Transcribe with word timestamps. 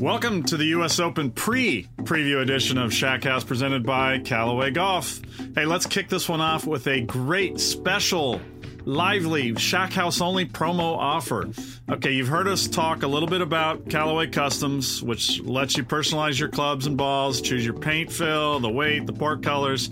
Welcome 0.00 0.42
to 0.42 0.58
the 0.58 0.66
U.S. 0.66 1.00
Open 1.00 1.30
pre 1.30 1.88
preview 2.02 2.42
edition 2.42 2.76
of 2.76 2.92
Shack 2.92 3.24
House 3.24 3.44
presented 3.44 3.86
by 3.86 4.18
Callaway 4.18 4.70
Golf. 4.70 5.22
Hey, 5.54 5.64
let's 5.64 5.86
kick 5.86 6.10
this 6.10 6.28
one 6.28 6.42
off 6.42 6.66
with 6.66 6.86
a 6.86 7.00
great 7.00 7.58
special 7.58 8.38
lively 8.86 9.54
Shack 9.56 9.92
House 9.92 10.20
only 10.20 10.46
promo 10.46 10.96
offer. 10.96 11.50
Okay, 11.90 12.12
you've 12.12 12.28
heard 12.28 12.48
us 12.48 12.66
talk 12.66 13.02
a 13.02 13.06
little 13.06 13.28
bit 13.28 13.40
about 13.42 13.90
Callaway 13.90 14.28
Customs, 14.28 15.02
which 15.02 15.40
lets 15.42 15.76
you 15.76 15.84
personalize 15.84 16.38
your 16.38 16.48
clubs 16.48 16.86
and 16.86 16.96
balls, 16.96 17.40
choose 17.40 17.64
your 17.64 17.74
paint 17.74 18.10
fill, 18.10 18.60
the 18.60 18.70
weight, 18.70 19.04
the 19.04 19.12
port 19.12 19.42
colors, 19.42 19.88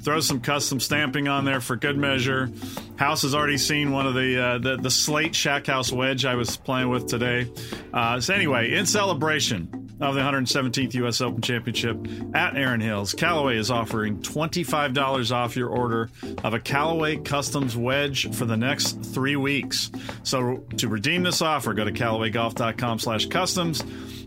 throw 0.00 0.20
some 0.20 0.40
custom 0.40 0.78
stamping 0.80 1.28
on 1.28 1.44
there 1.44 1.60
for 1.60 1.76
good 1.76 1.98
measure. 1.98 2.50
House 2.96 3.22
has 3.22 3.34
already 3.34 3.58
seen 3.58 3.90
one 3.90 4.06
of 4.06 4.14
the 4.14 4.40
uh, 4.40 4.58
the, 4.58 4.76
the 4.76 4.90
slate 4.90 5.34
Shack 5.34 5.66
House 5.66 5.92
wedge 5.92 6.24
I 6.24 6.36
was 6.36 6.56
playing 6.56 6.88
with 6.88 7.08
today. 7.08 7.50
Uh, 7.92 8.20
so 8.20 8.32
anyway, 8.32 8.72
in 8.72 8.86
celebration 8.86 9.85
of 10.00 10.14
the 10.14 10.20
117th 10.20 10.94
U.S. 10.94 11.20
Open 11.20 11.40
Championship 11.40 11.96
at 12.34 12.56
Erin 12.56 12.80
Hills, 12.80 13.14
Callaway 13.14 13.56
is 13.56 13.70
offering 13.70 14.18
$25 14.18 15.32
off 15.32 15.56
your 15.56 15.68
order 15.68 16.10
of 16.44 16.54
a 16.54 16.60
Callaway 16.60 17.16
Customs 17.16 17.76
wedge 17.76 18.34
for 18.34 18.44
the 18.44 18.56
next 18.56 19.02
three 19.02 19.36
weeks. 19.36 19.90
So 20.22 20.58
to 20.76 20.88
redeem 20.88 21.22
this 21.22 21.40
offer, 21.40 21.72
go 21.74 21.84
to 21.84 21.92
CallawayGolf.com 21.92 22.98
slash 22.98 23.26
customs. 23.26 23.82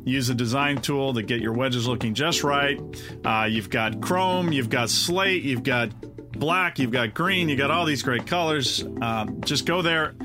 Use 0.06 0.28
the 0.28 0.36
design 0.36 0.82
tool 0.82 1.14
to 1.14 1.22
get 1.22 1.42
your 1.42 1.54
wedges 1.54 1.88
looking 1.88 2.14
just 2.14 2.44
right. 2.44 2.80
Uh, 3.24 3.48
you've 3.50 3.70
got 3.70 4.02
chrome, 4.02 4.52
you've 4.52 4.70
got 4.70 4.90
slate, 4.90 5.44
you've 5.44 5.64
got 5.64 5.90
black, 6.32 6.80
you've 6.80 6.92
got 6.92 7.14
green, 7.14 7.50
you 7.50 7.56
got 7.56 7.70
all 7.70 7.86
these 7.86 8.02
great 8.02 8.26
colors. 8.26 8.84
Uh, 9.02 9.26
just 9.42 9.66
go 9.66 9.82
there 9.82 10.16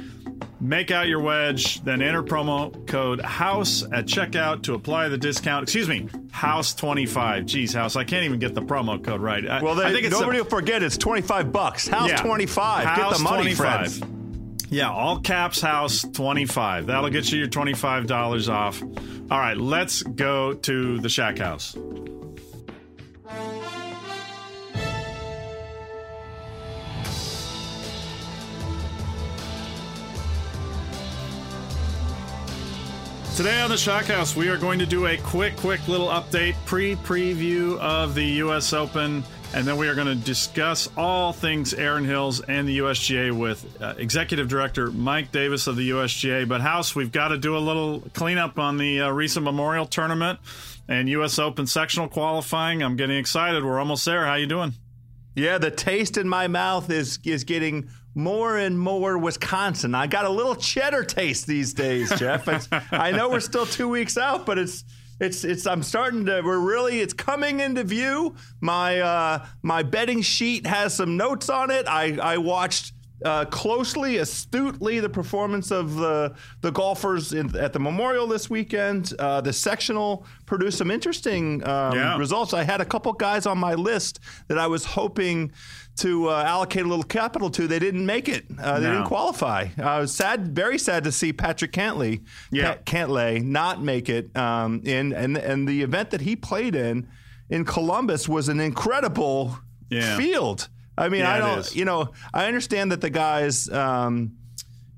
Make 0.64 0.90
out 0.90 1.08
your 1.08 1.20
wedge, 1.20 1.82
then 1.82 2.00
enter 2.00 2.22
promo 2.22 2.86
code 2.86 3.20
HOUSE 3.20 3.82
at 3.92 4.06
checkout 4.06 4.62
to 4.62 4.72
apply 4.72 5.10
the 5.10 5.18
discount. 5.18 5.64
Excuse 5.64 5.86
me, 5.90 6.08
HOUSE25. 6.30 7.44
Geez, 7.44 7.74
House, 7.74 7.96
I 7.96 8.04
can't 8.04 8.24
even 8.24 8.38
get 8.38 8.54
the 8.54 8.62
promo 8.62 9.04
code 9.04 9.20
right. 9.20 9.46
I, 9.46 9.62
Well, 9.62 9.78
I 9.78 9.92
think 9.92 10.06
it's 10.06 10.18
nobody 10.18 10.38
a, 10.38 10.42
will 10.42 10.48
forget 10.48 10.82
it's 10.82 10.96
25 10.96 11.52
bucks. 11.52 11.86
House 11.86 12.08
Yeah. 12.08 12.16
25. 12.22 12.96
Get 12.96 13.12
the 13.12 13.18
money, 13.22 13.54
25. 13.54 13.56
friends. 13.98 14.00
Yeah, 14.70 14.90
all 14.90 15.20
caps 15.20 15.60
house 15.60 16.00
25. 16.14 16.86
That'll 16.86 17.10
get 17.10 17.30
you 17.30 17.38
your 17.40 17.48
$25 17.48 18.48
off. 18.48 18.82
All 19.30 19.38
right, 19.38 19.58
let's 19.58 20.02
go 20.02 20.54
to 20.54 20.98
the 20.98 21.10
Shack 21.10 21.36
House. 21.36 21.76
Today 33.34 33.60
on 33.62 33.68
the 33.68 33.76
Shack 33.76 34.04
House, 34.04 34.36
we 34.36 34.48
are 34.48 34.56
going 34.56 34.78
to 34.78 34.86
do 34.86 35.06
a 35.06 35.16
quick, 35.16 35.56
quick 35.56 35.88
little 35.88 36.06
update, 36.06 36.54
pre 36.66 36.94
preview 36.94 37.76
of 37.80 38.14
the 38.14 38.24
U.S. 38.24 38.72
Open, 38.72 39.24
and 39.52 39.66
then 39.66 39.76
we 39.76 39.88
are 39.88 39.96
going 39.96 40.06
to 40.06 40.14
discuss 40.14 40.88
all 40.96 41.32
things 41.32 41.74
Erin 41.74 42.04
Hills 42.04 42.42
and 42.42 42.68
the 42.68 42.78
USGA 42.78 43.36
with 43.36 43.82
uh, 43.82 43.94
Executive 43.98 44.46
Director 44.46 44.92
Mike 44.92 45.32
Davis 45.32 45.66
of 45.66 45.74
the 45.74 45.90
USGA. 45.90 46.46
But, 46.46 46.60
House, 46.60 46.94
we've 46.94 47.10
got 47.10 47.28
to 47.28 47.38
do 47.38 47.56
a 47.56 47.58
little 47.58 48.04
cleanup 48.12 48.60
on 48.60 48.76
the 48.76 49.00
uh, 49.00 49.10
recent 49.10 49.42
Memorial 49.42 49.86
Tournament 49.86 50.38
and 50.86 51.08
U.S. 51.08 51.36
Open 51.40 51.66
sectional 51.66 52.06
qualifying. 52.06 52.84
I'm 52.84 52.94
getting 52.94 53.16
excited. 53.16 53.64
We're 53.64 53.80
almost 53.80 54.04
there. 54.04 54.26
How 54.26 54.34
you 54.34 54.46
doing? 54.46 54.74
Yeah, 55.34 55.58
the 55.58 55.70
taste 55.70 56.16
in 56.16 56.28
my 56.28 56.48
mouth 56.48 56.90
is 56.90 57.18
is 57.24 57.44
getting 57.44 57.88
more 58.14 58.56
and 58.56 58.78
more 58.78 59.18
Wisconsin. 59.18 59.94
I 59.94 60.06
got 60.06 60.24
a 60.24 60.30
little 60.30 60.54
cheddar 60.54 61.04
taste 61.04 61.46
these 61.46 61.74
days, 61.74 62.12
Jeff. 62.18 62.48
I 62.92 63.10
know 63.10 63.28
we're 63.28 63.40
still 63.40 63.66
two 63.66 63.88
weeks 63.88 64.16
out, 64.16 64.46
but 64.46 64.58
it's 64.58 64.84
it's 65.20 65.44
it's 65.44 65.66
I'm 65.66 65.82
starting 65.82 66.26
to 66.26 66.40
we're 66.42 66.58
really 66.58 67.00
it's 67.00 67.14
coming 67.14 67.60
into 67.60 67.82
view. 67.84 68.36
My 68.60 69.00
uh, 69.00 69.46
my 69.62 69.82
betting 69.82 70.22
sheet 70.22 70.66
has 70.66 70.94
some 70.94 71.16
notes 71.16 71.48
on 71.48 71.70
it. 71.70 71.86
I 71.88 72.18
I 72.22 72.38
watched. 72.38 72.92
Uh, 73.24 73.44
closely, 73.44 74.18
astutely, 74.18 74.98
the 75.00 75.08
performance 75.08 75.70
of 75.70 75.94
the 75.96 76.34
the 76.62 76.70
golfers 76.72 77.32
in, 77.32 77.54
at 77.56 77.72
the 77.72 77.78
Memorial 77.78 78.26
this 78.26 78.50
weekend. 78.50 79.12
Uh, 79.18 79.40
the 79.40 79.52
sectional 79.52 80.26
produced 80.46 80.78
some 80.78 80.90
interesting 80.90 81.66
um, 81.66 81.94
Yeah. 81.94 82.18
results. 82.18 82.52
I 82.52 82.64
had 82.64 82.80
a 82.80 82.84
couple 82.84 83.12
guys 83.12 83.46
on 83.46 83.56
my 83.56 83.74
list 83.74 84.18
that 84.48 84.58
I 84.58 84.66
was 84.66 84.84
hoping 84.84 85.52
to 85.98 86.28
uh, 86.28 86.42
allocate 86.42 86.84
a 86.84 86.88
little 86.88 87.04
capital 87.04 87.50
to. 87.50 87.68
They 87.68 87.78
didn't 87.78 88.04
make 88.04 88.28
it. 88.28 88.46
Uh, 88.60 88.80
they 88.80 88.86
No. 88.86 88.94
didn't 88.94 89.06
qualify. 89.06 89.68
I 89.78 90.00
was 90.00 90.12
sad, 90.12 90.54
very 90.54 90.76
sad 90.78 91.04
to 91.04 91.12
see 91.12 91.32
Patrick 91.32 91.70
Cantlay, 91.72 92.20
Yeah. 92.50 92.74
Ca- 92.74 92.82
Cantlay, 93.06 93.40
not 93.42 93.80
make 93.80 94.08
it. 94.08 94.36
Um, 94.36 94.82
in 94.84 95.12
and 95.12 95.36
and 95.38 95.68
the 95.68 95.82
event 95.82 96.10
that 96.10 96.22
he 96.22 96.34
played 96.34 96.74
in 96.74 97.06
in 97.48 97.64
Columbus 97.64 98.28
was 98.28 98.48
an 98.48 98.58
incredible 98.58 99.58
Yeah. 99.88 100.16
field. 100.16 100.68
I 100.96 101.08
mean, 101.08 101.20
Yeah, 101.20 101.34
I 101.34 101.38
don't. 101.38 101.74
You 101.74 101.84
know, 101.84 102.10
I 102.32 102.46
understand 102.46 102.92
that 102.92 103.00
the 103.00 103.10
guys. 103.10 103.68
Um, 103.68 104.36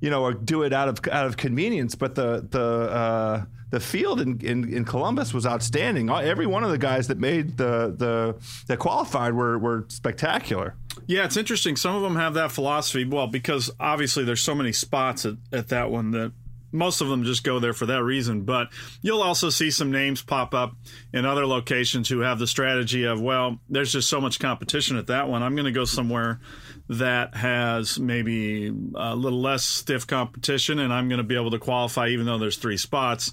you 0.01 0.11
know, 0.11 0.31
do 0.33 0.63
it 0.63 0.73
out 0.73 0.89
of 0.89 1.01
out 1.11 1.27
of 1.27 1.37
convenience. 1.37 1.95
But 1.95 2.15
the 2.15 2.47
the 2.49 2.61
uh, 2.63 3.45
the 3.71 3.81
field 3.81 4.21
in, 4.21 4.41
in, 4.41 4.73
in 4.73 4.85
Columbus 4.85 5.33
was 5.35 5.47
outstanding. 5.47 6.11
Every 6.11 6.47
one 6.47 6.65
of 6.65 6.71
the 6.71 6.79
guys 6.79 7.09
that 7.09 7.19
made 7.19 7.57
the 7.57 7.95
the 7.97 8.37
that 8.67 8.79
qualified 8.79 9.35
were 9.35 9.59
were 9.59 9.87
spectacular. 9.89 10.75
Yeah, 11.07 11.25
it's 11.25 11.37
interesting. 11.37 11.77
Some 11.77 11.95
of 11.95 12.03
them 12.03 12.17
have 12.17 12.35
that 12.35 12.53
philosophy. 12.53 13.05
Well, 13.05 13.27
because 13.27 13.71
obviously 13.81 14.25
there's 14.25 14.43
so 14.43 14.55
many 14.55 14.73
spots 14.73 15.25
at, 15.25 15.35
at 15.53 15.69
that 15.69 15.91
one 15.91 16.11
that 16.13 16.33
most 16.76 17.00
of 17.00 17.08
them 17.08 17.25
just 17.25 17.43
go 17.43 17.58
there 17.58 17.73
for 17.73 17.87
that 17.87 18.02
reason. 18.02 18.43
But 18.43 18.69
you'll 19.02 19.23
also 19.23 19.50
see 19.50 19.70
some 19.70 19.90
names 19.90 20.23
pop 20.23 20.55
up 20.55 20.75
in 21.12 21.25
other 21.25 21.46
locations 21.46 22.08
who 22.08 22.20
have 22.20 22.38
the 22.38 22.46
strategy 22.46 23.05
of, 23.05 23.20
well, 23.20 23.58
there's 23.69 23.93
just 23.93 24.08
so 24.08 24.20
much 24.20 24.38
competition 24.38 24.96
at 24.96 25.08
that 25.08 25.28
one. 25.28 25.43
I'm 25.43 25.55
going 25.55 25.67
to 25.67 25.73
go 25.73 25.84
somewhere 25.84 26.40
that 26.88 27.34
has 27.34 27.99
maybe 27.99 28.73
a 28.94 29.17
little 29.17 29.40
less 29.40 29.64
stiff 29.64 30.06
competition 30.06 30.78
and 30.78 30.93
I'm 30.93 31.08
going 31.08 31.19
to 31.19 31.25
be 31.25 31.34
able 31.34 31.50
to 31.50 31.58
qualify 31.58 32.08
even 32.08 32.26
though 32.26 32.38
there's 32.38 32.56
three 32.58 32.76
spots. 32.76 33.32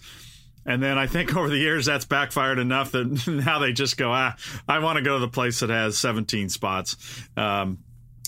And 0.65 0.81
then 0.81 0.97
I 0.97 1.07
think 1.07 1.35
over 1.35 1.49
the 1.49 1.57
years 1.57 1.85
that's 1.85 2.05
backfired 2.05 2.59
enough 2.59 2.91
that 2.91 3.27
now 3.45 3.59
they 3.59 3.73
just 3.73 3.97
go, 3.97 4.11
ah, 4.11 4.35
I 4.67 4.79
want 4.79 4.97
to 4.97 5.03
go 5.03 5.15
to 5.15 5.19
the 5.19 5.31
place 5.31 5.59
that 5.59 5.69
has 5.69 5.97
17 5.97 6.49
spots. 6.49 6.97
Um, 7.37 7.79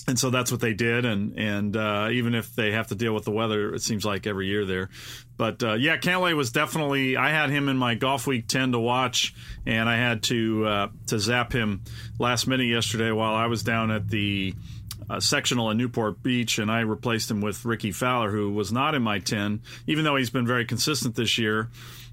and 0.08 0.18
so 0.18 0.30
that's 0.30 0.52
what 0.52 0.60
they 0.60 0.72
did, 0.72 1.04
and 1.04 1.36
and 1.38 1.76
uh, 1.76 2.08
even 2.12 2.34
if 2.34 2.54
they 2.54 2.72
have 2.72 2.88
to 2.88 2.94
deal 2.94 3.12
with 3.12 3.24
the 3.24 3.32
weather, 3.32 3.74
it 3.74 3.82
seems 3.82 4.04
like 4.04 4.26
every 4.26 4.46
year 4.46 4.64
there. 4.64 4.88
But 5.36 5.62
uh, 5.62 5.74
yeah, 5.74 5.96
Cantlay 5.96 6.34
was 6.36 6.52
definitely. 6.52 7.16
I 7.16 7.30
had 7.30 7.50
him 7.50 7.68
in 7.68 7.76
my 7.76 7.94
golf 7.94 8.26
week 8.26 8.46
ten 8.46 8.72
to 8.72 8.78
watch, 8.78 9.34
and 9.66 9.88
I 9.88 9.96
had 9.96 10.22
to 10.24 10.66
uh, 10.66 10.88
to 11.08 11.18
zap 11.18 11.52
him 11.52 11.82
last 12.18 12.46
minute 12.46 12.68
yesterday 12.68 13.10
while 13.10 13.34
I 13.34 13.46
was 13.46 13.62
down 13.62 13.90
at 13.90 14.08
the 14.08 14.54
uh, 15.10 15.20
sectional 15.20 15.70
in 15.70 15.78
Newport 15.78 16.22
Beach, 16.22 16.58
and 16.58 16.70
I 16.70 16.80
replaced 16.80 17.30
him 17.30 17.40
with 17.40 17.64
Rickie 17.64 17.92
Fowler, 17.92 18.30
who 18.30 18.52
was 18.52 18.72
not 18.72 18.94
in 18.94 19.02
my 19.02 19.18
10, 19.18 19.62
even 19.86 20.04
though 20.04 20.16
he's 20.16 20.30
been 20.30 20.46
very 20.46 20.64
consistent 20.64 21.14
this 21.14 21.38
year. 21.38 21.68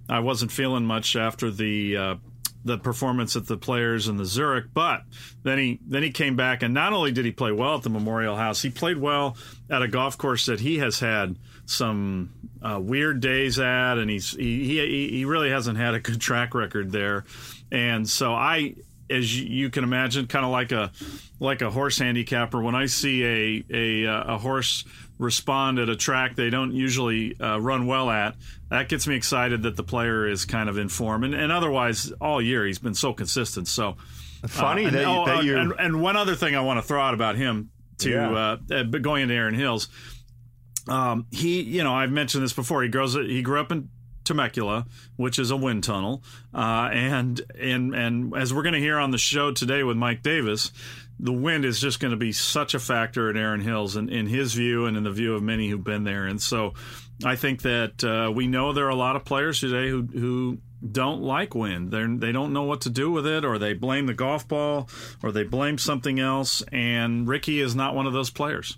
I 0.10 0.20
wasn't 0.20 0.52
feeling 0.52 0.86
much 0.86 1.16
after 1.16 1.50
the 1.50 1.98
uh, 1.98 2.16
the 2.66 2.78
performance 2.78 3.36
at 3.36 3.48
the 3.48 3.58
Players 3.58 4.08
and 4.08 4.20
the 4.20 4.26
Zurich, 4.26 4.66
but 4.74 5.04
then 5.44 5.58
he 5.58 5.80
then 5.86 6.04
he 6.04 6.12
came 6.12 6.36
back, 6.36 6.64
and 6.64 6.74
not 6.74 6.94
only 6.94 7.12
did 7.12 7.26
he 7.26 7.32
play 7.32 7.52
well 7.52 7.76
at 7.76 7.84
the 7.84 7.90
Memorial 7.90 8.36
House, 8.36 8.62
he 8.62 8.70
played 8.70 8.98
well 8.98 9.38
at 9.70 9.82
a 9.82 9.88
golf 9.88 10.18
course 10.18 10.46
that 10.46 10.60
he 10.60 10.78
has 10.78 11.00
had 11.00 11.38
some 11.66 12.34
uh, 12.62 12.80
weird 12.80 13.20
days 13.20 13.60
at, 13.60 13.98
and 13.98 14.10
he's 14.10 14.32
he, 14.32 14.66
he 14.66 15.10
he 15.10 15.26
really 15.26 15.50
hasn't 15.50 15.78
had 15.78 15.94
a 15.94 16.00
good 16.00 16.22
track 16.22 16.56
record 16.56 16.92
there, 16.92 17.26
and 17.72 18.08
so 18.08 18.34
I 18.34 18.76
as 19.10 19.40
you 19.40 19.70
can 19.70 19.84
imagine, 19.84 20.28
kind 20.28 20.46
of 20.46 20.52
like 20.52 20.72
a 20.72 20.92
like 21.40 21.62
a 21.62 21.70
horse 21.70 22.00
handicapper. 22.00 22.62
When 22.62 22.76
I 22.76 22.86
see 22.88 23.24
a 23.24 23.64
a, 23.70 24.08
uh, 24.08 24.36
a 24.36 24.38
horse 24.38 24.86
respond 25.24 25.80
at 25.80 25.90
a 25.90 25.96
track 25.96 26.36
they 26.36 26.50
don't 26.50 26.74
usually 26.74 27.40
uh, 27.40 27.58
run 27.60 27.88
well 27.88 28.10
at, 28.10 28.36
that 28.70 28.90
gets 28.90 29.08
me 29.08 29.16
excited 29.16 29.64
that 29.64 29.76
the 29.76 29.84
player 29.84 30.28
is 30.28 30.46
kind 30.46 30.70
of 30.70 30.78
in 30.78 30.90
form. 30.90 31.24
And, 31.24 31.34
and 31.34 31.52
otherwise, 31.52 32.12
all 32.22 32.42
year 32.42 32.66
he's 32.66 32.80
been 32.80 32.94
so 32.94 33.14
consistent. 33.14 33.68
So 33.68 33.98
funny 34.48 34.86
uh, 34.86 34.88
and, 34.88 34.96
that, 34.96 35.06
oh, 35.06 35.26
that 35.26 35.44
you 35.44 35.58
and, 35.58 35.74
and, 35.80 36.02
one 36.02 36.18
other 36.18 36.36
thing 36.36 36.56
I 36.56 36.62
want 36.62 36.80
to 36.80 36.88
throw 36.88 37.02
out 37.02 37.14
about 37.14 37.36
him 37.36 37.72
to 38.00 38.10
Yeah. 38.10 38.58
uh, 38.70 38.84
going 38.84 39.24
into 39.24 39.34
Erin 39.34 39.56
Hills. 39.56 39.90
Um, 40.88 41.28
he, 41.32 41.62
you 41.62 41.84
know, 41.84 41.94
I've 41.94 42.12
mentioned 42.12 42.44
this 42.44 42.54
before. 42.54 42.84
He 42.84 42.90
grows. 42.90 43.14
He 43.14 43.42
grew 43.42 43.60
up 43.60 43.72
in 43.72 43.90
Temecula, 44.24 44.86
which 45.16 45.40
is 45.40 45.52
a 45.52 45.56
wind 45.58 45.84
tunnel, 45.84 46.24
uh, 46.54 46.90
and 46.92 47.42
and 47.60 47.96
and 47.96 48.36
as 48.36 48.54
we're 48.54 48.64
going 48.64 48.74
to 48.74 48.80
hear 48.80 48.98
on 48.98 49.12
the 49.12 49.18
show 49.18 49.52
today 49.52 49.84
with 49.84 49.98
Mike 49.98 50.24
Davis, 50.24 50.72
the 51.24 51.32
wind 51.32 51.64
is 51.64 51.80
just 51.80 52.02
going 52.02 52.12
to 52.12 52.18
be 52.18 52.34
such 52.34 52.74
a 52.74 52.80
factor 52.80 53.30
in 53.30 53.38
Erin 53.38 53.62
Hills, 53.62 53.96
and 53.96 54.10
in 54.10 54.28
his 54.28 54.54
view, 54.54 54.86
and 54.86 54.98
in 54.98 55.04
the 55.04 55.12
view 55.12 55.34
of 55.36 55.42
many 55.42 55.70
who've 55.70 55.84
been 55.84 56.04
there. 56.04 56.26
And 56.26 56.42
so, 56.42 56.74
I 57.24 57.38
think 57.38 57.62
that 57.62 58.04
uh, 58.04 58.30
we 58.32 58.46
know 58.48 58.74
there 58.74 58.86
are 58.86 58.90
a 58.90 58.96
lot 58.96 59.16
of 59.16 59.24
players 59.24 59.62
today 59.62 59.90
who 59.90 60.02
who 60.04 60.58
don't 60.92 61.22
like 61.22 61.56
wind. 61.56 61.92
They 61.92 62.06
they 62.06 62.32
don't 62.34 62.52
know 62.52 62.64
what 62.64 62.82
to 62.82 62.90
do 62.90 63.10
with 63.10 63.26
it, 63.26 63.46
or 63.46 63.58
they 63.58 63.74
blame 63.74 64.06
the 64.06 64.14
golf 64.14 64.48
ball, 64.48 64.90
or 65.24 65.32
they 65.32 65.44
blame 65.44 65.78
something 65.78 66.20
else. 66.20 66.62
And 66.74 67.26
Rickie 67.28 67.62
is 67.62 67.74
not 67.74 67.96
one 67.96 68.06
of 68.06 68.12
those 68.14 68.30
players. 68.30 68.78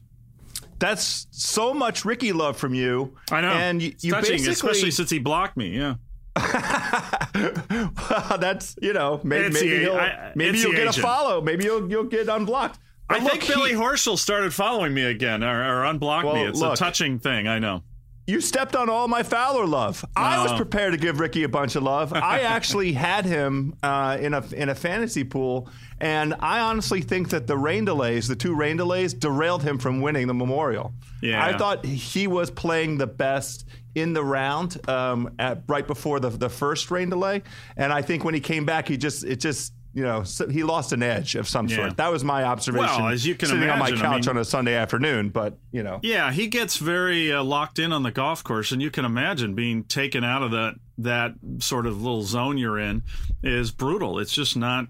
that's 0.78 1.26
so 1.32 1.74
much 1.74 2.06
Rickie 2.06 2.32
love 2.34 2.58
from 2.58 2.74
you. 2.76 3.18
I 3.32 3.42
know, 3.42 3.48
and 3.50 3.82
you, 3.82 3.96
you 4.02 4.12
touching, 4.12 4.34
basically 4.34 4.54
especially 4.54 4.92
since 4.92 5.10
he 5.10 5.20
blocked 5.20 5.58
me. 5.58 5.70
Yeah. 5.76 5.96
that's 8.40 8.76
you 8.82 8.94
know 8.94 9.20
maybe 9.24 9.46
It's 9.46 9.54
maybe 9.56 9.70
the- 9.78 9.80
he'll, 9.80 9.96
I- 9.96 10.32
maybe 10.36 10.60
you'll 10.60 10.72
get 10.72 10.86
a 10.86 10.90
agent. 10.90 11.04
follow. 11.06 11.42
Maybe 11.42 11.66
you'll 11.66 11.90
you'll 11.90 12.04
get 12.06 12.28
unblocked. 12.30 12.80
But 13.08 13.20
I 13.20 13.24
look, 13.24 13.32
think 13.34 13.44
he- 13.44 13.54
Billy 13.54 13.74
Horschel 13.74 14.18
started 14.18 14.54
following 14.54 14.94
me 14.94 15.04
again, 15.04 15.44
or, 15.44 15.82
or 15.82 15.86
unblocked 15.86 16.34
me. 16.34 16.44
It's 16.46 16.60
look. 16.60 16.74
a 16.74 16.78
touching 16.78 17.20
thing. 17.20 17.48
I 17.48 17.60
know. 17.60 17.84
You 18.28 18.42
stepped 18.42 18.76
on 18.76 18.90
all 18.90 19.08
my 19.08 19.22
Fowler 19.22 19.68
love. 19.68 20.04
I 20.16 20.42
was 20.42 20.52
prepared 20.54 20.94
to 20.94 20.98
give 20.98 21.20
Rickie 21.20 21.44
a 21.44 21.50
bunch 21.50 21.76
of 21.76 21.84
love. 21.84 22.12
I 22.12 22.40
actually 22.42 22.94
had 22.94 23.24
him 23.24 23.76
uh, 23.84 24.18
in 24.20 24.34
a 24.34 24.44
in 24.54 24.70
a 24.70 24.76
fantasy 24.76 25.24
pool, 25.24 25.70
and 26.02 26.34
I 26.40 26.62
honestly 26.62 27.02
think 27.02 27.30
that 27.30 27.46
the 27.46 27.56
rain 27.56 27.86
delays, 27.86 28.28
the 28.28 28.36
two 28.36 28.56
rain 28.56 28.78
delays, 28.78 29.14
derailed 29.14 29.62
him 29.62 29.78
from 29.78 30.02
winning 30.02 30.26
the 30.26 30.34
Memorial. 30.34 30.92
Yeah. 31.22 31.46
I 31.46 31.56
thought 31.56 31.86
he 31.86 32.26
was 32.26 32.50
playing 32.50 32.98
the 32.98 33.06
best 33.08 33.68
in 33.96 34.14
the 34.14 34.24
round 34.24 34.78
um, 34.90 35.34
at 35.40 35.64
right 35.68 35.88
before 35.88 36.20
the 36.20 36.30
the 36.30 36.50
first 36.50 36.92
rain 36.92 37.10
delay, 37.10 37.42
and 37.78 37.92
I 37.92 38.02
think 38.02 38.24
when 38.24 38.34
he 38.34 38.40
came 38.42 38.66
back, 38.66 38.88
he 38.88 38.98
just 38.98 39.24
it 39.24 39.38
just. 39.40 39.74
You 39.98 40.04
know, 40.04 40.24
so 40.24 40.50
he 40.50 40.64
lost 40.64 40.92
an 40.92 41.02
edge 41.02 41.36
of 41.36 41.48
some 41.48 41.70
Yeah. 41.70 41.76
sort. 41.78 41.96
That 41.96 42.12
was 42.12 42.22
my 42.22 42.44
observation. 42.44 43.04
Well, 43.04 43.14
as 43.14 43.26
you 43.26 43.34
can 43.34 43.48
sitting 43.48 43.64
on 43.70 43.80
my 43.80 43.88
imagine, 43.88 44.06
I 44.06 44.10
couch 44.16 44.26
mean- 44.28 44.36
on 44.36 44.38
a 44.42 44.44
Sunday 44.44 44.76
afternoon, 44.76 45.30
but 45.30 45.58
you 45.72 45.84
know, 45.84 46.02
Yeah, 46.04 46.34
he 46.34 46.48
gets 46.48 46.76
very 46.76 47.32
uh, 47.32 47.42
locked 47.46 47.80
in 47.80 47.94
on 47.94 48.04
the 48.04 48.12
golf 48.12 48.44
course, 48.44 48.74
and 48.74 48.82
you 48.82 48.92
can 48.92 49.06
imagine 49.06 49.56
being 49.56 49.86
taken 49.86 50.26
out 50.26 50.44
of 50.44 50.52
that 50.52 50.74
that 50.98 51.36
sort 51.60 51.86
of 51.86 52.02
little 52.02 52.24
zone 52.24 52.58
you're 52.58 52.78
in 52.78 53.04
is 53.42 53.72
brutal. 53.72 54.20
It's 54.20 54.34
just 54.34 54.58
not. 54.58 54.88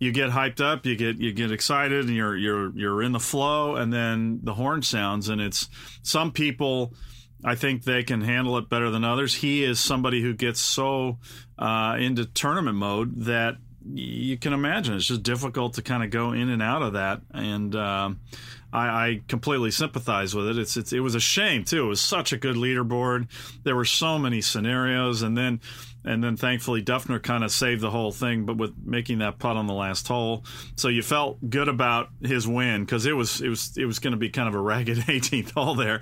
You 0.00 0.10
get 0.10 0.30
hyped 0.30 0.60
up, 0.60 0.84
you 0.84 0.96
get 0.96 1.18
you 1.20 1.30
get 1.32 1.52
excited, 1.52 2.06
and 2.06 2.16
you're 2.16 2.34
you're 2.36 2.76
you're 2.76 3.00
in 3.04 3.12
the 3.12 3.20
flow, 3.20 3.76
and 3.76 3.92
then 3.92 4.40
the 4.42 4.54
horn 4.54 4.82
sounds, 4.82 5.28
and 5.28 5.40
it's 5.40 5.68
some 6.02 6.32
people. 6.32 6.94
I 7.44 7.54
think 7.54 7.84
they 7.84 8.02
can 8.02 8.20
handle 8.20 8.58
it 8.58 8.68
better 8.68 8.90
than 8.90 9.04
others. 9.04 9.34
He 9.34 9.62
is 9.64 9.78
somebody 9.78 10.20
who 10.22 10.34
gets 10.34 10.60
so 10.60 11.18
uh, 11.58 11.96
into 11.98 12.24
tournament 12.24 12.76
mode 12.76 13.24
that 13.26 13.56
you 13.90 14.36
can 14.36 14.52
imagine 14.52 14.96
it's 14.96 15.06
just 15.06 15.22
difficult 15.22 15.74
to 15.74 15.82
kind 15.82 16.02
of 16.02 16.10
go 16.10 16.32
in 16.32 16.48
and 16.48 16.62
out 16.62 16.82
of 16.82 16.94
that. 16.94 17.22
And 17.32 17.74
um, 17.76 18.20
I, 18.72 18.86
I 18.86 19.20
completely 19.28 19.70
sympathize 19.70 20.34
with 20.34 20.48
it. 20.48 20.58
It's, 20.58 20.76
it's 20.76 20.92
it 20.92 21.00
was 21.00 21.14
a 21.14 21.20
shame 21.20 21.64
too. 21.64 21.84
It 21.84 21.88
was 21.88 22.00
such 22.00 22.32
a 22.32 22.36
good 22.36 22.56
leaderboard. 22.56 23.28
There 23.62 23.76
were 23.76 23.84
so 23.84 24.18
many 24.18 24.40
scenarios, 24.40 25.22
and 25.22 25.36
then 25.36 25.60
and 26.04 26.22
then 26.22 26.36
thankfully 26.36 26.82
Dufner 26.82 27.22
kind 27.22 27.42
of 27.44 27.50
saved 27.50 27.80
the 27.80 27.90
whole 27.90 28.12
thing, 28.12 28.44
but 28.46 28.56
with 28.56 28.72
making 28.84 29.18
that 29.18 29.38
putt 29.38 29.56
on 29.56 29.66
the 29.66 29.74
last 29.74 30.06
hole, 30.08 30.44
so 30.76 30.88
you 30.88 31.02
felt 31.02 31.38
good 31.50 31.68
about 31.68 32.08
his 32.22 32.46
win 32.46 32.84
because 32.84 33.04
it 33.06 33.12
was 33.16 33.40
it 33.40 33.48
was 33.48 33.76
it 33.76 33.84
was 33.84 33.98
going 33.98 34.12
to 34.12 34.16
be 34.18 34.30
kind 34.30 34.48
of 34.48 34.54
a 34.54 34.60
ragged 34.60 34.98
18th 35.06 35.50
hole 35.52 35.74
there, 35.74 36.00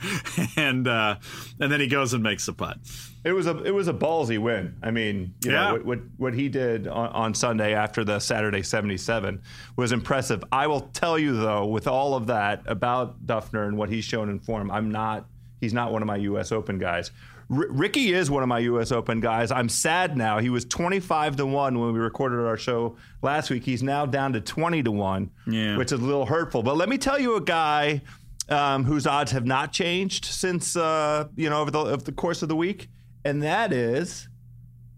and 0.56 0.87
uh, 0.87 1.16
and 1.60 1.72
then 1.72 1.81
he 1.81 1.87
goes 1.87 2.12
and 2.14 2.22
makes 2.22 2.46
the 2.46 2.52
putt. 2.52 2.78
It 3.25 3.32
was 3.32 3.46
a 3.48 3.60
it 3.64 3.72
was 3.75 3.88
a 3.88 3.93
ballsy 3.93 4.38
win. 4.38 4.76
I 4.82 4.90
mean, 4.93 5.34
you 5.44 5.50
Yeah. 5.52 5.66
know 5.69 5.72
what, 5.72 5.84
what 5.84 5.98
what 6.19 6.34
he 6.34 6.48
did 6.48 6.87
on, 6.87 7.08
on 7.08 7.34
Sunday 7.34 7.75
after 7.75 8.04
the 8.04 8.20
Saturday 8.20 8.62
seventy 8.62 8.96
seven 8.96 9.43
was 9.76 9.90
impressive. 9.93 10.44
I 10.52 10.66
will 10.69 10.82
tell 10.93 11.19
you 11.19 11.37
though, 11.37 11.66
with 11.66 11.88
all 11.88 12.14
of 12.14 12.28
that 12.28 12.62
about 12.66 13.26
Dufner 13.26 13.66
and 13.66 13.76
what 13.76 13.88
he's 13.88 14.04
shown 14.04 14.28
in 14.28 14.38
form, 14.38 14.70
I'm 14.70 14.90
not. 14.93 15.26
He's 15.60 15.72
not 15.72 15.90
one 15.90 16.02
of 16.02 16.06
my 16.06 16.16
U.S. 16.16 16.52
Open 16.52 16.78
guys. 16.78 17.10
R- 17.50 17.66
Rickie 17.70 18.12
is 18.12 18.31
one 18.31 18.43
of 18.43 18.48
my 18.48 18.58
U.S. 18.60 18.90
Open 18.93 19.20
guys. 19.20 19.50
I'm 19.50 19.69
sad 19.69 20.16
now. 20.16 20.38
He 20.38 20.50
was 20.50 20.64
25 20.64 21.37
to 21.37 21.46
one 21.46 21.79
when 21.79 21.93
we 21.93 21.98
recorded 22.00 22.44
our 22.46 22.56
show 22.56 22.96
last 23.22 23.50
week. 23.50 23.65
He's 23.65 23.82
now 23.82 24.05
down 24.06 24.32
to 24.32 24.41
20 24.41 24.82
to 24.82 24.91
one, 24.93 25.31
Yeah. 25.46 25.76
which 25.76 25.93
is 25.93 26.00
a 26.00 26.05
little 26.05 26.26
hurtful. 26.26 26.62
But 26.62 26.76
let 26.76 26.88
me 26.88 26.98
tell 26.98 27.19
you 27.20 27.36
a 27.36 27.41
guy 27.41 28.03
um, 28.48 28.84
whose 28.84 29.06
odds 29.06 29.32
have 29.32 29.44
not 29.46 29.72
changed 29.72 30.24
since 30.24 30.76
uh, 30.76 31.29
you 31.36 31.50
know 31.50 31.60
over 31.62 31.70
the, 31.70 31.79
over 31.81 32.03
the 32.05 32.12
course 32.12 32.43
of 32.43 32.48
the 32.48 32.56
week, 32.56 32.88
and 33.24 33.43
that 33.43 33.72
is 33.72 34.29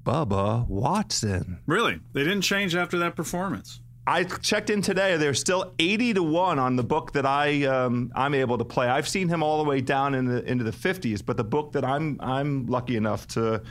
Bubba 0.05 0.67
Watson. 0.69 1.61
Really, 1.67 2.00
they 2.12 2.21
didn't 2.25 2.43
change 2.43 2.75
after 2.75 2.99
that 2.99 3.17
performance. 3.17 3.81
I 4.09 4.25
checked 4.25 4.71
in 4.71 4.81
today. 4.81 5.19
They're 5.19 5.35
still 5.35 5.75
eighty 5.79 6.15
to 6.15 6.23
one 6.23 6.59
on 6.59 6.77
the 6.77 6.83
book 6.83 7.12
that 7.12 7.27
I 7.27 7.65
um, 7.65 8.11
I'm 8.15 8.33
able 8.33 8.57
to 8.57 8.65
play. 8.65 8.88
I've 8.88 9.07
seen 9.07 9.29
him 9.29 9.43
all 9.43 9.62
the 9.62 9.69
way 9.69 9.83
down 9.83 10.15
in 10.15 10.25
the 10.25 10.43
into 10.50 10.65
the 10.65 10.73
fifties, 10.73 11.21
but 11.21 11.37
the 11.37 11.45
book 11.45 11.73
that 11.73 11.85
I'm 11.85 12.19
I'm 12.19 12.65
lucky 12.67 12.97
enough 12.97 13.29
to 13.29 13.62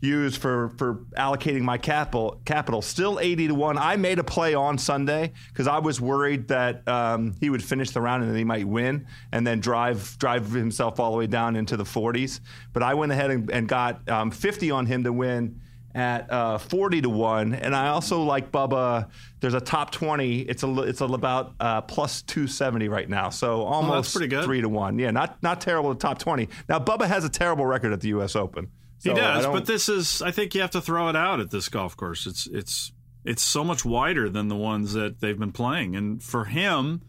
use 0.00 0.36
for 0.36 0.70
for 0.70 1.04
allocating 1.16 1.62
my 1.62 1.78
capital 1.78 2.40
capital 2.44 2.82
still 2.82 3.20
eighty 3.20 3.46
to 3.46 3.54
one. 3.54 3.78
I 3.78 3.94
made 3.94 4.18
a 4.18 4.24
play 4.24 4.52
on 4.52 4.78
Sunday 4.78 5.32
because 5.48 5.68
I 5.68 5.78
was 5.78 6.00
worried 6.00 6.48
that 6.48 6.86
um, 6.88 7.36
he 7.38 7.48
would 7.48 7.62
finish 7.62 7.92
the 7.92 8.00
round 8.00 8.24
and 8.24 8.32
then 8.32 8.38
he 8.38 8.44
might 8.44 8.66
win 8.66 9.06
and 9.30 9.46
then 9.46 9.60
drive 9.60 10.18
drive 10.18 10.50
himself 10.50 10.98
all 10.98 11.12
the 11.12 11.18
way 11.18 11.28
down 11.28 11.54
into 11.54 11.76
the 11.76 11.84
forties. 11.84 12.40
But 12.72 12.82
I 12.82 12.94
went 12.94 13.12
ahead 13.12 13.30
and, 13.30 13.48
and 13.48 13.68
got 13.68 14.08
um, 14.10 14.32
fifty 14.32 14.72
on 14.72 14.86
him 14.86 15.04
to 15.04 15.12
win 15.12 15.60
at 15.94 16.30
uh, 16.30 16.58
40 16.58 17.02
to 17.02 17.08
1 17.08 17.54
and 17.54 17.74
i 17.74 17.88
also 17.88 18.22
like 18.22 18.50
bubba. 18.50 19.08
There's 19.40 19.54
a 19.54 19.60
top 19.60 19.92
20 19.92 20.40
it's 20.40 20.62
a 20.62 20.82
it's 20.82 21.00
a, 21.00 21.04
about 21.04 21.54
uh, 21.60 21.82
plus 21.82 22.22
270 22.22 22.88
right 22.88 23.08
now. 23.08 23.30
So 23.30 23.62
almost 23.62 24.14
pretty 24.14 24.28
good. 24.28 24.44
3 24.44 24.62
to 24.62 24.68
1 24.68 24.98
yeah 24.98 25.10
not 25.10 25.42
not 25.42 25.60
terrible 25.60 25.92
at 25.92 26.00
top 26.00 26.18
20 26.18 26.48
now 26.68 26.78
bubba 26.78 27.06
has 27.06 27.24
a 27.24 27.28
terrible 27.28 27.66
record 27.66 27.92
at 27.92 28.00
the 28.00 28.08
us 28.08 28.34
open. 28.34 28.70
He 29.02 29.10
So 29.10 29.12
I 29.12 29.14
does, 29.16 29.46
but 29.46 29.66
this 29.66 29.88
is 29.88 30.22
I 30.22 30.30
think 30.30 30.54
you 30.54 30.62
have 30.62 30.70
to 30.70 30.80
throw 30.80 31.08
it 31.08 31.16
out 31.16 31.40
at 31.40 31.50
this 31.50 31.68
golf 31.68 31.96
course. 31.96 32.26
It's 32.26 32.46
it's 32.46 32.92
it's 33.24 33.42
so 33.42 33.64
much 33.64 33.84
wider 33.84 34.28
than 34.28 34.48
the 34.48 34.56
ones 34.56 34.92
that 34.92 35.20
they've 35.20 35.38
been 35.38 35.52
playing. 35.52 35.96
And 35.96 36.22
for 36.22 36.44
him, 36.44 37.02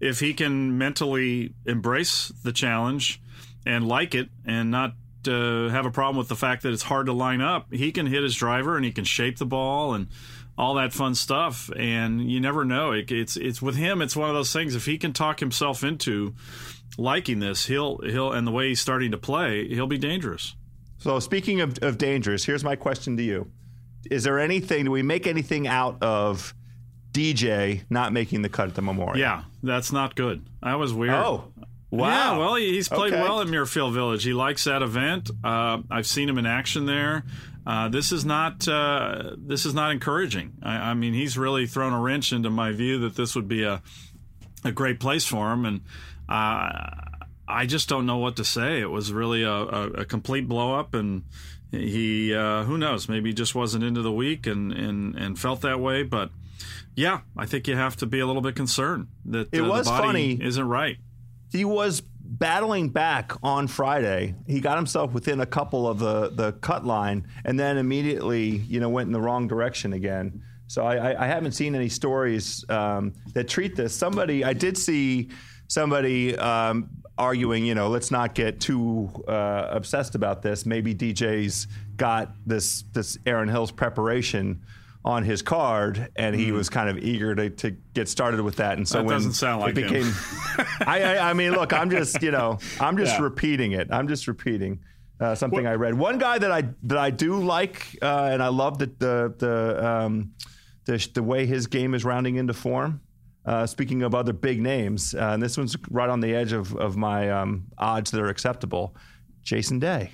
if 0.00 0.20
he 0.20 0.34
can 0.34 0.78
mentally 0.78 1.54
embrace 1.64 2.32
the 2.44 2.52
challenge 2.52 3.20
and 3.64 3.86
like 3.86 4.14
it 4.14 4.28
and 4.44 4.70
not 4.70 4.94
uh, 5.28 5.68
have 5.68 5.86
a 5.86 5.90
problem 5.90 6.16
with 6.16 6.28
the 6.28 6.36
fact 6.36 6.62
that 6.62 6.72
it's 6.72 6.82
hard 6.82 7.06
to 7.06 7.12
line 7.12 7.40
up, 7.40 7.72
he 7.72 7.92
can 7.92 8.06
hit 8.06 8.22
his 8.22 8.34
driver 8.34 8.76
and 8.76 8.84
he 8.84 8.92
can 8.92 9.04
shape 9.04 9.38
the 9.38 9.46
ball 9.46 9.94
and 9.94 10.08
all 10.58 10.74
that 10.74 10.92
fun 10.92 11.14
stuff. 11.14 11.70
And 11.76 12.30
you 12.30 12.40
never 12.40 12.64
know. 12.64 12.92
It, 12.92 13.10
it's 13.10 13.36
it's 13.36 13.60
with 13.60 13.76
him. 13.76 14.02
It's 14.02 14.16
one 14.16 14.28
of 14.28 14.34
those 14.34 14.52
things. 14.52 14.74
If 14.74 14.86
he 14.86 14.98
can 14.98 15.12
talk 15.12 15.40
himself 15.40 15.84
into 15.84 16.34
liking 16.98 17.40
this, 17.40 17.66
he'll 17.66 17.98
he'll 17.98 18.32
and 18.32 18.46
the 18.46 18.52
way 18.52 18.68
he's 18.68 18.80
starting 18.80 19.10
to 19.10 19.18
play, 19.18 19.68
he'll 19.68 19.86
be 19.86 19.98
dangerous. 19.98 20.54
So 20.98 21.18
speaking 21.20 21.60
of, 21.60 21.78
of 21.82 21.98
dangerous, 21.98 22.44
here's 22.44 22.64
my 22.64 22.76
question 22.76 23.16
to 23.18 23.22
you: 23.22 23.50
Is 24.10 24.24
there 24.24 24.38
anything? 24.38 24.86
Do 24.86 24.90
we 24.90 25.02
make 25.02 25.26
anything 25.26 25.66
out 25.66 26.02
of 26.02 26.54
DJ 27.12 27.84
not 27.90 28.12
making 28.12 28.42
the 28.42 28.48
cut 28.48 28.68
at 28.68 28.74
the 28.74 28.82
Memorial? 28.82 29.18
Yeah, 29.18 29.44
that's 29.62 29.92
not 29.92 30.14
good. 30.16 30.46
That 30.62 30.78
was 30.78 30.92
weird. 30.92 31.14
Oh, 31.14 31.52
wow. 31.96 32.32
Yeah, 32.34 32.38
well, 32.38 32.54
he's 32.56 32.88
played 32.88 33.12
Okay. 33.12 33.22
well 33.22 33.40
at 33.40 33.46
Muirfield 33.46 33.92
Village. 33.92 34.22
He 34.24 34.32
likes 34.32 34.64
that 34.64 34.82
event. 34.82 35.30
Uh, 35.44 35.78
I've 35.90 36.06
seen 36.06 36.28
him 36.28 36.38
in 36.38 36.46
action 36.46 36.86
there. 36.86 37.24
Uh, 37.66 37.88
this 37.88 38.12
is 38.12 38.24
not 38.24 38.66
uh, 38.68 39.32
this 39.36 39.66
is 39.66 39.74
not 39.74 39.90
encouraging. 39.90 40.52
I, 40.62 40.90
I 40.90 40.94
mean, 40.94 41.14
he's 41.14 41.36
really 41.36 41.66
thrown 41.66 41.92
a 41.92 42.00
wrench 42.00 42.32
into 42.32 42.48
my 42.50 42.70
view 42.72 42.98
that 43.00 43.16
this 43.16 43.34
would 43.34 43.48
be 43.48 43.64
a 43.64 43.82
a 44.64 44.70
great 44.72 45.00
place 45.00 45.24
for 45.24 45.52
him, 45.52 45.64
and 45.64 45.80
uh, 46.28 46.90
I 47.48 47.66
just 47.66 47.88
don't 47.88 48.06
know 48.06 48.18
what 48.18 48.36
to 48.36 48.44
say. 48.44 48.80
It 48.80 48.90
was 48.90 49.12
really 49.12 49.42
a, 49.42 49.50
a, 49.52 49.86
a 49.90 50.04
complete 50.04 50.48
blow 50.48 50.74
up, 50.78 50.94
and 50.94 51.24
he 51.72 52.32
uh, 52.34 52.64
who 52.64 52.78
knows 52.78 53.08
maybe 53.08 53.30
he 53.30 53.34
just 53.34 53.54
wasn't 53.54 53.82
into 53.84 54.02
the 54.02 54.12
week 54.12 54.46
and 54.46 54.72
and 54.72 55.14
and 55.16 55.38
felt 55.38 55.60
that 55.62 55.80
way, 55.80 56.02
but. 56.02 56.30
Yeah, 56.98 57.20
I 57.36 57.44
think 57.44 57.68
you 57.68 57.76
have 57.76 57.96
to 57.96 58.06
be 58.06 58.20
a 58.20 58.26
little 58.26 58.40
bit 58.40 58.56
concerned 58.56 59.08
that 59.26 59.50
It 59.52 59.60
uh, 59.60 59.68
was 59.68 59.84
the 59.84 59.90
body 59.90 60.06
funny. 60.06 60.38
isn't 60.42 60.66
right. 60.66 60.96
He 61.56 61.64
was 61.64 62.02
battling 62.28 62.90
back 62.90 63.32
on 63.42 63.66
Friday. 63.66 64.34
He 64.46 64.60
got 64.60 64.76
himself 64.76 65.12
within 65.12 65.40
a 65.40 65.46
couple 65.46 65.88
of 65.88 65.98
the 65.98 66.28
the 66.28 66.52
cut 66.52 66.84
line, 66.84 67.26
and 67.44 67.58
then 67.58 67.78
immediately, 67.78 68.48
you 68.48 68.80
know, 68.80 68.88
went 68.88 69.06
in 69.06 69.12
the 69.12 69.20
wrong 69.20 69.48
direction 69.48 69.92
again. 69.92 70.42
So 70.68 70.84
I, 70.84 71.24
I, 71.24 71.28
haven't 71.28 71.52
seen 71.52 71.76
any 71.76 71.88
stories 71.88 72.64
um, 72.68 73.14
that 73.34 73.48
treat 73.48 73.76
this. 73.76 73.94
Somebody 73.94 74.44
I 74.44 74.52
did 74.52 74.76
see 74.76 75.30
somebody 75.68 76.36
um, 76.36 76.90
arguing, 77.16 77.64
you 77.64 77.74
know, 77.74 77.88
let's 77.88 78.10
not 78.10 78.34
get 78.34 78.60
too 78.60 79.08
uh, 79.28 79.68
obsessed 79.70 80.16
about 80.16 80.42
this. 80.42 80.66
Maybe 80.66 80.94
DJ's 80.94 81.68
got 81.96 82.34
this 82.44 82.84
this 82.92 83.18
Erin 83.26 83.48
Hill's 83.48 83.70
preparation. 83.70 84.60
On 85.06 85.22
his 85.22 85.40
card, 85.40 86.08
and 86.16 86.34
he 86.34 86.50
was 86.50 86.68
kind 86.68 86.88
of 86.90 86.98
eager 86.98 87.32
to, 87.32 87.48
to 87.48 87.70
get 87.94 88.08
started 88.08 88.40
with 88.40 88.56
that. 88.56 88.76
And 88.76 88.88
so 88.88 88.98
Mm-hmm. 88.98 89.06
That 89.06 89.12
when 89.14 89.16
doesn't 89.18 89.32
sound 89.34 89.60
like 89.62 89.76
it 89.78 89.84
became, 89.84 90.12
I, 90.84 91.02
I, 91.16 91.30
I 91.30 91.32
mean, 91.32 91.52
look, 91.52 91.72
I'm 91.72 91.90
just, 91.90 92.20
you 92.22 92.32
know, 92.32 92.58
I'm 92.80 92.96
just 92.96 93.12
Yeah. 93.16 93.22
repeating 93.22 93.70
it. 93.70 93.86
I'm 93.92 94.08
just 94.08 94.26
repeating 94.26 94.80
uh, 95.20 95.36
something 95.36 95.64
I 95.64 95.74
read. 95.74 95.94
One 95.94 96.18
guy 96.18 96.38
that 96.38 96.50
I 96.50 96.64
that 96.82 96.98
I 96.98 97.10
do 97.10 97.38
like, 97.40 97.86
uh, 98.02 98.30
and 98.32 98.42
I 98.42 98.48
love 98.48 98.78
the 98.78 98.86
the 98.98 99.34
the, 99.38 99.86
um, 99.88 100.32
the 100.86 101.08
the 101.14 101.22
way 101.22 101.46
his 101.46 101.68
game 101.68 101.94
is 101.94 102.04
rounding 102.04 102.34
into 102.34 102.52
form. 102.52 103.00
Uh, 103.44 103.64
speaking 103.64 104.02
of 104.02 104.12
other 104.12 104.32
big 104.32 104.60
names, 104.60 105.14
uh, 105.14 105.30
and 105.34 105.40
this 105.40 105.56
one's 105.56 105.76
right 105.88 106.10
on 106.10 106.18
the 106.18 106.34
edge 106.34 106.52
of 106.52 106.74
of 106.74 106.96
my 106.96 107.30
um, 107.30 107.66
odds 107.78 108.10
that 108.10 108.20
are 108.20 108.28
acceptable. 108.28 108.96
Jason 109.44 109.78
Day. 109.78 110.10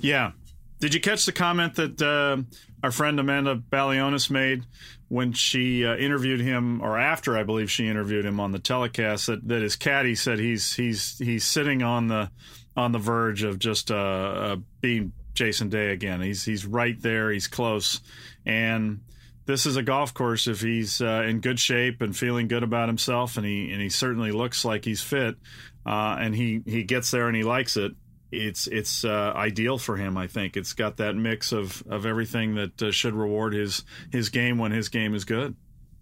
Yeah. 0.00 0.30
Did 0.80 0.94
you 0.94 1.00
catch 1.00 1.26
the 1.26 1.32
comment 1.32 1.74
that 1.74 2.00
uh, 2.00 2.42
our 2.84 2.92
friend 2.92 3.18
Amanda 3.18 3.56
Balionis 3.56 4.30
made 4.30 4.64
when 5.08 5.32
she 5.32 5.84
uh, 5.84 5.96
interviewed 5.96 6.40
him, 6.40 6.80
or 6.80 6.98
after 6.98 7.36
I 7.36 7.42
believe 7.42 7.70
she 7.70 7.88
interviewed 7.88 8.24
him 8.24 8.38
on 8.38 8.52
the 8.52 8.60
telecast? 8.60 9.26
That, 9.26 9.46
that 9.48 9.62
his 9.62 9.74
caddy 9.74 10.14
said 10.14 10.38
he's 10.38 10.74
he's 10.74 11.18
he's 11.18 11.44
sitting 11.44 11.82
on 11.82 12.06
the 12.06 12.30
on 12.76 12.92
the 12.92 12.98
verge 12.98 13.42
of 13.42 13.58
just 13.58 13.90
uh, 13.90 13.94
uh, 13.96 14.56
being 14.80 15.12
Jason 15.34 15.68
Day 15.68 15.90
again. 15.90 16.20
He's 16.20 16.44
he's 16.44 16.64
right 16.64 17.00
there. 17.00 17.32
He's 17.32 17.48
close, 17.48 18.00
and 18.46 19.00
this 19.46 19.66
is 19.66 19.74
a 19.74 19.82
golf 19.82 20.14
course. 20.14 20.46
If 20.46 20.60
he's 20.60 21.00
uh, 21.00 21.24
in 21.26 21.40
good 21.40 21.58
shape 21.58 22.02
and 22.02 22.16
feeling 22.16 22.46
good 22.46 22.62
about 22.62 22.88
himself, 22.88 23.36
and 23.36 23.44
he 23.44 23.72
and 23.72 23.82
he 23.82 23.88
certainly 23.88 24.30
looks 24.30 24.64
like 24.64 24.84
he's 24.84 25.02
fit, 25.02 25.34
uh, 25.84 26.18
and 26.20 26.36
he 26.36 26.60
he 26.64 26.84
gets 26.84 27.10
there 27.10 27.26
and 27.26 27.36
he 27.36 27.42
likes 27.42 27.76
it 27.76 27.96
it's 28.30 28.66
it's 28.66 29.04
uh, 29.04 29.32
ideal 29.34 29.78
for 29.78 29.96
him. 29.96 30.16
I 30.16 30.26
think 30.26 30.56
it's 30.56 30.72
got 30.74 30.98
that 30.98 31.14
mix 31.16 31.52
of 31.52 31.82
of 31.88 32.06
everything 32.06 32.54
that 32.56 32.82
uh, 32.82 32.90
should 32.90 33.14
reward 33.14 33.54
his 33.54 33.84
his 34.12 34.28
game 34.28 34.58
when 34.58 34.72
his 34.72 34.88
game 34.88 35.14
is 35.14 35.24
good. 35.24 35.54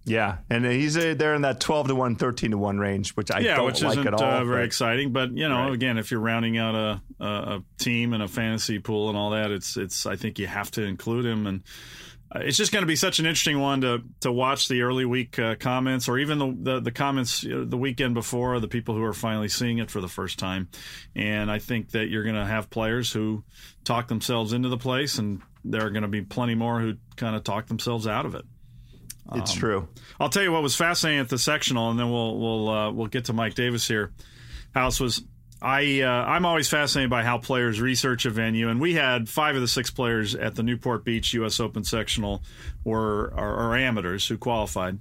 Yeah, 0.08 0.36
and 0.48 0.64
he's 0.64 0.96
uh, 0.96 1.14
there 1.18 1.34
in 1.34 1.42
that 1.42 1.58
12 1.58 1.88
to 1.88 1.94
1, 1.96 2.14
13 2.14 2.52
to 2.52 2.58
1 2.58 2.78
range, 2.78 3.10
which 3.16 3.32
I 3.32 3.40
yeah, 3.40 3.56
don't 3.56 3.66
which 3.66 3.82
like 3.82 3.98
isn't 3.98 4.06
at 4.06 4.14
all. 4.14 4.22
uh, 4.22 4.44
very 4.44 4.58
but- 4.60 4.64
exciting, 4.66 5.12
but 5.12 5.32
you 5.36 5.48
know, 5.48 5.64
Right. 5.64 5.72
again, 5.72 5.98
if 5.98 6.12
you're 6.12 6.20
rounding 6.20 6.56
out 6.58 6.76
a, 6.76 7.02
a 7.18 7.26
a 7.26 7.62
team 7.78 8.12
and 8.12 8.22
a 8.22 8.28
fantasy 8.28 8.78
pool 8.78 9.08
and 9.08 9.18
all 9.18 9.30
that, 9.30 9.50
it's 9.50 9.76
it's 9.76 10.06
I 10.06 10.14
think 10.14 10.38
you 10.38 10.46
have 10.46 10.70
to 10.72 10.82
include 10.84 11.26
him 11.26 11.46
and. 11.48 11.62
Uh, 12.34 12.40
It's 12.40 12.56
just 12.56 12.72
going 12.72 12.82
to 12.82 12.86
be 12.86 12.96
such 12.96 13.18
an 13.18 13.26
interesting 13.26 13.60
one 13.60 13.80
to 13.82 14.02
to 14.20 14.32
watch 14.32 14.68
the 14.68 14.82
early 14.82 15.04
week 15.04 15.38
uh, 15.38 15.54
comments, 15.56 16.08
or 16.08 16.18
even 16.18 16.38
the 16.38 16.56
the, 16.58 16.80
the 16.80 16.90
comments 16.92 17.44
uh, 17.44 17.64
the 17.66 17.76
weekend 17.76 18.14
before 18.14 18.60
the 18.60 18.68
people 18.68 18.94
who 18.94 19.02
are 19.04 19.12
finally 19.12 19.48
seeing 19.48 19.78
it 19.78 19.90
for 19.90 20.00
the 20.00 20.08
first 20.08 20.38
time. 20.38 20.68
And 21.14 21.50
I 21.50 21.58
think 21.58 21.90
that 21.90 22.08
you're 22.08 22.24
going 22.24 22.36
to 22.36 22.44
have 22.44 22.70
players 22.70 23.12
who 23.12 23.44
talk 23.84 24.08
themselves 24.08 24.52
into 24.52 24.68
the 24.68 24.78
place, 24.78 25.18
and 25.18 25.40
there 25.64 25.84
are 25.86 25.90
going 25.90 26.02
to 26.02 26.08
be 26.08 26.22
plenty 26.22 26.54
more 26.54 26.80
who 26.80 26.94
kind 27.16 27.36
of 27.36 27.44
talk 27.44 27.66
themselves 27.66 28.06
out 28.06 28.26
of 28.26 28.34
it. 28.34 28.44
It's 29.34 29.52
true. 29.52 29.88
I'll 30.20 30.28
tell 30.28 30.44
you 30.44 30.52
what 30.52 30.62
was 30.62 30.76
fascinating 30.76 31.20
at 31.20 31.28
the 31.28 31.38
sectional, 31.38 31.90
and 31.90 31.98
then 31.98 32.10
we'll 32.10 32.38
we'll 32.38 32.68
uh, 32.68 32.92
we'll 32.92 33.08
get 33.08 33.24
to 33.24 33.32
Mike 33.32 33.54
Davis 33.54 33.88
here. 33.88 34.12
House 34.72 35.00
was 35.00 35.22
I 35.66 36.02
uh, 36.02 36.08
I'm 36.08 36.46
always 36.46 36.68
fascinated 36.68 37.10
by 37.10 37.24
how 37.24 37.38
players 37.38 37.80
research 37.80 38.24
a 38.24 38.30
venue, 38.30 38.68
and 38.68 38.80
we 38.80 38.94
had 38.94 39.28
five 39.28 39.56
of 39.56 39.60
the 39.60 39.66
six 39.66 39.90
players 39.90 40.36
at 40.36 40.54
the 40.54 40.62
Newport 40.62 41.04
Beach 41.04 41.34
U.S. 41.34 41.58
Open 41.58 41.82
sectional 41.82 42.44
were 42.84 43.32
are, 43.34 43.56
are 43.56 43.76
amateurs 43.76 44.28
who 44.28 44.38
qualified. 44.38 45.00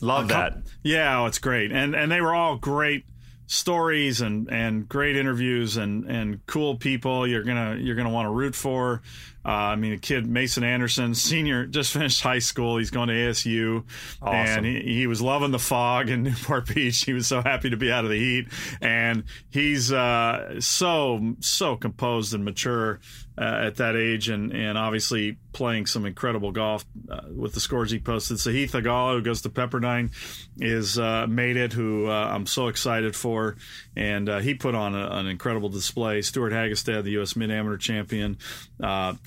Love 0.00 0.28
that. 0.28 0.56
Yeah, 0.82 1.20
oh, 1.20 1.26
it's 1.26 1.38
great, 1.38 1.72
and 1.72 1.94
and 1.94 2.10
they 2.10 2.22
were 2.22 2.34
all 2.34 2.56
great 2.56 3.04
stories 3.48 4.22
and 4.22 4.50
and 4.50 4.88
great 4.88 5.14
interviews 5.14 5.76
and 5.76 6.06
and 6.06 6.46
cool 6.46 6.78
people 6.78 7.26
you're 7.26 7.42
gonna 7.42 7.76
you're 7.78 7.94
gonna 7.94 8.08
want 8.08 8.24
to 8.24 8.30
root 8.30 8.54
for. 8.54 9.02
Uh, 9.44 9.48
I 9.48 9.76
mean, 9.76 9.92
a 9.92 9.98
kid 9.98 10.26
Mason 10.26 10.64
Andersen, 10.64 11.14
senior, 11.16 11.66
just 11.66 11.92
finished 11.92 12.22
high 12.22 12.38
school. 12.38 12.78
He's 12.78 12.90
going 12.90 13.08
to 13.08 13.14
ASU, 13.14 13.84
and 14.22 14.64
he, 14.64 14.80
he 14.82 15.06
was 15.06 15.20
loving 15.20 15.50
the 15.50 15.58
fog 15.58 16.08
in 16.08 16.22
Newport 16.24 16.72
Beach. 16.74 17.04
He 17.04 17.12
was 17.12 17.26
so 17.26 17.42
happy 17.42 17.70
to 17.70 17.76
be 17.76 17.90
out 17.90 18.04
of 18.04 18.10
the 18.10 18.18
heat, 18.18 18.48
and 18.80 19.24
he's 19.50 19.92
uh, 19.92 20.60
so 20.60 21.34
so 21.40 21.76
composed 21.76 22.34
and 22.34 22.44
mature 22.44 23.00
uh, 23.38 23.60
at 23.64 23.76
that 23.76 23.96
age, 23.96 24.28
and 24.28 24.52
and 24.52 24.76
obviously 24.76 25.38
playing 25.52 25.86
some 25.86 26.04
incredible 26.06 26.52
golf 26.52 26.84
uh, 27.10 27.20
with 27.34 27.54
the 27.54 27.60
scores 27.60 27.90
he 27.90 27.98
posted. 27.98 28.36
Sahith 28.36 28.70
Theegala, 28.70 29.14
who 29.14 29.22
goes 29.22 29.42
to 29.42 29.48
Pepperdine, 29.50 30.10
is 30.58 30.98
uh, 30.98 31.26
made 31.26 31.56
it. 31.56 31.72
Who 31.72 32.08
uh, 32.08 32.30
I'm 32.32 32.46
so 32.46 32.68
excited 32.68 33.16
for, 33.16 33.56
and 33.96 34.28
uh, 34.28 34.38
he 34.40 34.54
put 34.54 34.74
on 34.74 34.94
a, 34.94 35.08
an 35.12 35.26
incredible 35.26 35.70
display. 35.70 36.22
Stewart 36.22 36.52
Hagestad, 36.52 37.04
the 37.04 37.12
U.S. 37.12 37.34
Mid 37.34 37.50
Amateur 37.50 37.78
Champion. 37.78 38.38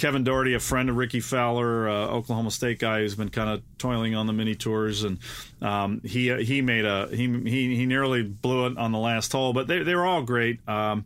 Uh, 0.05 0.07
Kevin 0.07 0.23
Dougherty, 0.23 0.53
a 0.53 0.59
friend 0.59 0.89
of 0.89 0.97
Rickie 0.97 1.19
Fowler, 1.19 1.89
uh, 1.89 2.07
Oklahoma 2.07 2.51
State 2.51 2.79
guy 2.79 2.99
who's 2.99 3.15
been 3.15 3.29
kind 3.29 3.49
of 3.49 3.63
toiling 3.77 4.13
on 4.13 4.27
the 4.27 4.33
mini 4.33 4.53
tours, 4.55 5.03
and 5.03 5.17
um, 5.61 6.01
he 6.03 6.31
he 6.43 6.61
made 6.61 6.85
a 6.85 7.07
he 7.09 7.27
he 7.27 7.75
he 7.75 7.85
nearly 7.85 8.21
blew 8.21 8.67
it 8.67 8.77
on 8.77 8.91
the 8.91 8.99
last 8.99 9.31
hole, 9.31 9.51
but 9.51 9.67
they 9.67 9.81
they 9.83 9.95
were 9.95 10.05
all 10.05 10.21
great. 10.21 10.59
Um, 10.69 11.05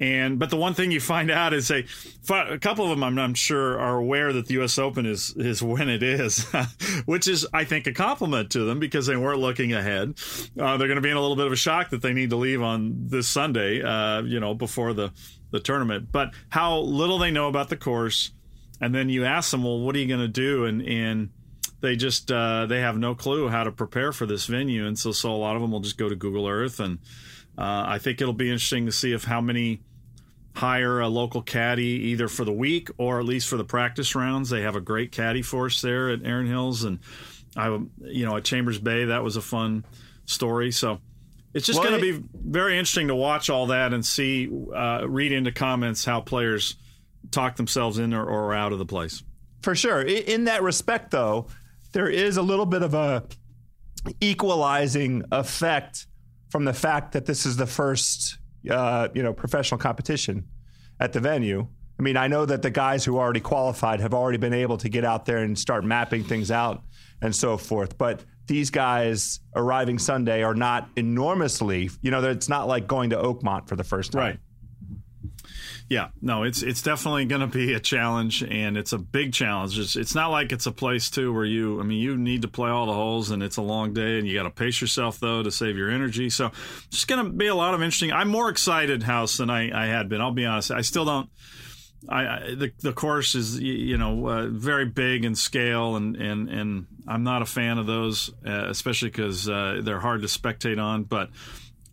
and 0.00 0.38
but 0.38 0.50
the 0.50 0.56
one 0.56 0.74
thing 0.74 0.92
you 0.92 1.00
find 1.00 1.28
out 1.30 1.52
is 1.52 1.72
a 1.72 1.84
a 2.30 2.58
couple 2.58 2.84
of 2.84 2.90
them 2.90 3.02
I'm, 3.02 3.18
I'm 3.18 3.34
sure 3.34 3.80
are 3.80 3.98
aware 3.98 4.32
that 4.32 4.46
the 4.46 4.54
U.S. 4.54 4.78
Open 4.78 5.06
is 5.06 5.34
is 5.36 5.60
when 5.60 5.88
it 5.88 6.04
is, 6.04 6.44
which 7.06 7.26
is 7.26 7.46
I 7.52 7.64
think 7.64 7.88
a 7.88 7.92
compliment 7.92 8.50
to 8.52 8.64
them 8.64 8.78
because 8.78 9.06
they 9.06 9.16
weren't 9.16 9.40
looking 9.40 9.72
ahead. 9.72 10.14
Uh, 10.58 10.76
they're 10.76 10.86
going 10.86 10.96
to 10.96 11.00
be 11.00 11.10
in 11.10 11.16
a 11.16 11.20
little 11.20 11.36
bit 11.36 11.46
of 11.46 11.52
a 11.52 11.56
shock 11.56 11.90
that 11.90 12.02
they 12.02 12.12
need 12.12 12.30
to 12.30 12.36
leave 12.36 12.62
on 12.62 13.08
this 13.08 13.26
Sunday, 13.26 13.82
uh, 13.82 14.22
you 14.22 14.38
know, 14.38 14.54
before 14.54 14.92
the 14.92 15.10
the 15.50 15.60
tournament. 15.60 16.08
But 16.12 16.32
how 16.48 16.78
little 16.78 17.18
they 17.18 17.30
know 17.30 17.48
about 17.48 17.68
the 17.68 17.76
course, 17.76 18.32
and 18.80 18.94
then 18.94 19.08
you 19.08 19.24
ask 19.24 19.50
them, 19.50 19.64
well, 19.64 19.80
what 19.80 19.96
are 19.96 19.98
you 19.98 20.08
going 20.08 20.20
to 20.20 20.28
do? 20.28 20.64
And 20.64 20.82
and 20.82 21.30
they 21.80 21.96
just 21.96 22.30
uh, 22.30 22.66
they 22.66 22.80
have 22.80 22.98
no 22.98 23.14
clue 23.14 23.48
how 23.48 23.64
to 23.64 23.72
prepare 23.72 24.12
for 24.12 24.26
this 24.26 24.46
venue, 24.46 24.86
and 24.86 24.98
so 24.98 25.12
so 25.12 25.32
a 25.32 25.36
lot 25.36 25.56
of 25.56 25.62
them 25.62 25.70
will 25.70 25.80
just 25.80 25.98
go 25.98 26.08
to 26.08 26.16
Google 26.16 26.48
Earth, 26.48 26.80
and 26.80 26.98
uh, 27.56 27.84
I 27.86 27.98
think 27.98 28.20
it'll 28.20 28.32
be 28.32 28.50
interesting 28.50 28.86
to 28.86 28.92
see 28.92 29.12
if 29.12 29.24
how 29.24 29.40
many 29.40 29.80
hire 30.54 30.98
a 30.98 31.08
local 31.08 31.40
caddy 31.40 31.82
either 32.10 32.26
for 32.26 32.44
the 32.44 32.52
week 32.52 32.90
or 32.98 33.20
at 33.20 33.24
least 33.24 33.48
for 33.48 33.56
the 33.56 33.64
practice 33.64 34.16
rounds. 34.16 34.50
They 34.50 34.62
have 34.62 34.74
a 34.74 34.80
great 34.80 35.12
caddy 35.12 35.42
force 35.42 35.80
there 35.80 36.10
at 36.10 36.24
Erin 36.24 36.48
Hills, 36.48 36.82
and 36.82 36.98
I, 37.56 37.68
you 38.00 38.26
know, 38.26 38.36
at 38.36 38.44
Chambers 38.44 38.78
Bay, 38.78 39.06
that 39.06 39.22
was 39.22 39.36
a 39.36 39.42
fun 39.42 39.84
story. 40.26 40.72
So 40.72 41.00
it's 41.54 41.66
just 41.66 41.78
Well, 41.78 41.90
going 41.90 42.00
to 42.00 42.20
be 42.20 42.28
very 42.34 42.78
interesting 42.78 43.08
to 43.08 43.14
watch 43.14 43.50
all 43.50 43.66
that 43.66 43.92
and 43.92 44.04
see, 44.04 44.48
uh, 44.74 45.06
read 45.08 45.32
into 45.32 45.52
comments 45.52 46.04
how 46.04 46.20
players 46.20 46.76
talk 47.30 47.56
themselves 47.56 47.98
in 47.98 48.14
or, 48.14 48.24
or 48.24 48.54
out 48.54 48.72
of 48.72 48.78
the 48.78 48.86
place. 48.86 49.22
For 49.62 49.74
sure. 49.74 50.02
In 50.02 50.44
that 50.44 50.62
respect, 50.62 51.10
though, 51.10 51.48
there 51.92 52.08
is 52.08 52.36
a 52.36 52.42
little 52.42 52.66
bit 52.66 52.82
of 52.82 52.94
a 52.94 53.24
equalizing 54.20 55.24
effect 55.32 56.06
from 56.50 56.64
the 56.64 56.72
fact 56.72 57.12
that 57.12 57.26
this 57.26 57.44
is 57.44 57.56
the 57.56 57.66
first, 57.66 58.38
uh, 58.70 59.08
you 59.14 59.22
know, 59.22 59.32
professional 59.32 59.78
competition 59.78 60.46
at 61.00 61.12
the 61.12 61.20
venue. 61.20 61.66
I 61.98 62.02
mean, 62.02 62.16
I 62.16 62.28
know 62.28 62.46
that 62.46 62.62
the 62.62 62.70
guys 62.70 63.04
who 63.04 63.18
already 63.18 63.40
qualified 63.40 64.00
have 64.00 64.14
already 64.14 64.38
been 64.38 64.54
able 64.54 64.78
to 64.78 64.88
get 64.88 65.04
out 65.04 65.26
there 65.26 65.38
and 65.38 65.58
start 65.58 65.84
mapping 65.84 66.24
things 66.24 66.50
out 66.50 66.82
and 67.20 67.34
so 67.34 67.56
forth. 67.56 67.98
But 67.98 68.24
these 68.48 68.70
guys 68.70 69.40
arriving 69.54 69.98
Sunday 69.98 70.42
are 70.42 70.54
not 70.54 70.88
enormously, 70.96 71.90
you 72.02 72.10
know, 72.10 72.24
it's 72.24 72.48
not 72.48 72.66
like 72.66 72.86
going 72.86 73.10
to 73.10 73.16
Oakmont 73.16 73.68
for 73.68 73.76
the 73.76 73.84
first 73.84 74.12
time. 74.12 74.20
Right. 74.20 74.38
Yeah, 75.88 76.08
no, 76.20 76.42
it's 76.42 76.62
it's 76.62 76.82
definitely 76.82 77.24
going 77.24 77.40
to 77.40 77.46
be 77.46 77.72
a 77.72 77.80
challenge, 77.80 78.42
and 78.42 78.76
it's 78.76 78.92
a 78.92 78.98
big 78.98 79.32
challenge. 79.32 79.78
It's, 79.78 79.96
it's 79.96 80.14
not 80.14 80.30
like 80.30 80.52
it's 80.52 80.66
a 80.66 80.72
place 80.72 81.08
too 81.08 81.32
where 81.32 81.46
you, 81.46 81.80
I 81.80 81.82
mean, 81.82 81.98
you 81.98 82.14
need 82.14 82.42
to 82.42 82.48
play 82.48 82.68
all 82.68 82.84
the 82.84 82.92
holes, 82.92 83.30
and 83.30 83.42
it's 83.42 83.56
a 83.56 83.62
long 83.62 83.94
day, 83.94 84.18
and 84.18 84.28
you 84.28 84.34
got 84.34 84.42
to 84.42 84.50
pace 84.50 84.82
yourself 84.82 85.18
though 85.18 85.42
to 85.42 85.50
save 85.50 85.78
your 85.78 85.90
energy. 85.90 86.28
So, 86.28 86.50
it's 86.88 87.06
going 87.06 87.24
to 87.24 87.30
be 87.30 87.46
a 87.46 87.54
lot 87.54 87.72
of 87.72 87.80
interesting. 87.80 88.12
I'm 88.12 88.28
more 88.28 88.50
excited, 88.50 89.02
House, 89.02 89.38
than 89.38 89.48
I, 89.48 89.84
I 89.84 89.86
had 89.86 90.10
been. 90.10 90.20
I'll 90.20 90.30
be 90.30 90.44
honest. 90.44 90.70
I 90.70 90.82
still 90.82 91.06
don't. 91.06 91.30
I, 92.08 92.26
I 92.26 92.54
the 92.54 92.72
the 92.78 92.92
course 92.92 93.34
is 93.34 93.58
you 93.58 93.96
know 93.96 94.28
uh, 94.28 94.46
very 94.46 94.84
big 94.84 95.24
in 95.24 95.34
scale, 95.34 95.96
and 95.96 96.16
and 96.16 96.48
and 96.48 96.86
I'm 97.06 97.24
not 97.24 97.42
a 97.42 97.46
fan 97.46 97.78
of 97.78 97.86
those, 97.86 98.30
uh, 98.46 98.66
especially 98.68 99.08
because 99.10 99.48
uh, 99.48 99.80
they're 99.82 100.00
hard 100.00 100.22
to 100.22 100.28
spectate 100.28 100.82
on, 100.82 101.04
but. 101.04 101.30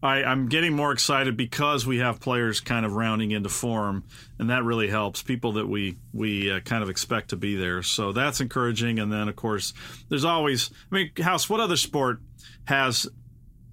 I, 0.04 0.24
I'm 0.24 0.50
getting 0.50 0.76
more 0.76 0.92
excited 0.92 1.36
because 1.36 1.88
we 1.88 1.98
have 1.98 2.20
players 2.20 2.60
kind 2.60 2.86
of 2.86 2.94
rounding 2.94 3.32
into 3.32 3.50
form, 3.50 4.04
and 4.38 4.52
that 4.52 4.64
really 4.64 4.88
helps 4.88 5.24
people 5.24 5.54
that 5.54 5.68
we 5.68 5.98
we 6.14 6.52
uh, 6.52 6.60
kind 6.60 6.84
of 6.84 6.92
expect 6.92 7.30
to 7.30 7.38
be 7.38 7.56
there. 7.56 7.82
So 7.82 8.12
that's 8.12 8.40
encouraging. 8.40 9.00
And 9.00 9.12
then, 9.12 9.30
of 9.30 9.36
course, 9.36 9.74
there's 10.10 10.26
always. 10.26 10.70
I 10.92 10.96
mean, 10.96 11.12
House. 11.18 11.50
What 11.50 11.60
other 11.60 11.78
sport 11.78 12.20
has 12.66 13.08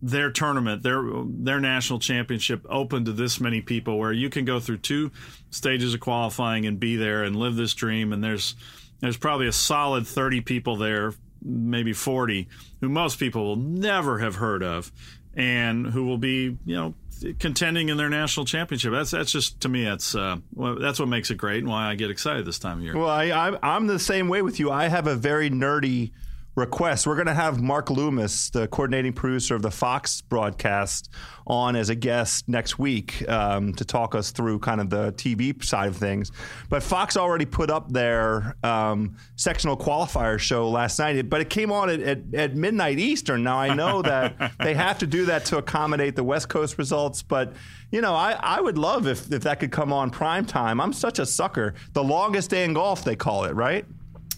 their 0.03 0.33
tournament, 0.33 0.83
their 0.83 1.03
their 1.25 1.61
national 1.61 2.01
championship 2.01 2.67
open 2.69 3.05
to 3.05 3.13
this 3.13 3.41
many 3.41 3.61
people, 3.63 3.99
where 3.99 4.13
you 4.13 4.29
can 4.29 4.45
go 4.45 4.59
through 4.59 4.79
two 4.79 5.13
stages 5.51 5.95
of 5.95 6.01
qualifying 6.01 6.67
and 6.67 6.81
be 6.81 6.97
there 6.97 7.23
and 7.23 7.37
live 7.37 7.55
this 7.55 7.73
dream? 7.73 8.13
And 8.13 8.23
there's 8.23 8.57
there's 9.01 9.17
probably 9.17 9.47
a 9.47 9.53
solid 9.53 10.07
30 10.07 10.43
people 10.43 10.77
there, 10.77 11.15
maybe 11.43 11.93
40, 11.93 12.49
who 12.81 12.89
most 12.89 13.19
people 13.19 13.45
will 13.45 13.57
never 13.57 14.19
have 14.19 14.37
heard 14.37 14.63
of 14.63 14.93
and 15.35 15.87
who 15.87 16.05
will 16.05 16.19
be, 16.19 16.57
you 16.65 16.77
know, 16.77 16.95
contending 17.39 17.89
in 17.89 17.97
their 17.97 18.09
national 18.09 18.45
championship. 18.45 18.93
That's 18.93 19.13
that's 19.13 19.31
just 19.31 19.61
to 19.61 19.69
me 19.69 19.85
that's 19.85 20.15
uh, 20.15 20.37
well, 20.55 20.77
that's 20.77 20.99
what 20.99 21.09
makes 21.09 21.31
it 21.31 21.37
great 21.37 21.59
and 21.59 21.69
why 21.69 21.87
I 21.87 21.95
get 21.95 22.11
excited 22.11 22.45
this 22.45 22.59
time 22.59 22.79
of 22.79 22.85
year. 22.85 22.97
Well, 22.97 23.09
I, 23.09 23.31
I 23.31 23.59
I'm 23.63 23.87
the 23.87 24.01
same 24.01 24.29
way 24.29 24.43
with 24.43 24.59
you. 24.59 24.71
I 24.71 24.89
have 24.89 25.07
a 25.07 25.15
very 25.15 25.49
nerdy 25.49 26.11
request. 26.55 27.07
We're 27.07 27.15
going 27.15 27.27
to 27.27 27.35
have 27.35 27.63
Mark 27.63 27.89
Loomis, 27.91 28.51
the 28.51 28.69
coordinating 28.69 29.13
producer 29.13 29.55
of 29.55 29.63
the 29.63 29.71
Fox 29.71 30.21
broadcast, 30.21 31.09
on 31.47 31.77
as 31.77 31.89
a 31.89 31.95
guest 31.95 32.49
next 32.49 32.79
week 32.79 33.27
um, 33.29 33.73
to 33.75 33.85
talk 33.85 34.15
us 34.15 34.31
through 34.31 34.59
kind 34.59 34.81
of 34.81 34.91
the 34.91 35.13
TV 35.13 35.65
side 35.65 35.89
of 35.89 35.97
things. 35.97 36.31
But 36.69 36.83
Fox 36.83 37.17
already 37.17 37.47
put 37.47 37.71
up 37.71 37.91
their 37.91 38.55
um, 38.63 39.17
sectional 39.37 39.77
qualifier 39.77 40.39
show 40.39 40.69
last 40.69 40.99
night, 40.99 41.29
but 41.29 41.41
it 41.41 41.51
came 41.51 41.73
on 41.73 41.91
at, 41.91 42.01
at, 42.01 42.19
at 42.35 42.55
midnight 42.55 42.99
Eastern. 42.99 43.43
Now, 43.43 43.59
I 43.59 43.75
know 43.75 44.03
that 44.03 44.53
they 44.61 44.75
have 44.75 44.99
to 44.99 45.07
do 45.07 45.27
that 45.27 45.47
to 45.47 45.59
accommodate 45.59 46.17
the 46.17 46.25
West 46.25 46.49
Coast 46.49 46.79
results, 46.79 47.23
but 47.23 47.55
you 47.91 48.01
know, 48.01 48.15
I, 48.15 48.33
I 48.33 48.61
would 48.61 48.79
love 48.79 49.07
if, 49.07 49.31
if 49.31 49.43
that 49.43 49.61
could 49.61 49.73
come 49.73 49.93
on 49.93 50.11
prime 50.11 50.47
time. 50.47 50.81
I'm 50.81 50.93
such 50.93 51.19
a 51.19 51.27
sucker. 51.27 51.75
The 51.93 52.03
longest 52.03 52.51
day 52.51 52.65
in 52.65 52.73
golf, 52.73 53.05
they 53.05 53.17
call 53.17 53.45
it, 53.45 53.55
right? 53.55 53.85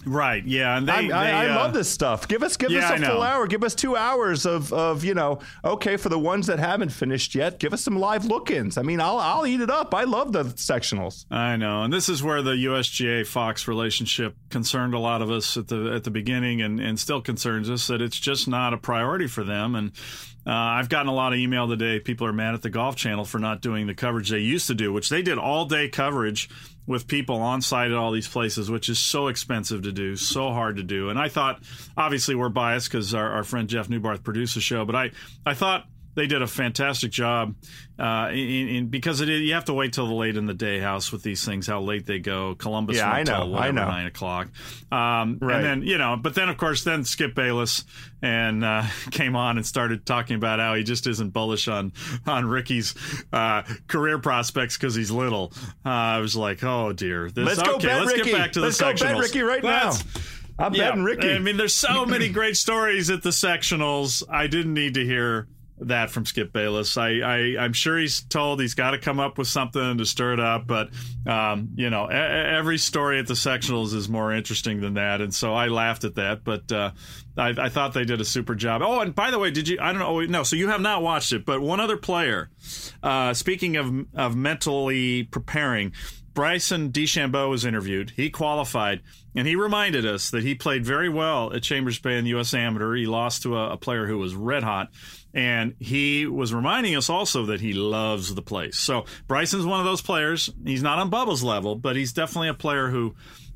Right. 0.06 0.44
Yeah. 0.44 0.76
And 0.76 0.88
they, 0.88 0.92
I, 0.92 1.02
they, 1.02 1.12
I, 1.12 1.44
I 1.44 1.48
uh, 1.50 1.54
love 1.56 1.72
this 1.72 1.88
stuff. 1.88 2.28
Give 2.28 2.42
us 2.42 2.56
give 2.56 2.70
yeah, 2.70 2.92
us 2.92 3.00
a 3.00 3.06
full 3.06 3.22
hour. 3.22 3.46
Give 3.46 3.64
us 3.64 3.74
two 3.74 3.96
hours 3.96 4.46
of, 4.46 4.72
of 4.72 5.04
you 5.04 5.14
know. 5.14 5.40
Okay, 5.64 5.96
for 5.96 6.08
the 6.08 6.18
ones 6.18 6.46
that 6.46 6.58
haven't 6.58 6.90
finished 6.90 7.34
yet, 7.34 7.58
give 7.58 7.72
us 7.72 7.82
some 7.82 7.98
live 7.98 8.24
look-ins. 8.24 8.78
I 8.78 8.82
mean, 8.82 9.00
I'll 9.00 9.18
I'll 9.18 9.46
eat 9.46 9.60
it 9.60 9.70
up. 9.70 9.94
I 9.94 10.04
love 10.04 10.32
the 10.32 10.44
sectionals. 10.44 11.26
I 11.30 11.56
know, 11.56 11.82
and 11.82 11.92
this 11.92 12.08
is 12.08 12.22
where 12.22 12.42
the 12.42 12.52
USGA 12.52 13.26
Fox 13.26 13.66
relationship 13.68 14.36
concerned 14.50 14.94
a 14.94 14.98
lot 14.98 15.22
of 15.22 15.30
us 15.30 15.56
at 15.56 15.68
the 15.68 15.92
at 15.94 16.04
the 16.04 16.10
beginning, 16.10 16.62
and 16.62 16.80
and 16.80 16.98
still 16.98 17.20
concerns 17.20 17.70
us 17.70 17.86
that 17.86 18.00
it's 18.00 18.18
just 18.18 18.48
not 18.48 18.74
a 18.74 18.76
priority 18.76 19.26
for 19.26 19.44
them. 19.44 19.74
And 19.74 19.92
uh, 20.46 20.50
I've 20.50 20.88
gotten 20.88 21.08
a 21.08 21.14
lot 21.14 21.32
of 21.32 21.38
email 21.38 21.68
today. 21.68 22.00
People 22.00 22.26
are 22.26 22.32
mad 22.32 22.54
at 22.54 22.62
the 22.62 22.70
Golf 22.70 22.96
Channel 22.96 23.24
for 23.24 23.38
not 23.38 23.62
doing 23.62 23.86
the 23.86 23.94
coverage 23.94 24.30
they 24.30 24.38
used 24.38 24.66
to 24.66 24.74
do, 24.74 24.92
which 24.92 25.08
they 25.08 25.22
did 25.22 25.38
all 25.38 25.64
day 25.64 25.88
coverage 25.88 26.50
with 26.86 27.06
people 27.06 27.36
on 27.36 27.62
site 27.62 27.90
at 27.90 27.96
all 27.96 28.12
these 28.12 28.28
places, 28.28 28.70
which 28.70 28.88
is 28.88 28.98
so 28.98 29.28
expensive 29.28 29.82
to 29.82 29.92
do, 29.92 30.16
so 30.16 30.50
hard 30.50 30.76
to 30.76 30.82
do. 30.82 31.08
And 31.08 31.18
I 31.18 31.28
thought, 31.28 31.62
obviously, 31.96 32.34
we're 32.34 32.50
biased 32.50 32.90
because 32.90 33.14
our, 33.14 33.30
our 33.32 33.44
friend 33.44 33.68
Jeff 33.68 33.88
Newbarth 33.88 34.22
produced 34.22 34.54
the 34.54 34.60
show, 34.60 34.84
but 34.84 34.94
I 34.94 35.10
I 35.46 35.54
thought 35.54 35.86
they 36.14 36.26
did 36.26 36.42
a 36.42 36.46
fantastic 36.46 37.10
job 37.10 37.54
uh, 37.98 38.28
in, 38.32 38.68
in 38.68 38.86
because 38.88 39.20
it, 39.20 39.28
you 39.28 39.54
have 39.54 39.64
to 39.66 39.72
wait 39.74 39.92
till 39.92 40.06
the 40.06 40.14
late 40.14 40.36
in 40.36 40.46
the 40.46 40.54
day 40.54 40.78
house 40.80 41.12
with 41.12 41.22
these 41.22 41.44
things 41.44 41.66
how 41.66 41.80
late 41.80 42.06
they 42.06 42.18
go 42.18 42.54
Columbus 42.54 42.96
Yeah, 42.96 43.10
I 43.10 43.22
know, 43.22 43.38
till 43.40 43.50
whatever, 43.50 43.66
I 43.66 43.70
know. 43.84 43.88
nine 43.90 44.06
o'clock 44.06 44.48
um, 44.92 45.38
Right. 45.40 45.56
and 45.56 45.64
then 45.64 45.82
you 45.82 45.98
know 45.98 46.16
but 46.16 46.34
then 46.34 46.48
of 46.48 46.56
course 46.56 46.84
then 46.84 47.04
Skip 47.04 47.34
Bayless 47.34 47.84
and 48.22 48.64
uh, 48.64 48.84
came 49.10 49.36
on 49.36 49.56
and 49.56 49.66
started 49.66 50.04
talking 50.06 50.36
about 50.36 50.58
how 50.60 50.74
he 50.74 50.82
just 50.82 51.06
isn't 51.06 51.30
bullish 51.32 51.68
on 51.68 51.92
on 52.26 52.46
Rickie's 52.46 52.94
uh, 53.32 53.62
career 53.86 54.18
prospects 54.18 54.76
because 54.76 54.94
he's 54.94 55.10
little 55.10 55.52
uh, 55.86 55.88
I 55.88 56.18
was 56.18 56.34
like 56.36 56.64
oh 56.64 56.92
dear 56.92 57.30
this, 57.30 57.46
Let's 57.46 57.62
go 57.62 57.78
bet 57.78 58.00
let's 58.00 58.12
Rickie. 58.12 58.30
get 58.30 58.38
back 58.38 58.52
to 58.52 58.60
Let's 58.60 58.80
go 58.80 58.92
bet. 58.94 59.18
Rickie 59.18 59.42
right 59.42 59.62
now. 59.62 59.92
I'm 60.56 60.72
betting 60.72 61.02
Rickie. 61.02 61.32
I 61.32 61.40
mean, 61.40 61.56
there's 61.56 61.74
so 61.74 62.06
many 62.06 62.28
great 62.28 62.56
stories 62.56 63.10
at 63.10 63.24
the 63.24 63.30
sectionals. 63.30 64.22
I 64.30 64.46
didn't 64.46 64.74
need 64.74 64.94
to 64.94 65.04
hear 65.04 65.48
that 65.88 66.10
from 66.10 66.26
Skip 66.26 66.52
Bayless. 66.52 66.96
I, 66.96 67.18
I 67.20 67.36
I'm 67.58 67.72
sure 67.72 67.98
he's 67.98 68.22
told 68.22 68.60
he's 68.60 68.74
got 68.74 68.92
to 68.92 68.98
come 68.98 69.20
up 69.20 69.38
with 69.38 69.48
something 69.48 69.98
to 69.98 70.06
stir 70.06 70.34
it 70.34 70.40
up, 70.40 70.66
but 70.66 70.90
um, 71.26 71.70
you 71.76 71.90
know, 71.90 72.10
e- 72.10 72.14
every 72.14 72.78
story 72.78 73.18
at 73.18 73.26
the 73.26 73.34
sectionals 73.34 73.94
is 73.94 74.08
more 74.08 74.32
interesting 74.32 74.80
than 74.80 74.94
that, 74.94 75.20
and 75.20 75.34
so 75.34 75.54
I 75.54 75.68
laughed 75.68 76.04
at 76.04 76.14
that. 76.16 76.44
But 76.44 76.70
uh, 76.70 76.90
I, 77.36 77.48
I 77.56 77.68
thought 77.68 77.94
they 77.94 78.04
did 78.04 78.20
a 78.20 78.24
super 78.24 78.54
job. 78.54 78.82
Oh, 78.82 79.00
and 79.00 79.14
by 79.14 79.30
the 79.30 79.38
way, 79.38 79.50
did 79.50 79.68
you? 79.68 79.78
I 79.80 79.92
don't 79.92 80.00
know. 80.00 80.20
No, 80.20 80.42
so 80.42 80.56
you 80.56 80.68
have 80.68 80.80
not 80.80 81.02
watched 81.02 81.32
it, 81.32 81.44
but 81.44 81.60
one 81.60 81.80
other 81.80 81.96
player. 81.96 82.50
Uh, 83.02 83.34
speaking 83.34 83.76
of 83.76 83.92
of 84.14 84.36
mentally 84.36 85.24
preparing. 85.24 85.92
Bryson 86.34 86.90
DeChambeau 86.90 87.48
was 87.48 87.64
interviewed. 87.64 88.10
He 88.16 88.28
qualified, 88.28 89.02
and 89.36 89.46
he 89.46 89.54
reminded 89.54 90.04
us 90.04 90.30
that 90.30 90.42
he 90.42 90.56
played 90.56 90.84
very 90.84 91.08
well 91.08 91.52
at 91.52 91.62
Chambers 91.62 92.00
Bay 92.00 92.18
in 92.18 92.24
the 92.24 92.30
U.S. 92.30 92.52
Amateur. 92.52 92.96
He 92.96 93.06
lost 93.06 93.42
to 93.44 93.56
a, 93.56 93.74
a 93.74 93.76
player 93.76 94.06
who 94.06 94.18
was 94.18 94.34
red 94.34 94.64
hot, 94.64 94.90
and 95.34 95.74
he 95.80 96.26
was 96.26 96.54
reminding 96.54 96.94
us 96.96 97.10
also 97.10 97.46
that 97.46 97.60
he 97.60 97.72
loves 97.72 98.34
the 98.34 98.42
place. 98.42 98.78
So 98.78 99.04
Bryson's 99.26 99.66
one 99.66 99.80
of 99.80 99.84
those 99.86 100.00
players. 100.02 100.50
He's 100.64 100.82
not 100.82 100.98
on 100.98 101.10
Bubba's 101.10 101.42
level, 101.42 101.74
but 101.76 101.96
he's 101.96 102.12
definitely 102.12 102.48
a 102.48 102.54
player 102.54 102.88
who 102.88 103.14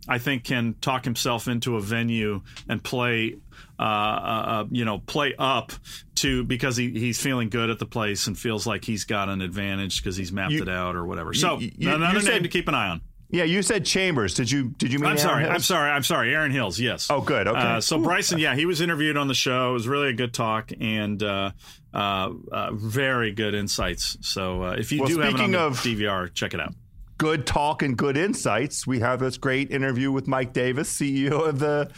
I 0.09 0.19
think 0.19 0.45
can 0.45 0.75
talk 0.81 1.05
himself 1.05 1.49
into 1.49 1.77
a 1.77 1.81
venue 1.81 2.41
and 2.69 2.83
play, 2.83 3.37
uh, 3.79 3.83
uh, 3.83 4.64
you 4.71 4.85
know, 4.85 4.99
play 4.99 5.35
up 5.38 5.73
to 6.17 6.45
because 6.45 6.77
he, 6.77 6.91
he's 6.99 7.21
feeling 7.21 7.49
good 7.51 7.69
at 7.71 7.79
the 7.79 7.87
place 7.87 8.27
and 8.27 8.37
feels 8.38 8.67
like 8.67 8.85
he's 8.85 9.05
got 9.05 9.29
an 9.29 9.41
advantage 9.43 10.03
because 10.03 10.17
he's 10.17 10.33
mapped 10.33 10.53
You- 10.53 10.62
it 10.62 10.69
out 10.69 10.97
or 10.97 11.05
whatever. 11.07 11.33
So 11.35 11.59
you- 11.59 11.73
you 11.77 11.91
another 11.95 12.14
name 12.14 12.23
said- 12.23 12.43
to 12.43 12.49
keep 12.49 12.69
an 12.69 12.75
eye 12.75 12.88
on. 12.88 13.01
Yeah, 13.31 13.45
you 13.45 13.61
said 13.62 13.85
Chambers. 13.85 14.33
Did 14.33 14.51
you 14.51 14.71
did 14.79 14.91
you 14.93 14.99
mean? 14.99 15.07
I'm 15.07 15.11
Erin 15.12 15.19
sorry. 15.23 15.43
Hills? 15.43 15.55
I'm 15.55 15.61
sorry. 15.61 15.91
I'm 15.91 16.03
sorry. 16.03 16.35
Erin 16.35 16.51
Hills. 16.51 16.81
Yes. 16.81 17.09
Oh, 17.11 17.21
good. 17.21 17.47
Okay. 17.47 17.59
Uh, 17.59 17.81
so 17.81 17.99
Bryson, 18.03 18.38
yeah, 18.38 18.55
he 18.55 18.64
was 18.64 18.81
interviewed 18.81 19.19
on 19.19 19.29
the 19.29 19.35
show. 19.35 19.71
It 19.71 19.73
was 19.75 19.87
really 19.88 20.09
a 20.09 20.12
good 20.14 20.33
talk 20.33 20.73
and 20.81 21.23
uh, 21.23 21.51
uh, 21.93 22.31
uh, 22.51 22.71
very 22.73 23.33
good 23.33 23.55
insights. 23.55 24.17
So 24.23 24.62
uh, 24.62 24.77
if 24.79 24.91
you 24.93 25.01
Well, 25.01 25.09
do 25.09 25.19
have 25.19 25.25
it 25.25 25.33
on 25.33 25.37
speaking 25.37 25.53
the 25.53 25.61
of- 25.61 25.77
DVR, 25.79 26.33
check 26.33 26.55
it 26.55 26.61
out. 26.61 26.75
Good 27.19 27.47
talk 27.47 27.83
and 27.83 27.99
good 27.99 28.17
insights. 28.17 28.87
We 28.87 29.01
have 29.01 29.19
this 29.21 29.37
great 29.37 29.73
interview 29.73 30.11
with 30.12 30.27
Mike 30.29 30.53
Davis, 30.55 30.91
CEO 30.97 31.47
of 31.49 31.59
the 31.59 31.91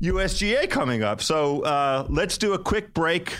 USGA, 0.00 0.68
coming 0.70 1.02
up. 1.04 1.20
So 1.22 1.60
uh, 1.62 2.06
let's 2.08 2.36
do 2.38 2.54
a 2.54 2.58
quick 2.58 2.94
break. 2.94 3.36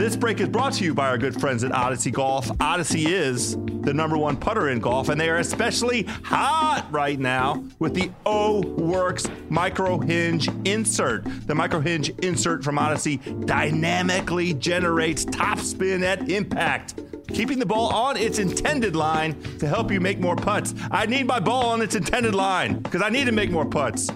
This 0.00 0.16
break 0.16 0.40
is 0.40 0.48
brought 0.48 0.72
to 0.72 0.84
you 0.84 0.94
by 0.94 1.08
our 1.08 1.18
good 1.18 1.38
friends 1.38 1.62
at 1.62 1.72
Odyssey 1.72 2.10
Golf. 2.10 2.50
Odyssey 2.58 3.12
is 3.12 3.56
the 3.82 3.92
number 3.92 4.16
one 4.16 4.34
putter 4.34 4.70
in 4.70 4.78
golf, 4.78 5.10
and 5.10 5.20
they 5.20 5.28
are 5.28 5.36
especially 5.36 6.04
hot 6.04 6.86
right 6.90 7.20
now 7.20 7.62
with 7.80 7.92
the 7.92 8.10
O 8.24 8.62
Works 8.62 9.26
Micro 9.50 9.98
Hinge 9.98 10.48
Insert. 10.64 11.26
The 11.46 11.54
Micro 11.54 11.80
Hinge 11.80 12.08
Insert 12.20 12.64
from 12.64 12.78
Odyssey 12.78 13.18
dynamically 13.44 14.54
generates 14.54 15.26
top 15.26 15.58
spin 15.58 16.02
at 16.02 16.30
impact, 16.30 16.98
keeping 17.28 17.58
the 17.58 17.66
ball 17.66 17.92
on 17.92 18.16
its 18.16 18.38
intended 18.38 18.96
line 18.96 19.38
to 19.58 19.68
help 19.68 19.90
you 19.90 20.00
make 20.00 20.18
more 20.18 20.34
putts. 20.34 20.74
I 20.90 21.04
need 21.04 21.26
my 21.26 21.40
ball 21.40 21.66
on 21.66 21.82
its 21.82 21.94
intended 21.94 22.34
line 22.34 22.78
because 22.78 23.02
I 23.02 23.10
need 23.10 23.26
to 23.26 23.32
make 23.32 23.50
more 23.50 23.66
putts. 23.66 24.06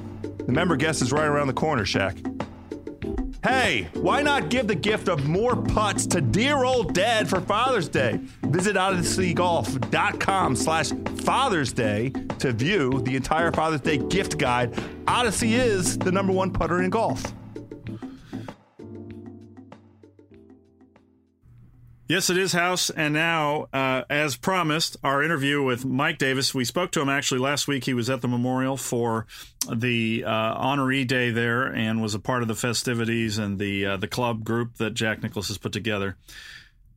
The 0.46 0.52
member 0.52 0.76
guest 0.76 1.02
is 1.02 1.12
right 1.12 1.26
around 1.26 1.48
the 1.48 1.52
corner, 1.52 1.84
Shack. 1.84 2.16
Hey, 3.44 3.88
why 3.92 4.22
not 4.22 4.48
give 4.48 4.68
the 4.68 4.74
gift 4.74 5.06
of 5.06 5.28
more 5.28 5.54
putts 5.54 6.06
to 6.06 6.22
dear 6.22 6.64
old 6.64 6.94
dad 6.94 7.28
for 7.28 7.42
Father's 7.42 7.90
Day? 7.90 8.18
Visit 8.44 8.74
odysseygolf.com 8.74 10.56
slash 10.56 10.92
Father's 11.16 11.70
Day 11.70 12.08
to 12.38 12.52
view 12.54 13.02
the 13.02 13.16
entire 13.16 13.52
Father's 13.52 13.82
Day 13.82 13.98
gift 13.98 14.38
guide. 14.38 14.74
Odyssey 15.06 15.56
is 15.56 15.98
the 15.98 16.10
number 16.10 16.32
one 16.32 16.52
putter 16.52 16.82
in 16.82 16.88
golf. 16.88 17.34
Yes, 22.06 22.28
it 22.28 22.36
is 22.36 22.52
House. 22.52 22.90
And 22.90 23.14
now, 23.14 23.68
uh, 23.72 24.02
as 24.10 24.36
promised, 24.36 24.98
our 25.02 25.22
interview 25.22 25.62
with 25.62 25.86
Mike 25.86 26.18
Davis. 26.18 26.54
We 26.54 26.66
spoke 26.66 26.92
to 26.92 27.00
him 27.00 27.08
actually 27.08 27.40
last 27.40 27.66
week. 27.66 27.84
He 27.84 27.94
was 27.94 28.10
at 28.10 28.20
the 28.20 28.28
memorial 28.28 28.76
for 28.76 29.26
the 29.72 30.22
uh, 30.26 30.30
honoree 30.30 31.06
day 31.06 31.30
there 31.30 31.64
and 31.64 32.02
was 32.02 32.14
a 32.14 32.18
part 32.18 32.42
of 32.42 32.48
the 32.48 32.54
festivities 32.54 33.38
and 33.38 33.58
the 33.58 33.86
uh, 33.86 33.96
the 33.96 34.06
club 34.06 34.44
group 34.44 34.74
that 34.76 34.92
Jack 34.92 35.22
Nicklaus 35.22 35.48
has 35.48 35.56
put 35.56 35.72
together. 35.72 36.18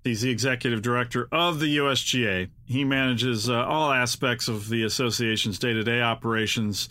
He's 0.07 0.21
the 0.21 0.31
executive 0.31 0.81
director 0.81 1.27
of 1.33 1.59
the 1.59 1.77
USGA. 1.79 2.49
He 2.65 2.85
manages 2.85 3.49
uh, 3.49 3.65
all 3.65 3.91
aspects 3.91 4.47
of 4.47 4.69
the 4.69 4.83
association's 4.83 5.59
day 5.59 5.73
to 5.73 5.83
day 5.83 6.01
operations. 6.01 6.87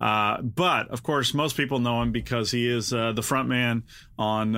Uh, 0.00 0.40
but 0.40 0.88
of 0.88 1.02
course, 1.02 1.34
most 1.34 1.56
people 1.56 1.80
know 1.80 2.00
him 2.00 2.12
because 2.12 2.52
he 2.52 2.68
is 2.68 2.92
uh, 2.92 3.10
the 3.10 3.22
front 3.22 3.48
man 3.48 3.82
on 4.16 4.54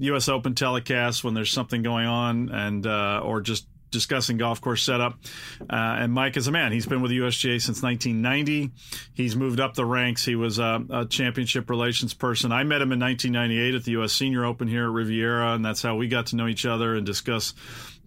U.S. 0.00 0.28
Uh, 0.28 0.32
uh, 0.32 0.36
Open 0.36 0.54
telecasts 0.54 1.22
when 1.22 1.34
there's 1.34 1.52
something 1.52 1.82
going 1.82 2.06
on, 2.06 2.48
and 2.48 2.84
uh, 2.84 3.20
or 3.22 3.40
just 3.40 3.68
discussing 3.94 4.36
golf 4.36 4.60
course 4.60 4.82
setup. 4.82 5.14
Uh, 5.62 5.72
and 5.72 6.12
Mike 6.12 6.36
is 6.36 6.46
a 6.46 6.52
man. 6.52 6.72
He's 6.72 6.84
been 6.84 7.00
with 7.00 7.10
the 7.10 7.18
USGA 7.18 7.62
since 7.62 7.82
1990. 7.82 8.70
He's 9.14 9.34
moved 9.34 9.60
up 9.60 9.74
the 9.74 9.86
ranks. 9.86 10.24
He 10.24 10.36
was 10.36 10.58
a, 10.58 10.84
a, 10.90 11.06
championship 11.06 11.70
relations 11.70 12.12
person. 12.12 12.52
I 12.52 12.64
met 12.64 12.82
him 12.82 12.92
in 12.92 13.00
1998 13.00 13.74
at 13.74 13.84
the 13.84 13.92
U.S. 13.92 14.12
Senior 14.12 14.44
Open 14.44 14.68
here 14.68 14.84
at 14.84 14.90
Riviera, 14.90 15.54
and 15.54 15.64
that's 15.64 15.80
how 15.80 15.96
we 15.96 16.08
got 16.08 16.26
to 16.26 16.36
know 16.36 16.48
each 16.48 16.66
other 16.66 16.94
and 16.94 17.06
discuss 17.06 17.54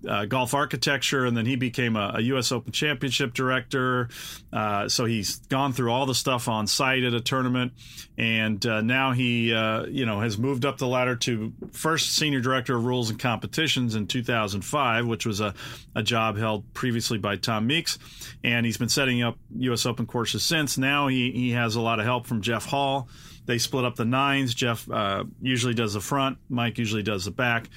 uh, 0.07 0.25
golf 0.25 0.53
architecture, 0.53 1.25
and 1.25 1.35
then 1.35 1.45
he 1.45 1.55
became 1.55 1.95
a, 1.95 2.13
a 2.15 2.21
U.S. 2.21 2.51
Open 2.51 2.71
Championship 2.71 3.33
director. 3.33 4.09
Uh, 4.51 4.89
so 4.89 5.05
he's 5.05 5.37
gone 5.47 5.73
through 5.73 5.91
all 5.91 6.05
the 6.05 6.15
stuff 6.15 6.47
on 6.47 6.67
site 6.67 7.03
at 7.03 7.13
a 7.13 7.21
tournament, 7.21 7.73
and 8.17 8.65
uh, 8.65 8.81
now 8.81 9.11
he, 9.11 9.53
uh, 9.53 9.85
you 9.85 10.05
know, 10.05 10.19
has 10.19 10.37
moved 10.37 10.65
up 10.65 10.77
the 10.77 10.87
ladder 10.87 11.15
to 11.15 11.53
first 11.71 12.15
senior 12.15 12.41
director 12.41 12.75
of 12.75 12.85
rules 12.85 13.09
and 13.09 13.19
competitions 13.19 13.95
in 13.95 14.07
2005, 14.07 15.07
which 15.07 15.25
was 15.25 15.39
a, 15.39 15.53
a 15.95 16.03
job 16.03 16.37
held 16.37 16.73
previously 16.73 17.17
by 17.17 17.35
Tom 17.35 17.67
Meeks, 17.67 17.97
and 18.43 18.65
he's 18.65 18.77
been 18.77 18.89
setting 18.89 19.21
up 19.21 19.37
U.S. 19.57 19.85
Open 19.85 20.05
courses 20.05 20.43
since. 20.43 20.77
Now 20.77 21.07
he 21.07 21.31
he 21.31 21.51
has 21.51 21.75
a 21.75 21.81
lot 21.81 21.99
of 21.99 22.05
help 22.05 22.27
from 22.27 22.41
Jeff 22.41 22.65
Hall 22.65 23.09
they 23.47 23.57
split 23.57 23.85
up 23.85 23.95
the 23.95 24.05
nines. 24.05 24.53
Jeff 24.53 24.89
uh, 24.91 25.23
usually 25.41 25.73
does 25.73 25.93
the 25.93 26.01
front. 26.01 26.37
Mike 26.49 26.77
usually 26.77 27.01
does 27.01 27.25
the 27.25 27.31
back. 27.31 27.69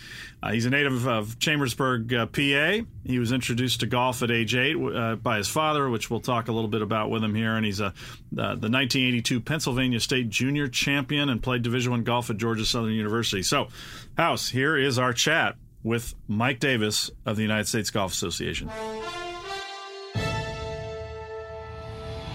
Uh, 0.43 0.51
he's 0.53 0.67
a 0.67 0.71
native 0.71 1.07
of 1.07 1.39
Chambersburg, 1.39 2.13
uh, 2.13 2.27
PA. 2.27 2.85
He 3.05 3.19
was 3.19 3.33
introduced 3.33 3.81
to 3.81 3.87
golf 3.87 4.23
at 4.23 4.31
age 4.31 4.55
eight 4.55 4.77
uh, 4.77 5.17
by 5.17 5.39
his 5.39 5.49
father, 5.49 5.89
which 5.89 6.11
we'll 6.11 6.21
talk 6.21 6.49
a 6.49 6.53
little 6.53 6.69
bit 6.69 6.83
about 6.83 7.09
with 7.09 7.25
him 7.25 7.35
here. 7.35 7.55
And 7.57 7.65
he's 7.65 7.81
a 7.81 7.95
the 8.33 8.43
1982 8.43 9.41
Pennsylvania 9.41 10.01
State 10.01 10.29
Junior 10.29 10.69
Champion 10.69 11.29
and 11.29 11.43
played 11.43 11.63
Division 11.63 11.93
One 11.93 12.05
golf 12.05 12.29
at 12.31 12.37
Georgia 12.37 12.67
Southern 12.67 12.93
University. 12.93 13.43
So, 13.43 13.69
House, 14.17 14.49
here 14.49 14.77
is 14.77 14.99
our 14.99 15.13
chat 15.13 15.57
with 15.83 16.15
Mike 16.29 16.61
Davis 16.61 17.11
of 17.25 17.37
the 17.37 17.43
United 17.43 17.69
States 17.69 17.91
Golf 17.91 18.13
Association. 18.13 18.71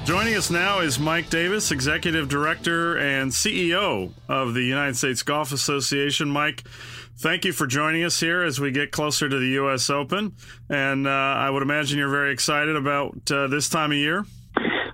Joining 0.06 0.36
us 0.36 0.52
now 0.52 0.82
is 0.82 1.00
Mike 1.00 1.32
Davis, 1.32 1.72
Executive 1.72 2.30
Director 2.30 2.96
and 2.96 3.32
CEO 3.32 4.12
of 4.30 4.54
the 4.54 4.62
United 4.62 4.96
States 4.96 5.24
Golf 5.24 5.52
Association. 5.52 6.30
Mike, 6.30 6.63
thank 7.18 7.44
you 7.44 7.52
for 7.52 7.65
joining 7.65 8.04
us 8.04 8.20
here 8.20 8.44
as 8.44 8.60
we 8.60 8.70
get 8.70 8.91
closer 8.91 9.28
to 9.28 9.39
the 9.39 9.48
U.S. 9.48 9.89
Open. 9.89 10.36
And 10.70 11.08
uh, 11.08 11.10
I 11.10 11.50
would 11.50 11.63
imagine 11.63 11.98
you're 11.98 12.12
very 12.12 12.32
excited 12.32 12.76
about 12.76 13.32
uh, 13.32 13.48
this 13.48 13.68
time 13.68 13.91
of 13.91 13.98
year. 13.98 14.26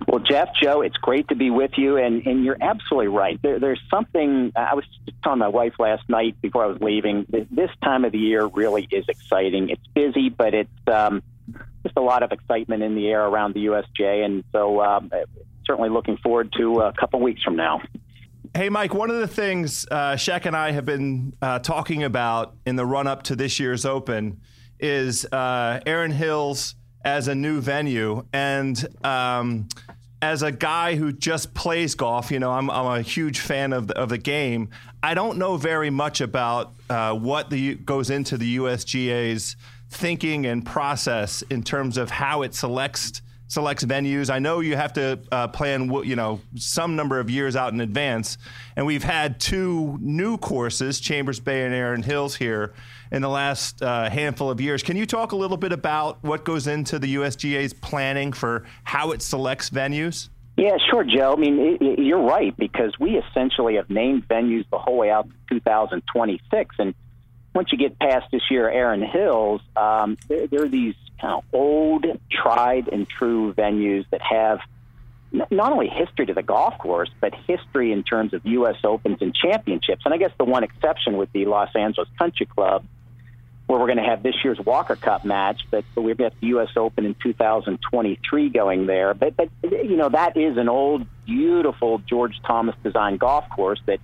Well, 0.08 0.20
Jeff, 0.20 0.48
Joe, 0.62 0.80
it's 0.80 0.96
great 0.96 1.28
to 1.28 1.34
be 1.34 1.50
with 1.50 1.72
you, 1.76 1.98
and, 1.98 2.26
and 2.26 2.42
you're 2.42 2.56
absolutely 2.58 3.08
right. 3.08 3.40
There, 3.42 3.58
there's 3.60 3.82
something 3.90 4.52
I 4.56 4.74
was 4.74 4.86
telling 5.22 5.40
my 5.40 5.48
wife 5.48 5.74
last 5.78 6.08
night 6.08 6.40
before 6.40 6.64
I 6.64 6.68
was 6.68 6.80
leaving. 6.80 7.26
This 7.50 7.70
time 7.84 8.06
of 8.06 8.12
the 8.12 8.18
year 8.18 8.46
really 8.46 8.88
is 8.90 9.04
exciting. 9.08 9.68
It's 9.68 9.86
busy, 9.88 10.30
but 10.30 10.54
it's 10.54 10.70
um, 10.86 11.22
just 11.82 11.96
a 11.96 12.00
lot 12.00 12.22
of 12.22 12.32
excitement 12.32 12.82
in 12.82 12.94
the 12.94 13.08
air 13.08 13.24
around 13.24 13.54
the 13.54 13.66
USJ, 13.66 14.24
and 14.24 14.44
so 14.52 14.80
um, 14.82 15.10
certainly 15.66 15.90
looking 15.90 16.16
forward 16.18 16.52
to 16.58 16.80
a 16.80 16.92
couple 16.92 17.20
weeks 17.20 17.42
from 17.42 17.56
now. 17.56 17.80
Hey, 18.54 18.68
Mike, 18.68 18.92
one 18.92 19.10
of 19.10 19.16
the 19.16 19.26
things 19.26 19.86
uh, 19.90 20.16
Shack 20.16 20.44
and 20.44 20.54
I 20.54 20.72
have 20.72 20.84
been 20.84 21.32
uh, 21.40 21.60
talking 21.60 22.04
about 22.04 22.54
in 22.66 22.76
the 22.76 22.84
run 22.84 23.06
up 23.06 23.22
to 23.24 23.36
this 23.36 23.58
year's 23.58 23.86
Open 23.86 24.40
is 24.78 25.24
uh, 25.32 25.80
Erin 25.86 26.10
Hills 26.10 26.74
as 27.04 27.28
a 27.28 27.34
new 27.34 27.60
venue. 27.60 28.26
And 28.32 28.84
um, 29.04 29.68
as 30.20 30.42
a 30.42 30.52
guy 30.52 30.96
who 30.96 31.12
just 31.12 31.54
plays 31.54 31.94
golf, 31.94 32.30
you 32.30 32.38
know, 32.38 32.50
I'm, 32.50 32.70
I'm 32.70 33.00
a 33.00 33.02
huge 33.02 33.40
fan 33.40 33.72
of 33.72 33.86
the, 33.86 33.98
of 33.98 34.08
the 34.08 34.18
game. 34.18 34.68
I 35.02 35.14
don't 35.14 35.38
know 35.38 35.56
very 35.56 35.90
much 35.90 36.20
about 36.20 36.74
uh, 36.90 37.14
what 37.14 37.48
the, 37.48 37.76
goes 37.76 38.10
into 38.10 38.36
the 38.36 38.58
USGA's 38.58 39.56
thinking 39.92 40.46
and 40.46 40.64
process 40.64 41.42
in 41.42 41.62
terms 41.62 41.98
of 41.98 42.10
how 42.10 42.42
it 42.42 42.54
selects 42.54 43.22
selects 43.48 43.84
venues. 43.84 44.30
I 44.30 44.38
know 44.38 44.60
you 44.60 44.76
have 44.76 44.94
to 44.94 45.20
uh, 45.30 45.48
plan, 45.48 45.92
you 46.04 46.16
know, 46.16 46.40
some 46.54 46.96
number 46.96 47.20
of 47.20 47.28
years 47.28 47.54
out 47.54 47.74
in 47.74 47.82
advance, 47.82 48.38
and 48.76 48.86
we've 48.86 49.02
had 49.02 49.38
two 49.38 49.98
new 50.00 50.38
courses, 50.38 50.98
Chambers 51.00 51.38
Bay 51.38 51.66
and 51.66 51.74
Erin 51.74 52.02
Hills, 52.02 52.34
here 52.34 52.72
in 53.10 53.20
the 53.20 53.28
last 53.28 53.82
uh, 53.82 54.08
handful 54.08 54.48
of 54.48 54.58
years. 54.58 54.82
Can 54.82 54.96
you 54.96 55.04
talk 55.04 55.32
a 55.32 55.36
little 55.36 55.58
bit 55.58 55.70
about 55.70 56.24
what 56.24 56.46
goes 56.46 56.66
into 56.66 56.98
the 56.98 57.16
USGA's 57.16 57.74
planning 57.74 58.32
for 58.32 58.64
how 58.84 59.10
it 59.10 59.20
selects 59.20 59.68
venues? 59.68 60.30
Yeah, 60.56 60.76
sure, 60.90 61.04
Joe. 61.04 61.34
I 61.36 61.36
mean, 61.36 61.58
it, 61.58 61.82
it, 61.82 61.98
you're 61.98 62.22
right 62.22 62.56
because 62.56 62.94
we 62.98 63.18
essentially 63.18 63.76
have 63.76 63.90
named 63.90 64.28
venues 64.28 64.64
the 64.70 64.78
whole 64.78 64.96
way 64.96 65.10
out 65.10 65.28
to 65.48 65.54
2026, 65.56 66.76
and 66.78 66.94
once 67.54 67.70
you 67.72 67.78
get 67.78 67.98
past 67.98 68.26
this 68.32 68.42
year, 68.50 68.68
Erin 68.68 69.02
Hills, 69.02 69.60
um, 69.76 70.16
there, 70.28 70.46
there, 70.46 70.64
are 70.64 70.68
these 70.68 70.94
kind 71.20 71.34
of 71.34 71.44
old, 71.52 72.06
tried 72.30 72.88
and 72.88 73.08
true 73.08 73.52
venues 73.54 74.06
that 74.10 74.22
have 74.22 74.60
not 75.32 75.72
only 75.72 75.88
history 75.88 76.26
to 76.26 76.34
the 76.34 76.42
golf 76.42 76.78
course, 76.78 77.10
but 77.20 77.34
history 77.46 77.92
in 77.92 78.02
terms 78.02 78.34
of 78.34 78.44
U.S. 78.44 78.76
Opens 78.84 79.18
and 79.22 79.34
championships. 79.34 80.02
And 80.04 80.12
I 80.12 80.18
guess 80.18 80.32
the 80.38 80.44
one 80.44 80.62
exception 80.62 81.16
would 81.16 81.32
be 81.32 81.46
Los 81.46 81.74
Angeles 81.74 82.08
Country 82.18 82.46
Club, 82.46 82.84
where 83.66 83.78
we're 83.78 83.86
going 83.86 83.98
to 83.98 84.04
have 84.04 84.22
this 84.22 84.34
year's 84.44 84.60
Walker 84.60 84.96
Cup 84.96 85.24
match, 85.24 85.62
but, 85.70 85.84
but 85.94 86.02
we've 86.02 86.18
got 86.18 86.38
the 86.40 86.48
U.S. 86.48 86.68
Open 86.76 87.06
in 87.06 87.14
2023 87.22 88.50
going 88.50 88.86
there. 88.86 89.14
But, 89.14 89.36
but 89.36 89.48
you 89.62 89.96
know 89.96 90.10
that 90.10 90.36
is 90.36 90.58
an 90.58 90.68
old, 90.68 91.06
beautiful 91.24 91.98
George 91.98 92.38
Thomas 92.46 92.76
designed 92.82 93.18
golf 93.18 93.48
course 93.48 93.80
that 93.86 94.00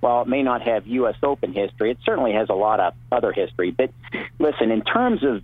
while 0.00 0.22
it 0.22 0.28
may 0.28 0.42
not 0.42 0.62
have 0.62 0.86
U.S. 0.86 1.16
Open 1.22 1.52
history, 1.52 1.90
it 1.90 1.98
certainly 2.04 2.32
has 2.32 2.48
a 2.48 2.54
lot 2.54 2.80
of 2.80 2.94
other 3.10 3.32
history. 3.32 3.70
But 3.70 3.90
listen, 4.38 4.70
in 4.70 4.82
terms 4.82 5.24
of 5.24 5.42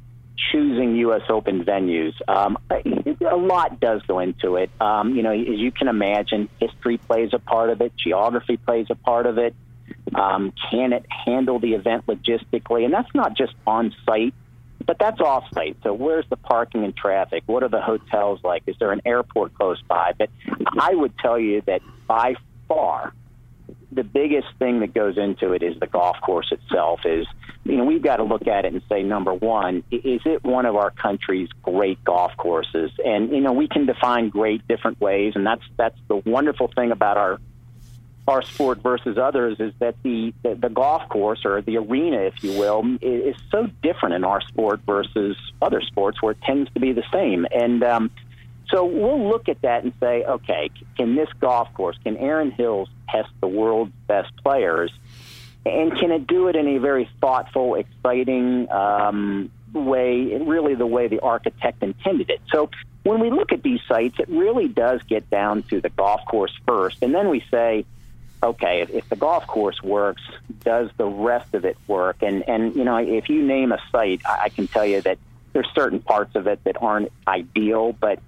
choosing 0.53 0.97
U.S. 0.97 1.23
Open 1.29 1.65
venues, 1.65 2.13
um, 2.29 2.59
a 2.71 3.37
lot 3.37 3.81
does 3.81 4.03
go 4.03 4.21
into 4.21 4.57
it. 4.57 4.71
Um, 4.81 5.15
you 5.17 5.23
know, 5.23 5.33
as 5.33 5.59
you 5.59 5.73
can 5.73 5.89
imagine, 5.89 6.49
history 6.61 6.99
plays 6.99 7.31
a 7.33 7.39
part 7.39 7.71
of 7.71 7.81
it, 7.81 7.93
geography 7.97 8.57
plays 8.57 8.87
a 8.91 8.95
part 8.95 9.27
of 9.27 9.39
it. 9.39 9.55
Um, 10.15 10.53
can 10.71 10.93
it 10.93 11.05
handle 11.09 11.59
the 11.59 11.75
event 11.75 12.07
logistically? 12.07 12.85
And 12.85 12.93
that's 12.93 13.13
not 13.15 13.37
just 13.37 13.55
on 13.67 13.95
site, 14.05 14.35
but 14.85 14.99
that's 14.99 15.21
off 15.21 15.45
site. 15.53 15.77
So, 15.83 15.93
where's 15.93 16.27
the 16.29 16.37
parking 16.37 16.85
and 16.85 16.97
traffic? 16.97 17.43
What 17.47 17.63
are 17.63 17.69
the 17.69 17.81
hotels 17.81 18.41
like? 18.45 18.63
Is 18.67 18.77
there 18.79 18.93
an 18.93 19.03
airport 19.05 19.55
close 19.55 19.81
by? 19.83 20.13
But 20.17 20.31
I 20.79 20.95
would 20.95 21.19
tell 21.19 21.39
you 21.39 21.63
that 21.67 21.83
by 22.07 22.35
far, 22.69 23.13
the 23.93 24.05
biggest 24.05 24.49
thing 24.59 24.81
that 24.81 24.93
goes 24.93 25.17
into 25.17 25.53
it 25.53 25.63
is 25.63 25.79
the 25.81 25.87
golf 25.87 26.21
course 26.21 26.53
itself. 26.53 27.01
Is 27.05 27.27
you 27.65 27.77
know 27.77 27.85
we've 27.85 28.03
got 28.03 28.17
to 28.17 28.25
look 28.25 28.47
at 28.47 28.65
it 28.65 28.73
and 28.73 28.83
say 28.89 29.03
number 29.03 29.33
one, 29.33 29.83
is 29.91 30.21
it 30.25 30.45
one 30.45 30.67
of 30.67 30.77
our 30.77 30.91
country's 30.91 31.49
great 31.63 32.03
golf 32.05 32.37
courses? 32.37 32.91
And 33.05 33.31
you 33.31 33.41
know 33.41 33.53
we 33.53 33.69
can 33.69 33.87
define 33.87 34.29
great 34.29 34.67
different 34.69 35.01
ways, 35.01 35.33
and 35.35 35.47
that's 35.47 35.65
that's 35.77 35.99
the 36.09 36.17
wonderful 36.17 36.71
thing 36.75 36.93
about 36.93 37.17
our 37.17 37.41
our 38.29 38.43
sport 38.43 38.83
versus 38.83 39.17
others 39.19 39.57
is 39.61 39.73
that 39.79 39.95
the, 40.03 40.35
the, 40.43 40.57
the 40.57 40.69
golf 40.69 41.09
course 41.09 41.45
or 41.45 41.63
the 41.63 41.77
arena, 41.77 42.19
if 42.23 42.43
you 42.43 42.59
will, 42.59 42.85
is, 43.01 43.37
is 43.37 43.43
so 43.51 43.69
different 43.83 44.17
in 44.17 44.25
our 44.25 44.41
sport 44.41 44.81
versus 44.85 45.37
other 45.63 45.81
sports 45.81 46.21
where 46.21 46.33
it 46.33 46.43
tends 46.43 46.71
to 46.73 46.81
be 46.81 46.93
the 46.93 47.05
same. 47.13 47.47
And 47.55 47.85
um, 47.85 48.11
so 48.69 48.85
we'll 48.85 49.29
look 49.29 49.49
at 49.49 49.63
that 49.63 49.85
and 49.85 49.93
say, 50.01 50.25
okay, 50.25 50.71
can 50.97 51.15
this 51.15 51.29
golf 51.41 51.73
course, 51.75 51.97
can 52.03 52.17
Erin 52.17 52.51
Hills 52.51 52.89
test 53.09 53.31
the 53.41 53.47
world's 53.47 53.93
best 54.07 54.35
players? 54.43 54.93
And 55.65 55.97
can 55.99 56.13
it 56.13 56.27
do 56.27 56.49
it 56.49 56.57
in 56.57 56.69
a 56.69 56.79
very 56.79 57.09
thoughtful, 57.21 57.75
exciting 57.75 58.71
um, 58.71 59.51
way, 59.73 60.37
really 60.39 60.75
the 60.75 60.87
way 60.87 61.09
the 61.09 61.21
architect 61.21 61.83
intended 61.83 62.31
it? 62.31 62.41
So 62.53 62.71
when 63.03 63.21
we 63.21 63.31
look 63.31 63.53
at 63.53 63.63
these 63.63 63.81
sites, 63.89 64.19
it 64.19 64.29
really 64.29 64.69
does 64.69 65.03
get 65.03 65.29
down 65.31 65.63
to 65.65 65.81
the 65.81 65.91
golf 65.91 66.25
course 66.27 66.57
first. 66.67 67.03
And 67.03 67.15
then 67.15 67.29
we 67.29 67.45
say, 67.51 67.85
okay, 68.43 68.83
if, 68.83 68.91
if 68.91 69.09
the 69.09 69.17
golf 69.17 69.47
course 69.47 69.83
works, 69.83 70.23
does 70.63 70.91
the 70.97 71.07
rest 71.07 71.55
of 71.55 71.65
it 71.65 71.77
work? 71.87 72.23
And, 72.23 72.49
and 72.49 72.75
you 72.75 72.85
know, 72.85 72.97
if 72.97 73.29
you 73.29 73.43
name 73.43 73.73
a 73.73 73.79
site, 73.91 74.23
I, 74.25 74.45
I 74.45 74.49
can 74.49 74.67
tell 74.67 74.87
you 74.87 75.01
that 75.03 75.19
there's 75.53 75.69
certain 75.75 76.01
parts 76.01 76.35
of 76.35 76.47
it 76.47 76.63
that 76.65 76.81
aren't 76.83 77.11
ideal, 77.27 77.93
but 77.93 78.21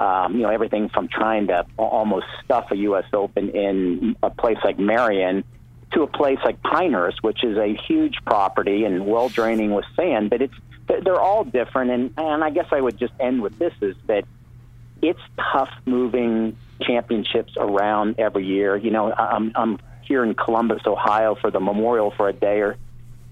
um, 0.00 0.34
you 0.34 0.42
know, 0.42 0.50
everything 0.50 0.88
from 0.88 1.08
trying 1.08 1.48
to 1.48 1.66
almost 1.76 2.26
stuff 2.44 2.70
a 2.70 2.76
U.S. 2.76 3.04
Open 3.12 3.50
in 3.50 4.16
a 4.22 4.30
place 4.30 4.58
like 4.64 4.78
Merion 4.78 5.44
to 5.92 6.02
a 6.02 6.06
place 6.06 6.38
like 6.44 6.62
Pinehurst, 6.62 7.22
which 7.22 7.42
is 7.42 7.56
a 7.56 7.74
huge 7.74 8.18
property 8.26 8.84
and 8.84 9.06
well 9.06 9.28
draining 9.28 9.72
with 9.72 9.84
sand. 9.96 10.30
But 10.30 10.42
it's 10.42 10.54
they're 10.86 11.20
all 11.20 11.44
different, 11.44 11.90
and 11.90 12.10
and 12.16 12.44
I 12.44 12.50
guess 12.50 12.66
I 12.70 12.80
would 12.80 12.98
just 12.98 13.12
end 13.20 13.42
with 13.42 13.58
this: 13.58 13.72
is 13.80 13.96
that 14.06 14.24
it's 15.02 15.20
tough 15.52 15.70
moving 15.84 16.56
championships 16.82 17.54
around 17.56 18.16
every 18.18 18.46
year. 18.46 18.76
You 18.76 18.90
know, 18.90 19.12
I'm 19.12 19.52
I'm 19.54 19.78
here 20.02 20.24
in 20.24 20.34
Columbus, 20.34 20.82
Ohio, 20.86 21.34
for 21.34 21.50
the 21.50 21.60
Memorial 21.60 22.12
for 22.16 22.28
a 22.28 22.32
day 22.32 22.60
or 22.60 22.76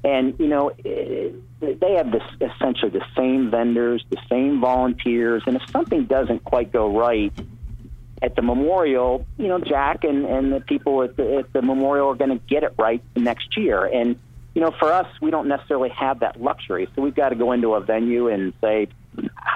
And 0.07 0.39
you 0.39 0.47
know, 0.47 0.69
eh, 0.85 1.31
they 1.61 1.95
have 1.95 2.13
this 2.13 2.23
essentially 2.41 2.91
the 2.91 3.05
same 3.17 3.51
vendors, 3.51 4.05
the 4.09 4.23
same 4.31 4.61
volunteers, 4.61 5.43
and 5.47 5.57
if 5.57 5.69
something 5.71 6.05
doesn't 6.05 6.45
quite 6.45 6.73
go 6.73 6.97
right 6.97 7.33
at 8.23 8.37
the 8.37 8.43
memorial, 8.43 9.27
you 9.37 9.49
know, 9.49 9.59
Jack 9.59 10.05
and, 10.05 10.25
and 10.25 10.53
the 10.53 10.61
people 10.61 11.03
at 11.03 11.17
the, 11.17 11.39
at 11.39 11.53
the 11.53 11.61
memorial 11.61 12.11
are 12.11 12.15
going 12.15 12.31
to 12.31 12.41
get 12.47 12.63
it 12.63 12.75
right 12.79 13.03
next 13.17 13.57
year. 13.57 13.85
And 13.85 14.17
you 14.55 14.63
know, 14.63 14.71
for 14.79 14.93
us, 14.93 15.09
we 15.21 15.33
don't 15.33 15.49
necessarily 15.49 15.91
have 15.91 16.21
that 16.21 16.41
luxury, 16.41 16.87
so 16.95 17.03
we've 17.03 17.15
got 17.15 17.31
to 17.31 17.35
go 17.35 17.51
into 17.51 17.75
a 17.75 17.81
venue 17.81 18.29
and 18.29 18.53
say, 18.61 18.87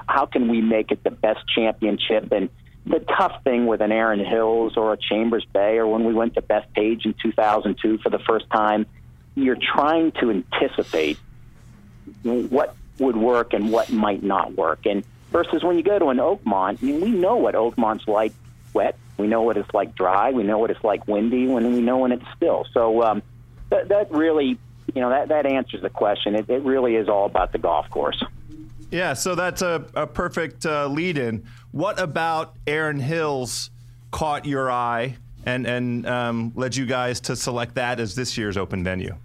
how 0.09 0.27
can 0.27 0.49
we 0.49 0.61
make 0.61 0.91
it 0.91 1.05
the 1.05 1.13
best 1.13 1.41
championship? 1.55 2.33
And 2.33 2.51
the 2.87 2.99
tough 2.99 3.45
thing 3.45 3.67
with 3.67 3.83
an 3.83 3.93
Erin 3.93 4.25
Hills 4.25 4.77
or 4.77 4.93
a 4.95 4.97
Chambers 4.97 5.47
Bay, 5.53 5.79
or 5.79 5.87
when 5.87 6.05
we 6.05 6.13
went 6.13 6.35
to 6.35 6.43
Bethpage 6.43 7.05
in 7.05 7.15
2002 7.23 7.99
for 7.99 8.11
the 8.11 8.19
first 8.19 8.51
time, 8.51 8.85
you're 9.35 9.59
trying 9.75 10.13
to 10.13 10.31
anticipate 10.31 11.19
what 12.23 12.75
would 12.99 13.17
work 13.17 13.53
and 13.53 13.73
what 13.73 13.91
might 13.91 14.23
not 14.23 14.55
work. 14.57 14.87
And 14.87 15.05
versus 15.31 15.63
when 15.63 15.77
you 15.77 15.83
go 15.83 15.99
to 15.99 16.09
an 16.09 16.19
Oakmont, 16.19 16.83
I 16.83 16.87
mean, 16.87 17.01
we 17.01 17.11
know 17.11 17.37
what 17.37 17.55
Oakmont's 17.55 18.07
like 18.07 18.33
wet. 18.75 18.97
We 19.17 19.27
know 19.27 19.43
what 19.43 19.57
it's 19.57 19.73
like 19.75 19.95
dry. 19.95 20.31
We 20.31 20.43
know 20.43 20.59
what 20.59 20.71
it's 20.71 20.83
like 20.83 21.07
windy. 21.07 21.47
When 21.47 21.73
we 21.73 21.81
know 21.81 21.99
when 21.99 22.13
it's 22.13 22.25
still. 22.37 22.67
So 22.73 23.03
um, 23.03 23.23
that, 23.71 23.89
that 23.89 24.11
really, 24.11 24.59
you 24.95 25.01
know, 25.01 25.11
that 25.11 25.29
that 25.29 25.47
answers 25.47 25.83
the 25.83 25.91
question. 25.91 26.35
It, 26.35 26.49
it 26.49 26.63
really 26.63 26.97
is 26.97 27.09
all 27.09 27.27
about 27.27 27.53
the 27.53 27.59
golf 27.59 27.89
course. 27.91 28.23
Yeah, 28.91 29.13
so 29.15 29.35
that's 29.35 29.63
a, 29.63 29.85
a 29.95 30.07
perfect 30.07 30.67
uh, 30.67 30.89
lead 30.89 31.17
in. 31.17 31.45
What 31.71 32.01
about 32.01 32.57
Erin 32.67 32.99
Hills 32.99 33.71
caught 34.11 34.47
your 34.47 34.71
eye 34.71 35.17
and, 35.47 35.67
and 35.67 36.07
um, 36.07 36.53
led 36.55 36.77
you 36.77 36.87
guys 36.87 37.21
to 37.23 37.37
select 37.37 37.75
that 37.75 38.01
as 38.01 38.15
this 38.15 38.37
year's 38.37 38.57
open 38.57 38.85
venue? 38.85 39.17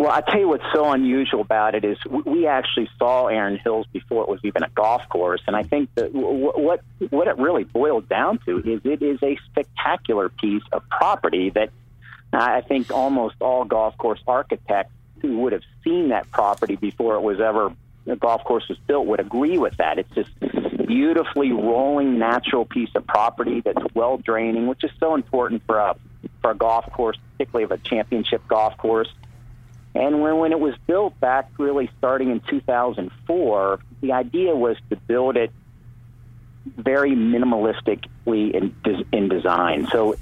Well, 0.00 0.10
I 0.10 0.22
tell 0.22 0.40
you 0.40 0.48
what's 0.48 0.64
so 0.72 0.90
unusual 0.92 1.42
about 1.42 1.74
it 1.74 1.84
is 1.84 1.98
we 2.24 2.46
actually 2.46 2.88
saw 2.98 3.26
Erin 3.26 3.58
Hills 3.58 3.86
before 3.92 4.22
it 4.22 4.30
was 4.30 4.40
even 4.44 4.62
a 4.62 4.70
golf 4.70 5.06
course, 5.10 5.42
and 5.46 5.54
I 5.54 5.62
think 5.62 5.94
that 5.94 6.14
what 6.14 6.80
what 7.10 7.28
it 7.28 7.36
really 7.36 7.64
boiled 7.64 8.08
down 8.08 8.38
to 8.46 8.60
is 8.60 8.80
it 8.84 9.02
is 9.02 9.22
a 9.22 9.36
spectacular 9.50 10.30
piece 10.30 10.62
of 10.72 10.88
property 10.88 11.50
that 11.50 11.70
I 12.32 12.62
think 12.62 12.90
almost 12.90 13.36
all 13.40 13.66
golf 13.66 13.98
course 13.98 14.22
architects 14.26 14.94
who 15.20 15.40
would 15.40 15.52
have 15.52 15.64
seen 15.84 16.08
that 16.08 16.30
property 16.30 16.76
before 16.76 17.16
it 17.16 17.20
was 17.20 17.38
ever 17.38 17.70
the 18.10 18.16
golf 18.16 18.44
course 18.44 18.68
was 18.68 18.78
built 18.86 19.06
would 19.06 19.20
agree 19.20 19.56
with 19.56 19.76
that. 19.76 19.98
It's 19.98 20.14
this 20.14 20.26
beautifully 20.86 21.52
rolling 21.52 22.18
natural 22.18 22.64
piece 22.64 22.90
of 22.94 23.06
property 23.06 23.60
that's 23.60 23.82
well 23.94 24.18
draining, 24.18 24.66
which 24.66 24.82
is 24.84 24.90
so 24.98 25.14
important 25.14 25.62
for 25.66 25.78
a 25.78 25.96
for 26.42 26.50
a 26.50 26.54
golf 26.54 26.90
course, 26.92 27.16
particularly 27.32 27.64
of 27.64 27.70
a 27.70 27.78
championship 27.78 28.46
golf 28.48 28.76
course. 28.76 29.08
And 29.94 30.20
when, 30.20 30.38
when 30.38 30.52
it 30.52 30.60
was 30.60 30.74
built 30.86 31.18
back 31.20 31.50
really 31.58 31.90
starting 31.98 32.30
in 32.30 32.40
2004, 32.40 33.80
the 34.00 34.12
idea 34.12 34.54
was 34.54 34.76
to 34.90 34.96
build 34.96 35.36
it 35.36 35.50
very 36.64 37.12
minimalistically 37.12 38.52
in, 38.52 38.74
in 39.12 39.28
design. 39.28 39.88
So 39.90 40.16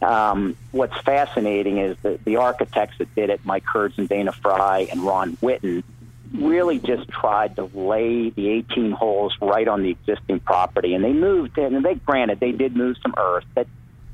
um, 0.00 0.56
what's 0.72 0.98
fascinating 1.02 1.78
is 1.78 1.96
that 2.02 2.24
the 2.24 2.36
architects 2.36 2.98
that 2.98 3.14
did 3.14 3.30
it, 3.30 3.40
Mike 3.44 3.64
Herz 3.64 3.94
and 3.96 4.08
Dana 4.08 4.32
Fry 4.32 4.88
and 4.90 5.02
Ron 5.02 5.36
Whitten, 5.36 5.84
really 6.34 6.78
just 6.78 7.08
tried 7.08 7.56
to 7.56 7.64
lay 7.74 8.30
the 8.30 8.48
18 8.48 8.92
holes 8.92 9.36
right 9.40 9.68
on 9.68 9.82
the 9.82 9.90
existing 9.90 10.40
property. 10.40 10.94
And 10.94 11.04
they 11.04 11.12
moved, 11.12 11.58
and 11.58 11.84
they 11.84 11.94
granted 11.94 12.40
they 12.40 12.52
did 12.52 12.76
move 12.76 12.96
some 13.02 13.14
earth, 13.16 13.44
but 13.54 13.66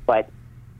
but 0.05 0.29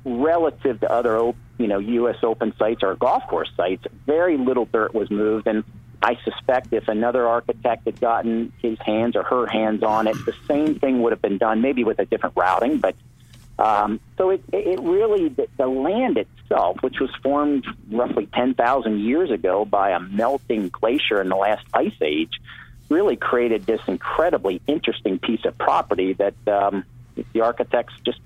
relative 0.06 0.80
to 0.80 0.92
other 0.92 1.34
you 1.58 1.68
know 1.68 1.80
U.S. 1.80 2.18
Open 2.24 2.54
sites 2.58 2.84
or 2.84 2.96
golf 2.96 3.28
course 3.28 3.50
sites, 3.56 3.84
very 4.06 4.38
little 4.38 4.66
dirt 4.66 4.94
was 4.94 5.10
moved. 5.10 5.48
And 5.48 5.64
I 6.02 6.18
suspect 6.24 6.74
if 6.74 6.88
another 6.88 7.28
architect 7.28 7.86
had 7.86 8.00
gotten 8.00 8.54
his 8.62 8.78
hands 8.80 9.16
or 9.16 9.24
her 9.24 9.46
hands 9.46 9.84
on 9.84 10.08
it, 10.08 10.16
the 10.26 10.34
same 10.48 10.80
thing 10.80 11.02
would 11.02 11.12
have 11.12 11.22
been 11.22 11.38
done, 11.38 11.62
maybe 11.62 11.84
with 11.84 12.00
a 12.00 12.06
different 12.06 12.36
routing, 12.36 12.80
but. 12.80 12.96
Um, 13.60 14.00
so 14.18 14.30
it, 14.30 14.42
it 14.54 14.80
really 14.80 15.36
the, 15.58 15.68
land 15.68 16.18
itself, 16.18 16.78
which 16.80 17.02
was 17.02 17.14
formed 17.22 17.66
roughly 17.92 18.26
10,000 18.34 19.00
years 19.02 19.32
ago 19.32 19.66
by 19.66 19.90
a 19.90 20.00
melting 20.00 20.70
glacier 20.70 21.22
in 21.22 21.28
the 21.28 21.36
last 21.36 21.66
ice 21.74 21.92
age, 22.02 22.40
really 22.88 23.18
created 23.18 23.66
this 23.66 23.82
incredibly 23.86 24.62
interesting 24.66 25.20
piece 25.20 25.44
of 25.44 25.58
property 25.58 26.14
that 26.14 26.36
um, 26.48 26.86
the 27.34 27.42
architects 27.42 27.94
just 28.06 28.22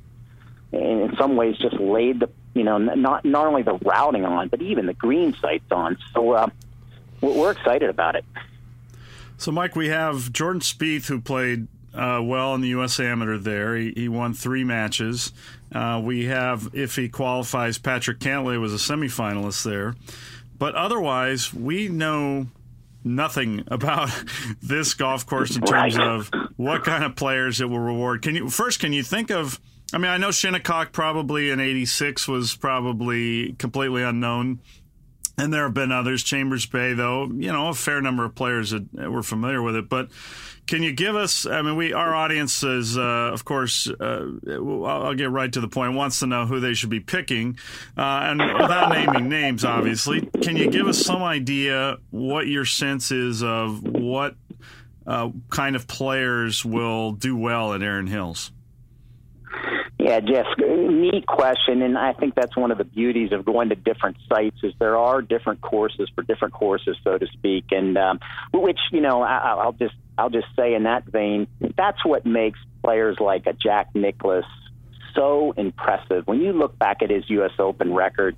in 0.71 1.15
some 1.17 1.35
ways 1.35 1.57
just 1.57 1.79
laid 1.79 2.19
the 2.19 2.29
you 2.53 2.63
know 2.63 2.77
not 2.77 3.25
not 3.25 3.47
only 3.47 3.61
the 3.61 3.73
routing 3.73 4.25
on 4.25 4.47
but 4.47 4.61
even 4.61 4.85
the 4.85 4.93
green 4.93 5.35
sites 5.41 5.71
on. 5.71 5.97
So 6.13 6.31
uh, 6.31 6.47
we're 7.21 7.51
excited 7.51 7.89
about 7.89 8.15
it. 8.15 8.25
So 9.37 9.51
mike 9.51 9.75
we 9.75 9.89
have 9.89 10.31
jordan 10.31 10.61
Spieth 10.61 11.07
who 11.07 11.19
played 11.19 11.67
uh, 11.93 12.21
well 12.23 12.55
in 12.55 12.61
the 12.61 12.69
U.S. 12.69 12.99
Amateur 12.99 13.37
there. 13.37 13.75
He, 13.75 13.93
he 13.95 14.09
won 14.09 14.33
three 14.33 14.63
matches. 14.63 15.31
Uh, 15.71 16.01
we 16.03 16.25
have, 16.25 16.69
if 16.73 16.95
he 16.95 17.09
qualifies, 17.09 17.77
Patrick 17.77 18.19
Cantlay 18.19 18.59
was 18.59 18.73
a 18.73 18.77
semifinalist 18.77 19.63
there. 19.63 19.95
But 20.57 20.75
otherwise, 20.75 21.53
we 21.53 21.87
know 21.87 22.47
nothing 23.03 23.63
about 23.67 24.09
this 24.61 24.93
golf 24.93 25.25
course 25.25 25.55
in 25.55 25.63
terms 25.63 25.97
of 25.97 26.29
what 26.57 26.83
kind 26.83 27.03
of 27.03 27.15
players 27.15 27.61
it 27.61 27.69
will 27.69 27.79
reward. 27.79 28.21
Can 28.21 28.35
you 28.35 28.49
first? 28.49 28.79
Can 28.79 28.93
you 28.93 29.03
think 29.03 29.29
of 29.31 29.59
I 29.93 29.99
mean, 29.99 30.09
I 30.09 30.17
know 30.17 30.31
Shinnecock 30.31 30.91
probably 30.91 31.51
in 31.51 31.59
'86 31.59 32.27
was 32.27 32.55
probably 32.55 33.53
completely 33.53 34.01
unknown, 34.01 34.59
and 35.37 35.53
there 35.53 35.63
have 35.63 35.75
been 35.75 35.91
others. 35.91 36.23
Chambers 36.23 36.65
Bay, 36.65 36.93
though, 36.93 37.25
you 37.27 37.51
know, 37.51 37.67
a 37.67 37.73
fair 37.75 38.01
number 38.01 38.25
of 38.25 38.33
players 38.33 38.71
that 38.71 39.11
were 39.11 39.21
familiar 39.21 39.61
with 39.61 39.75
it. 39.75 39.89
But 39.89 40.09
can 40.65 40.81
you 40.81 40.93
give 40.93 41.15
us? 41.15 41.45
I 41.45 41.61
mean, 41.61 41.75
we 41.75 41.93
our 41.93 42.15
audience 42.15 42.63
is, 42.63 42.97
uh, 42.97 43.01
of 43.01 43.43
course, 43.45 43.89
uh, 43.89 44.27
I'll, 44.47 44.85
I'll, 44.85 45.13
get 45.13 45.29
right 45.29 45.51
to 45.51 45.59
the 45.59 45.67
point. 45.67 45.93
Wants 45.93 46.19
to 46.19 46.27
know 46.27 46.45
who 46.45 46.59
they 46.59 46.73
should 46.73 46.89
be 46.89 46.99
picking, 46.99 47.57
uh, 47.97 48.01
and 48.23 48.39
without 48.39 48.89
naming 48.91 49.29
names, 49.29 49.65
obviously, 49.65 50.29
can 50.41 50.55
you 50.55 50.69
give 50.69 50.87
us 50.87 50.97
some 50.99 51.21
idea 51.21 51.97
what 52.11 52.47
your 52.47 52.65
sense 52.65 53.11
is 53.11 53.43
of 53.43 53.83
what 53.83 54.35
uh, 55.05 55.29
kind 55.49 55.75
of 55.75 55.87
players 55.87 56.63
will 56.63 57.11
do 57.11 57.35
well 57.35 57.73
at 57.73 57.81
Erin 57.81 58.07
Hills? 58.07 58.51
Yeah, 59.99 60.19
Jeff, 60.19 60.47
neat 60.57 61.25
question, 61.27 61.81
and 61.81 61.97
I 61.97 62.13
think 62.13 62.35
that's 62.35 62.57
one 62.57 62.71
of 62.71 62.77
the 62.77 62.83
beauties 62.83 63.31
of 63.31 63.45
going 63.45 63.69
to 63.69 63.75
different 63.75 64.17
sites 64.27 64.57
is 64.61 64.73
there 64.79 64.97
are 64.97 65.21
different 65.21 65.61
courses 65.61 66.09
for 66.13 66.23
different 66.23 66.53
courses, 66.53 66.97
so 67.03 67.17
to 67.17 67.27
speak, 67.27 67.65
and 67.71 67.97
um, 67.97 68.19
which 68.53 68.79
you 68.91 68.99
know 69.01 69.21
I, 69.21 69.37
I'll 69.37 69.71
just 69.71 69.93
I'll 70.17 70.29
just 70.29 70.47
say 70.55 70.73
in 70.73 70.83
that 70.83 71.05
vein, 71.05 71.47
that's 71.75 72.03
what 72.05 72.25
makes 72.25 72.59
players 72.83 73.17
like 73.19 73.47
a 73.47 73.53
Jack 73.53 73.89
Nicklaus 73.95 74.45
so 75.15 75.53
impressive. 75.57 76.27
When 76.27 76.41
you 76.41 76.53
look 76.53 76.77
back 76.77 77.01
at 77.01 77.09
his 77.09 77.29
U.S. 77.29 77.51
Open 77.59 77.93
record, 77.93 78.35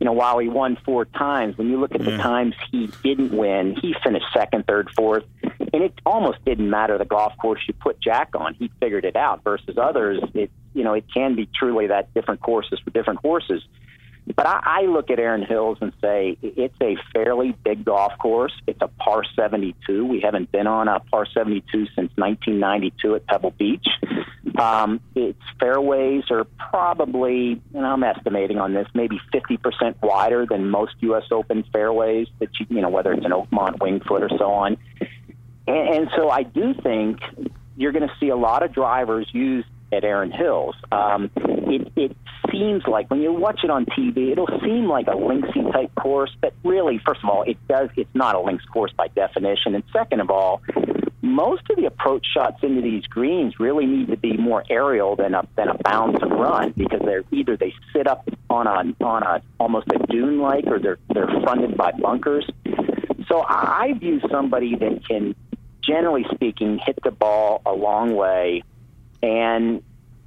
you 0.00 0.06
know, 0.06 0.12
while 0.12 0.38
he 0.38 0.48
won 0.48 0.76
four 0.84 1.04
times, 1.04 1.56
when 1.56 1.68
you 1.68 1.78
look 1.78 1.94
at 1.94 2.00
the 2.00 2.10
mm-hmm. 2.10 2.20
times 2.20 2.54
he 2.70 2.90
didn't 3.04 3.30
win, 3.36 3.76
he 3.80 3.94
finished 4.02 4.26
second, 4.32 4.66
third, 4.66 4.90
fourth, 4.96 5.24
and 5.42 5.82
it 5.82 5.94
almost 6.04 6.44
didn't 6.44 6.68
matter 6.68 6.98
the 6.98 7.04
golf 7.04 7.36
course 7.38 7.60
you 7.68 7.74
put 7.74 8.00
Jack 8.00 8.30
on. 8.34 8.54
He 8.54 8.70
figured 8.80 9.04
it 9.04 9.14
out. 9.14 9.44
Versus 9.44 9.78
others, 9.78 10.20
it 10.34 10.50
you 10.74 10.82
know, 10.82 10.94
it 10.94 11.04
can 11.12 11.34
be 11.34 11.48
truly 11.54 11.86
that 11.86 12.12
different 12.14 12.40
courses 12.40 12.80
for 12.80 12.90
different 12.90 13.20
horses. 13.20 13.62
But 14.36 14.46
I, 14.46 14.60
I 14.64 14.82
look 14.82 15.10
at 15.10 15.18
Erin 15.18 15.44
Hills 15.44 15.78
and 15.80 15.92
say 16.00 16.36
it's 16.42 16.76
a 16.80 16.96
fairly 17.12 17.56
big 17.64 17.84
golf 17.84 18.12
course. 18.18 18.52
It's 18.66 18.80
a 18.80 18.88
par 18.88 19.24
72. 19.36 20.04
We 20.04 20.20
haven't 20.20 20.52
been 20.52 20.66
on 20.66 20.88
a 20.88 21.00
par 21.00 21.26
72 21.26 21.86
since 21.96 22.10
1992 22.16 23.16
at 23.16 23.26
Pebble 23.26 23.50
Beach. 23.50 23.86
Um, 24.58 25.00
its 25.14 25.40
fairways 25.58 26.24
are 26.30 26.44
probably, 26.44 27.60
and 27.74 27.86
I'm 27.86 28.04
estimating 28.04 28.58
on 28.58 28.74
this, 28.74 28.86
maybe 28.94 29.20
50% 29.34 29.96
wider 30.02 30.46
than 30.46 30.70
most 30.70 30.94
U.S. 31.00 31.24
Open 31.30 31.64
fairways 31.72 32.28
that 32.38 32.48
you, 32.60 32.66
you 32.68 32.82
know, 32.82 32.90
whether 32.90 33.12
it's 33.12 33.24
an 33.24 33.32
Oakmont, 33.32 33.80
Winged 33.80 34.04
Foot, 34.04 34.22
or 34.22 34.28
so 34.38 34.52
on. 34.52 34.76
And, 35.66 35.88
and 35.94 36.10
so 36.16 36.30
I 36.30 36.42
do 36.42 36.74
think 36.74 37.20
you're 37.76 37.92
going 37.92 38.06
to 38.06 38.14
see 38.20 38.28
a 38.28 38.36
lot 38.36 38.62
of 38.62 38.72
drivers 38.72 39.28
use 39.32 39.64
at 39.92 40.04
Erin 40.04 40.30
Hills. 40.30 40.74
Um, 40.90 41.30
it, 41.72 41.92
it 41.96 42.16
seems 42.50 42.84
like 42.86 43.10
when 43.10 43.22
you 43.22 43.32
watch 43.32 43.60
it 43.64 43.70
on 43.70 43.86
TV, 43.86 44.32
it'll 44.32 44.60
seem 44.62 44.86
like 44.86 45.06
a 45.06 45.12
linksy 45.12 45.70
type 45.72 45.94
course, 45.94 46.34
but 46.40 46.52
really, 46.64 47.00
first 47.06 47.20
of 47.22 47.30
all, 47.30 47.42
it 47.42 47.56
does. 47.68 47.88
It's 47.96 48.14
not 48.14 48.34
a 48.34 48.40
links 48.40 48.64
course 48.66 48.92
by 48.96 49.08
definition, 49.08 49.74
and 49.74 49.84
second 49.92 50.20
of 50.20 50.30
all, 50.30 50.62
most 51.22 51.62
of 51.70 51.76
the 51.76 51.86
approach 51.86 52.26
shots 52.34 52.62
into 52.62 52.82
these 52.82 53.04
greens 53.06 53.58
really 53.58 53.86
need 53.86 54.08
to 54.08 54.16
be 54.16 54.36
more 54.36 54.64
aerial 54.68 55.16
than 55.16 55.34
a 55.34 55.46
than 55.56 55.68
a 55.68 55.78
bounce 55.82 56.18
and 56.20 56.32
run 56.32 56.74
because 56.76 57.00
they're 57.04 57.24
either 57.30 57.56
they 57.56 57.72
sit 57.92 58.06
up 58.06 58.28
on 58.50 58.66
a 58.66 59.04
on 59.04 59.22
a 59.22 59.40
almost 59.58 59.86
a 59.88 60.06
dune 60.08 60.40
like 60.40 60.66
or 60.66 60.78
they're 60.78 60.98
they're 61.14 61.30
fronted 61.42 61.76
by 61.76 61.92
bunkers. 61.92 62.44
So 63.28 63.44
I 63.48 63.94
view 63.98 64.20
somebody 64.30 64.74
that 64.76 65.06
can, 65.06 65.34
generally 65.80 66.26
speaking, 66.34 66.78
hit 66.84 66.98
the 67.02 67.12
ball 67.12 67.62
a 67.64 67.72
long 67.72 68.14
way 68.14 68.64
and 69.22 69.82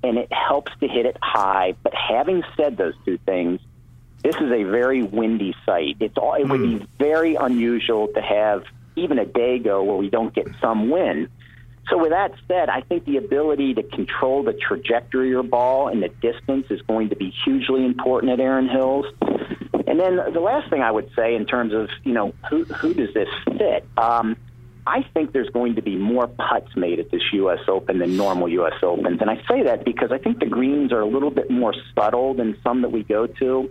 and 0.08 0.18
it 0.18 0.32
helps 0.32 0.72
to 0.80 0.88
hit 0.88 1.06
it 1.06 1.18
high. 1.22 1.76
But 1.84 1.94
having 1.94 2.44
said 2.58 2.78
those 2.78 2.94
two 3.06 3.18
things, 3.26 3.60
this 4.24 4.36
is 4.36 4.52
a 4.52 4.64
very 4.64 5.04
windy 5.04 5.56
site. 5.66 5.98
It's 6.00 6.18
all, 6.18 6.34
it 6.34 6.48
would 6.48 6.62
be 6.62 6.78
Hmm. 6.78 6.86
very 6.98 7.36
unusual 7.36 8.08
to 8.16 8.22
have 8.22 8.64
even 8.96 9.20
a 9.20 9.26
day 9.26 9.60
go 9.60 9.84
where 9.84 9.98
we 9.98 10.10
don't 10.10 10.34
get 10.34 10.48
some 10.62 10.90
wind. 10.90 11.30
So 11.90 12.00
with 12.00 12.10
that 12.12 12.32
said, 12.48 12.70
I 12.70 12.82
think 12.82 13.06
the 13.06 13.18
ability 13.18 13.76
to 13.76 13.84
control 13.84 14.42
the 14.42 14.54
trajectory 14.54 15.28
of 15.28 15.32
your 15.32 15.44
ball 15.44 15.90
and 15.90 16.02
the 16.02 16.10
distance 16.10 16.66
is 16.72 16.82
going 16.84 17.10
to 17.10 17.16
be 17.16 17.32
hugely 17.44 17.86
important 17.86 18.32
at 18.32 18.40
Erin 18.40 18.68
Hills. 18.68 19.06
And 19.88 20.00
then 20.00 20.16
the 20.34 20.40
last 20.40 20.70
thing 20.72 20.82
I 20.82 20.90
would 20.90 21.12
say 21.16 21.36
in 21.36 21.46
terms 21.46 21.74
of, 21.74 21.90
you 22.04 22.14
know, 22.14 22.34
who, 22.50 22.64
who 22.64 22.94
does 22.96 23.14
this 23.14 23.30
fit? 23.46 23.86
Um, 23.98 24.36
I 24.88 25.04
think 25.14 25.32
there's 25.32 25.50
going 25.50 25.76
to 25.76 25.82
be 25.82 25.96
more 25.96 26.28
putts 26.28 26.76
made 26.76 27.00
at 27.00 27.10
this 27.10 27.22
U.S. 27.34 27.60
Open 27.68 28.00
than 28.00 28.16
normal 28.18 28.48
U.S. 28.50 28.74
Opens. 28.84 29.20
And 29.20 29.30
I 29.30 29.38
say 29.48 29.64
that 29.64 29.84
because 29.84 30.12
I 30.12 30.20
think 30.20 30.40
the 30.40 30.46
greens 30.46 30.92
are 30.92 31.02
a 31.02 31.08
little 31.08 31.32
bit 31.32 31.50
more 31.50 31.74
subtle 31.96 32.36
than 32.36 32.58
some 32.64 32.82
that 32.84 32.92
we 32.92 33.04
go 33.04 33.26
to. 33.26 33.70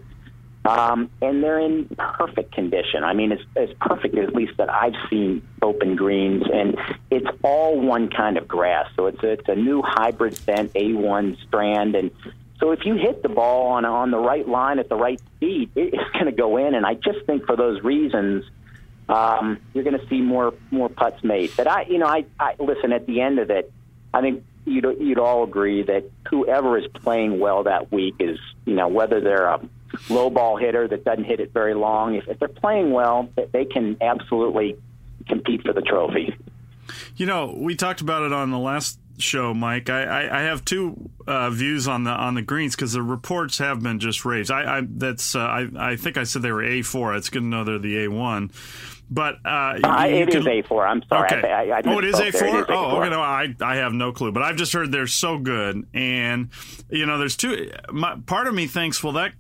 Um, 0.65 1.11
and 1.21 1.43
they're 1.43 1.61
in 1.61 1.87
perfect 1.97 2.53
condition. 2.53 3.05
I 3.05 3.13
mean, 3.13 3.33
it's 3.33 3.43
as 3.55 3.69
perfect 3.81 4.17
at 4.17 4.35
least 4.35 4.57
that 4.57 4.73
I've 4.73 4.95
seen 5.11 5.47
open 5.61 5.95
greens, 5.95 6.45
and 6.51 6.79
it's 7.11 7.27
all 7.43 7.79
one 7.79 8.09
kind 8.09 8.39
of 8.39 8.49
grass. 8.49 8.87
So 8.97 9.07
it's 9.07 9.23
a, 9.23 9.33
it's 9.33 9.49
a 9.49 9.55
new 9.55 9.83
hybrid 9.83 10.39
bent 10.47 10.73
A1 10.73 11.37
strand, 11.47 11.95
and 11.95 12.11
so 12.61 12.71
if 12.71 12.87
you 12.87 12.95
hit 12.95 13.23
the 13.23 13.29
ball 13.29 13.73
on 13.73 13.85
on 13.85 14.11
the 14.11 14.19
right 14.19 14.49
line 14.49 14.79
at 14.79 14.89
the 14.89 14.97
right 14.97 15.21
speed, 15.37 15.71
it, 15.75 15.93
it's 15.93 16.11
going 16.15 16.27
to 16.27 16.33
go 16.33 16.57
in. 16.57 16.75
And 16.75 16.87
I 16.87 16.95
just 16.95 17.27
think 17.27 17.45
for 17.45 17.57
those 17.57 17.83
reasons, 17.83 18.45
um, 19.09 19.59
you're 19.73 19.85
going 19.85 19.99
to 19.99 20.07
see 20.09 20.21
more 20.21 20.55
more 20.71 20.89
putts 20.89 21.23
made. 21.23 21.53
But 21.57 21.67
I, 21.67 21.83
you 21.83 21.99
know, 21.99 22.07
I, 22.07 22.25
I 22.39 22.55
listen. 22.59 22.93
At 22.93 23.07
the 23.07 23.21
end 23.21 23.39
of 23.39 23.51
it, 23.51 23.73
I 24.13 24.21
think 24.21 24.45
you'd 24.65 24.87
you'd 25.01 25.19
all 25.19 25.45
agree 25.45 25.83
that 25.83 26.11
whoever 26.29 26.79
is 26.79 26.87
playing 26.89 27.39
well 27.39 27.65
that 27.65 27.93
week 27.93 28.15
is, 28.21 28.39
you 28.65 28.75
know, 28.75 28.89
whether 28.89 29.21
they're 29.21 29.47
a 29.47 29.61
low 30.09 30.31
ball 30.31 30.57
hitter 30.57 30.89
that 30.89 31.05
doesn't 31.05 31.25
hit 31.25 31.41
it 31.41 31.53
very 31.53 31.75
long, 31.75 32.15
if, 32.15 32.27
if 32.29 32.39
they're 32.39 32.49
playing 32.49 32.91
well, 32.91 33.29
they 33.53 33.65
can 33.65 33.97
absolutely 34.01 34.77
compete 35.29 35.63
for 35.63 35.73
the 35.73 35.83
trophy. 35.83 36.37
You 37.17 37.27
know, 37.27 37.55
we 37.57 37.77
talked 37.77 38.01
about 38.01 38.23
it 38.25 38.33
on 38.33 38.51
the 38.51 38.59
last 38.59 38.99
show, 39.19 39.55
Mike. 39.55 39.89
I, 39.89 40.03
I, 40.03 40.41
I 40.41 40.43
have 40.43 40.65
two 40.65 41.11
uh, 41.27 41.51
views 41.51 41.87
on 41.87 42.05
the 42.05 42.11
on 42.11 42.35
the 42.35 42.43
greens 42.43 42.75
because 42.75 42.93
the 42.93 43.03
reports 43.03 43.59
have 43.59 43.83
been 43.83 44.01
just 44.01 44.25
raised. 44.25 44.51
I, 44.51 44.79
I 44.79 44.83
that's 44.87 45.35
uh, 45.35 45.41
I 45.41 45.69
I 45.77 45.97
think 45.97 46.17
I 46.17 46.25
said 46.25 46.43
they 46.43 46.53
were 46.53 46.65
A 46.65 46.83
four. 46.83 47.15
It's 47.15 47.31
good 47.31 47.41
to 47.41 47.47
know 47.47 47.65
they're 47.65 47.79
the 47.79 48.05
A 48.05 48.09
one. 48.09 48.51
But 49.15 49.37
uh, 49.45 49.79
Uh, 49.83 50.07
it 50.09 50.29
is 50.35 50.45
can- 50.45 50.49
A 50.53 50.63
four. 50.63 50.87
I'm 50.87 51.03
sorry. 51.09 51.29
Okay. 51.33 51.51
I, 51.51 51.65
I, 51.71 51.79
I 51.79 51.83
oh, 51.85 51.99
it 51.99 52.05
is 52.05 52.17
misspoke 52.17 52.29
A 52.29 52.33
there. 52.33 52.41
four. 52.41 52.59
It 52.59 52.61
is 52.61 52.67
Oh, 52.69 52.73
A4. 52.75 53.01
okay. 53.01 53.11
No, 53.11 53.21
I 53.21 53.55
I 53.61 53.77
have 53.77 53.93
no 53.93 54.13
clue, 54.13 54.33
but 54.33 54.43
I've 54.43 54.57
just 54.57 54.73
heard 54.73 54.91
they're 54.91 55.07
so 55.07 55.39
good, 55.39 55.87
and 55.95 56.49
you 56.91 57.07
know, 57.07 57.19
there's 57.19 57.37
two. 57.37 57.71
My, 57.93 58.17
part 58.27 58.47
of 58.49 58.55
me 58.55 58.67
thinks, 58.67 59.03
well, 59.05 59.13
that 59.15 59.33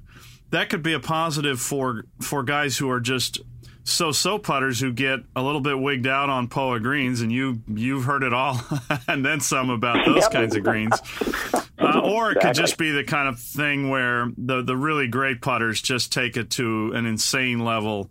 that 0.51 0.69
could 0.71 0.83
be 0.83 0.93
a 0.93 1.01
positive 1.01 1.61
for 1.61 2.05
for 2.21 2.43
guys 2.43 2.79
who 2.79 2.89
are 2.91 3.01
just 3.01 3.41
so 3.87 4.13
so 4.13 4.39
putters 4.39 4.81
who 4.81 4.93
get 4.93 5.21
a 5.37 5.43
little 5.43 5.61
bit 5.61 5.79
wigged 5.79 6.07
out 6.07 6.31
on 6.31 6.49
Poa 6.49 6.79
greens, 6.81 7.21
and 7.21 7.33
you 7.33 7.61
you've 7.67 8.05
heard 8.05 8.23
it 8.23 8.33
all, 8.33 8.61
and 9.09 9.25
then 9.27 9.41
some 9.41 9.71
about 9.71 10.07
those 10.07 10.23
Yep. 10.23 10.33
kinds 10.33 10.57
of 10.57 10.63
greens. 10.63 10.95
Uh, 11.79 12.01
or 12.05 12.31
it 12.33 12.41
could 12.41 12.55
just 12.55 12.79
be 12.79 12.93
the 12.93 13.05
kind 13.05 13.29
of 13.29 13.39
thing 13.41 13.91
where 13.91 14.31
the 14.39 14.63
the 14.63 14.77
really 14.77 15.09
great 15.09 15.43
putters 15.43 15.83
just 15.83 16.13
take 16.13 16.37
it 16.37 16.51
to 16.51 16.93
an 16.95 17.05
insane 17.07 17.59
level 17.65 18.09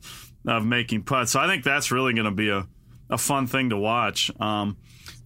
of 0.48 0.66
making 0.66 1.04
putts. 1.04 1.32
So 1.32 1.40
I 1.40 1.48
think 1.48 1.64
that's 1.64 1.92
really 1.92 2.14
going 2.14 2.26
to 2.26 2.32
be 2.32 2.50
a, 2.50 2.68
a 3.10 3.18
fun 3.18 3.48
thing 3.48 3.70
to 3.70 3.78
watch. 3.78 4.32
Um, 4.40 4.78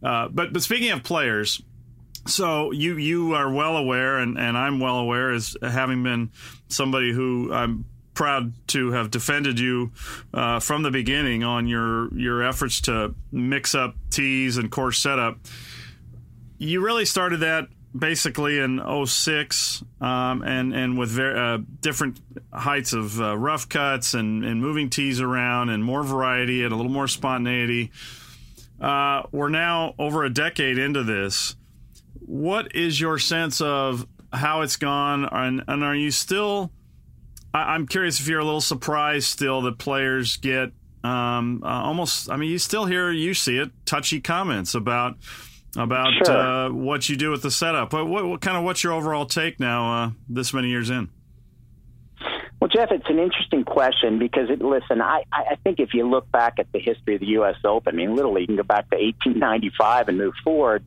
uh, 0.03 0.27
but 0.29 0.53
but 0.53 0.61
speaking 0.61 0.91
of 0.91 1.03
players, 1.03 1.61
so 2.27 2.71
you 2.71 2.97
you 2.97 3.33
are 3.33 3.51
well 3.51 3.77
aware, 3.77 4.17
and, 4.17 4.37
and 4.37 4.57
I'm 4.57 4.79
well 4.79 4.97
aware 4.97 5.31
as 5.31 5.55
having 5.61 6.03
been 6.03 6.31
somebody 6.67 7.11
who 7.11 7.51
I'm 7.53 7.85
proud 8.13 8.51
to 8.67 8.91
have 8.91 9.11
defended 9.11 9.59
you 9.59 9.91
uh, 10.33 10.59
from 10.59 10.81
the 10.83 10.91
beginning 10.91 11.43
on 11.43 11.67
your 11.67 12.13
your 12.15 12.43
efforts 12.43 12.81
to 12.81 13.13
mix 13.31 13.75
up 13.75 13.95
tees 14.09 14.57
and 14.57 14.71
course 14.71 14.99
setup. 14.99 15.37
You 16.57 16.83
really 16.83 17.05
started 17.05 17.41
that 17.41 17.67
basically 17.97 18.59
in 18.59 18.81
06 19.05 19.83
um, 20.01 20.41
and 20.43 20.73
and 20.73 20.97
with 20.97 21.09
ver- 21.09 21.37
uh, 21.37 21.57
different 21.81 22.19
heights 22.53 22.93
of 22.93 23.19
uh, 23.19 23.37
rough 23.37 23.67
cuts 23.69 24.13
and, 24.13 24.43
and 24.43 24.61
moving 24.61 24.89
tees 24.89 25.21
around 25.21 25.69
and 25.69 25.83
more 25.83 26.03
variety 26.03 26.63
and 26.63 26.73
a 26.73 26.75
little 26.75 26.91
more 26.91 27.07
spontaneity. 27.07 27.91
Uh, 28.79 29.23
we're 29.31 29.49
now 29.49 29.95
over 29.97 30.23
a 30.23 30.29
decade 30.29 30.77
into 30.77 31.03
this. 31.03 31.55
What 32.19 32.75
is 32.75 32.99
your 32.99 33.17
sense 33.17 33.61
of 33.61 34.05
how 34.31 34.61
it's 34.61 34.75
gone, 34.75 35.25
and, 35.31 35.63
and 35.67 35.83
are 35.83 35.95
you 35.95 36.11
still? 36.11 36.71
I, 37.53 37.73
I'm 37.73 37.87
curious 37.87 38.19
if 38.19 38.27
you're 38.27 38.39
a 38.39 38.45
little 38.45 38.61
surprised 38.61 39.27
still 39.27 39.61
that 39.61 39.77
players 39.77 40.37
get 40.37 40.71
um, 41.03 41.63
uh, 41.63 41.67
almost. 41.67 42.29
I 42.29 42.37
mean, 42.37 42.51
you 42.51 42.59
still 42.59 42.85
hear, 42.85 43.11
you 43.11 43.33
see 43.33 43.57
it, 43.57 43.71
touchy 43.85 44.19
comments 44.19 44.75
about 44.75 45.15
about 45.75 46.11
Sure. 46.25 46.35
uh, 46.37 46.69
what 46.71 47.09
you 47.09 47.15
do 47.15 47.29
with 47.31 47.41
the 47.41 47.51
setup. 47.51 47.93
What, 47.93 48.07
what, 48.07 48.25
what 48.25 48.41
kind 48.41 48.57
of 48.57 48.63
what's 48.63 48.83
your 48.83 48.93
overall 48.93 49.25
take 49.25 49.59
now, 49.59 50.03
uh, 50.03 50.09
this 50.29 50.53
many 50.53 50.69
years 50.69 50.89
in? 50.89 51.09
Well, 52.59 52.69
Jeff, 52.69 52.89
it's 52.91 53.07
an 53.07 53.19
interesting 53.19 53.63
question 53.63 54.17
because, 54.17 54.49
it, 54.49 54.61
listen, 54.63 54.99
I, 54.99 55.23
I 55.31 55.43
I 55.51 55.55
think 55.63 55.79
if 55.79 55.93
you 55.93 56.09
look 56.09 56.31
back 56.31 56.55
at 56.57 56.71
the 56.71 56.79
history 56.79 57.13
of 57.13 57.19
the 57.21 57.27
U.S. 57.27 57.55
Open, 57.63 57.93
I 57.93 57.97
mean, 57.97 58.15
literally, 58.15 58.41
you 58.41 58.47
can 58.47 58.55
go 58.55 58.63
back 58.63 58.89
to 58.89 58.95
1895 58.95 60.09
and 60.09 60.17
move 60.17 60.33
forward. 60.43 60.83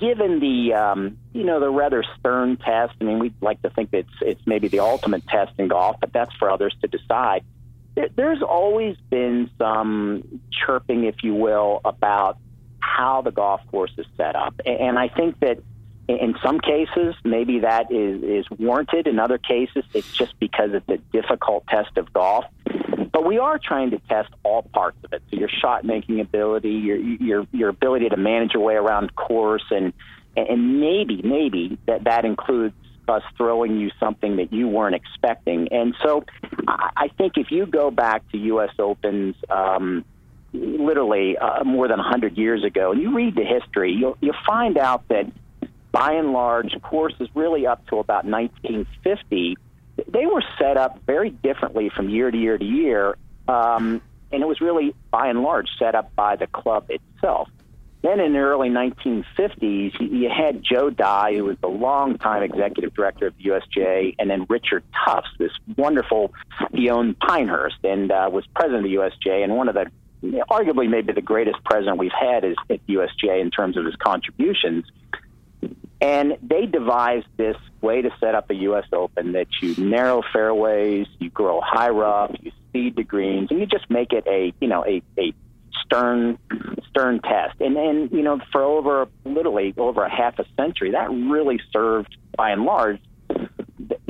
Given 0.00 0.40
the, 0.40 0.74
um, 0.74 1.16
you 1.32 1.44
know, 1.44 1.60
the 1.60 1.70
rather 1.70 2.02
stern 2.18 2.56
test, 2.56 2.92
I 3.00 3.04
mean, 3.04 3.20
we'd 3.20 3.34
like 3.40 3.62
to 3.62 3.70
think 3.70 3.90
it's 3.92 4.10
it's 4.20 4.40
maybe 4.46 4.66
the 4.66 4.80
ultimate 4.80 5.24
test 5.28 5.52
in 5.58 5.68
golf, 5.68 5.96
but 6.00 6.12
that's 6.12 6.34
for 6.40 6.50
others 6.50 6.74
to 6.80 6.88
decide. 6.88 7.44
There, 7.94 8.08
there's 8.16 8.42
always 8.42 8.96
been 9.10 9.48
some 9.58 10.40
chirping, 10.50 11.04
if 11.04 11.22
you 11.22 11.34
will, 11.34 11.80
about 11.84 12.38
how 12.82 13.22
the 13.22 13.30
golf 13.30 13.60
course 13.70 13.92
is 13.96 14.06
set 14.16 14.36
up, 14.36 14.60
and 14.66 14.98
I 14.98 15.08
think 15.08 15.40
that 15.40 15.58
in 16.08 16.34
some 16.42 16.60
cases, 16.60 17.14
maybe 17.24 17.60
that 17.60 17.92
is, 17.92 18.22
is 18.22 18.50
warranted. 18.58 19.06
In 19.06 19.18
other 19.18 19.38
cases, 19.38 19.84
it's 19.94 20.12
just 20.12 20.38
because 20.40 20.70
it's 20.72 20.88
a 20.88 20.98
difficult 21.16 21.66
test 21.68 21.96
of 21.96 22.12
golf. 22.12 22.44
But 23.12 23.24
we 23.24 23.38
are 23.38 23.58
trying 23.58 23.90
to 23.90 23.98
test 24.08 24.30
all 24.42 24.62
parts 24.62 24.98
of 25.04 25.12
it. 25.12 25.22
So 25.30 25.36
your 25.36 25.48
shot 25.48 25.84
making 25.84 26.20
ability, 26.20 26.70
your 26.70 26.96
your 26.96 27.46
your 27.52 27.68
ability 27.68 28.08
to 28.08 28.16
manage 28.16 28.54
your 28.54 28.62
way 28.62 28.74
around 28.74 29.14
course, 29.14 29.64
and 29.70 29.92
and 30.36 30.80
maybe 30.80 31.20
maybe 31.22 31.78
that 31.86 32.04
that 32.04 32.24
includes 32.24 32.74
us 33.08 33.22
throwing 33.36 33.78
you 33.78 33.90
something 34.00 34.36
that 34.36 34.52
you 34.52 34.68
weren't 34.68 34.94
expecting. 34.94 35.68
And 35.72 35.94
so 36.02 36.24
I 36.66 37.08
think 37.18 37.34
if 37.36 37.50
you 37.50 37.66
go 37.66 37.90
back 37.90 38.28
to 38.32 38.38
U.S. 38.38 38.70
Opens. 38.78 39.36
Um, 39.48 40.04
literally 40.52 41.36
uh, 41.38 41.64
more 41.64 41.88
than 41.88 41.98
100 41.98 42.36
years 42.36 42.64
ago, 42.64 42.92
and 42.92 43.00
you 43.00 43.14
read 43.14 43.34
the 43.34 43.44
history, 43.44 43.92
you'll, 43.92 44.16
you'll 44.20 44.34
find 44.46 44.76
out 44.78 45.06
that 45.08 45.30
by 45.92 46.12
and 46.12 46.32
large, 46.32 46.74
courses 46.82 47.28
really 47.34 47.66
up 47.66 47.86
to 47.88 47.98
about 47.98 48.24
1950, 48.24 49.56
they 50.08 50.26
were 50.26 50.42
set 50.58 50.76
up 50.76 50.98
very 51.06 51.30
differently 51.30 51.90
from 51.94 52.08
year 52.08 52.30
to 52.30 52.36
year 52.36 52.56
to 52.56 52.64
year. 52.64 53.16
Um, 53.46 54.00
and 54.30 54.42
it 54.42 54.46
was 54.46 54.60
really, 54.60 54.94
by 55.10 55.28
and 55.28 55.42
large, 55.42 55.68
set 55.78 55.94
up 55.94 56.14
by 56.16 56.36
the 56.36 56.46
club 56.46 56.86
itself. 56.88 57.48
Then 58.02 58.18
in 58.18 58.32
the 58.32 58.40
early 58.40 58.68
1950s, 58.68 59.92
you- 60.00 60.28
had 60.28 60.62
Joe 60.62 60.90
Dey, 60.90 61.36
who 61.36 61.44
was 61.44 61.58
the 61.60 61.68
longtime 61.68 62.42
executive 62.42 62.94
director 62.94 63.26
of 63.26 63.36
the 63.36 63.44
USGA, 63.44 64.16
and 64.18 64.28
then 64.28 64.46
Richard 64.48 64.82
Tufts, 65.04 65.28
this 65.38 65.52
wonderful, 65.76 66.32
he 66.72 66.90
owned 66.90 67.18
Pinehurst 67.20 67.76
and 67.84 68.10
uh, 68.10 68.28
was 68.32 68.44
president 68.54 68.86
of 68.86 68.90
the 68.90 68.96
USGA, 68.96 69.44
and 69.44 69.54
one 69.56 69.68
of 69.68 69.74
the, 69.74 69.86
arguably 70.22 70.88
maybe 70.88 71.12
the 71.12 71.22
greatest 71.22 71.62
president 71.64 71.98
we've 71.98 72.10
had 72.12 72.44
is 72.44 72.56
at 72.70 72.86
USGA 72.86 73.40
in 73.40 73.50
terms 73.50 73.76
of 73.76 73.84
his 73.84 73.96
contributions. 73.96 74.84
And 76.00 76.36
they 76.42 76.66
devised 76.66 77.26
this 77.36 77.56
way 77.80 78.02
to 78.02 78.10
set 78.18 78.34
up 78.34 78.50
a 78.50 78.54
U.S. 78.54 78.86
Open 78.92 79.32
that 79.32 79.46
you 79.60 79.76
narrow 79.76 80.22
fairways, 80.32 81.06
you 81.18 81.30
grow 81.30 81.60
high 81.60 81.90
rough, 81.90 82.34
you 82.40 82.50
speed 82.68 82.96
the 82.96 83.04
greens, 83.04 83.50
and 83.50 83.60
you 83.60 83.66
just 83.66 83.88
make 83.88 84.12
it 84.12 84.26
a 84.26 84.52
you 84.60 84.66
know 84.66 84.84
a, 84.84 85.02
a 85.18 85.32
stern 85.84 86.38
stern 86.90 87.20
test. 87.20 87.60
And 87.60 87.76
and 87.76 88.10
you 88.10 88.22
know 88.22 88.40
for 88.50 88.62
over 88.62 89.06
literally 89.24 89.74
over 89.76 90.02
a 90.02 90.10
half 90.10 90.40
a 90.40 90.44
century, 90.56 90.90
that 90.90 91.10
really 91.10 91.60
served 91.72 92.16
by 92.36 92.50
and 92.50 92.64
large 92.64 92.98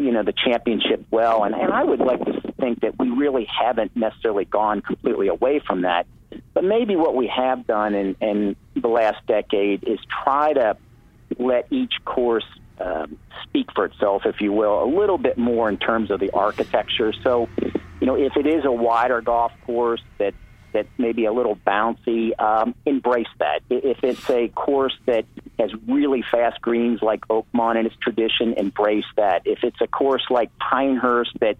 you 0.02 0.12
know 0.12 0.22
the 0.22 0.32
championship 0.32 1.06
well. 1.10 1.44
And 1.44 1.54
and 1.54 1.72
I 1.72 1.84
would 1.84 2.00
like 2.00 2.24
to 2.24 2.52
think 2.60 2.80
that 2.80 2.98
we 2.98 3.10
really 3.10 3.46
haven't 3.46 3.96
necessarily 3.96 4.44
gone 4.44 4.82
completely 4.82 5.28
away 5.28 5.60
from 5.66 5.82
that. 5.82 6.06
But 6.54 6.64
maybe 6.64 6.96
what 6.96 7.14
we 7.14 7.30
have 7.34 7.66
done 7.66 7.94
in, 7.94 8.16
in 8.20 8.56
the 8.74 8.88
last 8.88 9.26
decade 9.26 9.84
is 9.86 9.98
try 10.24 10.52
to 10.54 10.76
let 11.38 11.66
each 11.70 11.92
course 12.04 12.44
um, 12.78 13.18
speak 13.44 13.66
for 13.74 13.84
itself, 13.84 14.22
if 14.24 14.40
you 14.40 14.52
will, 14.52 14.82
a 14.82 14.88
little 14.88 15.18
bit 15.18 15.38
more 15.38 15.68
in 15.68 15.76
terms 15.76 16.10
of 16.10 16.20
the 16.20 16.30
architecture. 16.30 17.12
So, 17.22 17.48
you 18.00 18.06
know, 18.06 18.16
if 18.16 18.36
it 18.36 18.46
is 18.46 18.64
a 18.64 18.72
wider 18.72 19.20
golf 19.20 19.52
course 19.64 20.02
that 20.18 20.34
that 20.72 20.86
may 20.98 21.12
be 21.12 21.24
a 21.24 21.32
little 21.32 21.56
bouncy, 21.56 22.38
um, 22.40 22.74
embrace 22.86 23.26
that. 23.38 23.60
If 23.70 24.02
it's 24.02 24.28
a 24.30 24.48
course 24.48 24.96
that 25.06 25.24
has 25.58 25.70
really 25.86 26.22
fast 26.22 26.60
greens 26.60 27.00
like 27.02 27.20
Oakmont 27.28 27.76
and 27.76 27.86
its 27.86 27.96
tradition, 27.96 28.54
embrace 28.54 29.04
that. 29.16 29.42
If 29.44 29.64
it's 29.64 29.80
a 29.80 29.86
course 29.86 30.24
like 30.30 30.50
Pinehurst 30.58 31.32
that 31.40 31.56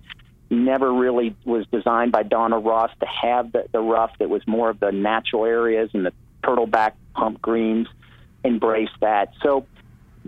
never 0.51 0.93
really 0.93 1.35
was 1.45 1.67
designed 1.73 2.13
by 2.13 2.23
Donald 2.23 2.65
Ross 2.65 2.91
to 3.01 3.07
have 3.07 3.53
the, 3.53 3.67
the 3.73 3.81
rough 3.81 4.13
that 4.19 4.29
was 4.29 4.47
more 4.47 4.71
of 4.71 4.81
the 4.81 4.93
natural 4.93 5.45
areas 5.45 5.91
and 5.95 6.05
the 6.05 6.13
turtleback 6.45 6.93
pump 7.15 7.41
greens, 7.41 7.89
embrace 8.45 8.91
that. 9.01 9.33
So, 9.43 9.67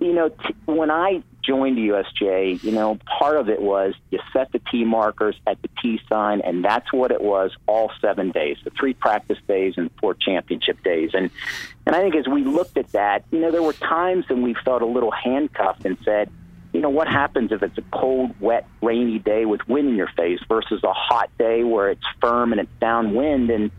you 0.01 0.13
know, 0.13 0.31
t- 0.31 0.55
when 0.65 0.91
I 0.91 1.23
joined 1.47 1.77
the 1.79 1.89
USGA, 1.89 2.63
you 2.63 2.73
know, 2.73 2.99
part 3.19 3.37
of 3.37 3.49
it 3.49 3.61
was 3.61 3.95
you 4.11 4.19
set 4.33 4.53
the 4.53 4.61
tee 4.71 4.85
markers 4.85 5.37
at 5.47 5.61
the 5.63 5.69
tee 5.83 6.01
sign, 6.09 6.41
and 6.41 6.65
that's 6.65 6.93
what 6.93 7.11
it 7.11 7.21
was 7.21 7.53
all 7.67 7.91
seven 8.01 8.31
days, 8.31 8.57
the 8.65 8.71
three 8.71 8.95
practice 8.95 9.39
days 9.47 9.75
and 9.77 9.91
four 10.01 10.15
championship 10.15 10.83
days. 10.83 11.11
And 11.15 11.31
and 11.87 11.95
I 11.95 12.01
think 12.01 12.15
as 12.15 12.27
we 12.27 12.45
looked 12.45 12.79
at 12.79 12.93
that, 12.93 13.25
you 13.31 13.41
know, 13.41 13.51
there 13.51 13.63
were 13.63 13.75
times 13.75 14.29
when 14.29 14.43
we 14.43 14.55
felt 14.65 14.83
a 14.83 14.87
little 14.87 15.11
handcuffed 15.11 15.85
and 15.85 15.99
said, 16.05 16.31
you 16.73 16.81
know, 16.81 16.91
what 16.91 17.07
happens 17.07 17.53
if 17.53 17.63
it's 17.63 17.79
a 17.79 17.85
cold, 17.93 18.35
wet, 18.41 18.67
rainy 18.83 19.21
day 19.21 19.45
with 19.45 19.67
wind 19.69 19.91
in 19.91 19.95
your 19.95 20.11
face 20.17 20.41
versus 20.49 20.83
a 20.83 20.93
hot 20.93 21.31
day 21.39 21.63
where 21.63 21.89
it's 21.91 22.05
firm 22.21 22.53
and 22.53 22.61
it's 22.61 22.73
downwind? 22.81 23.49
And 23.49 23.71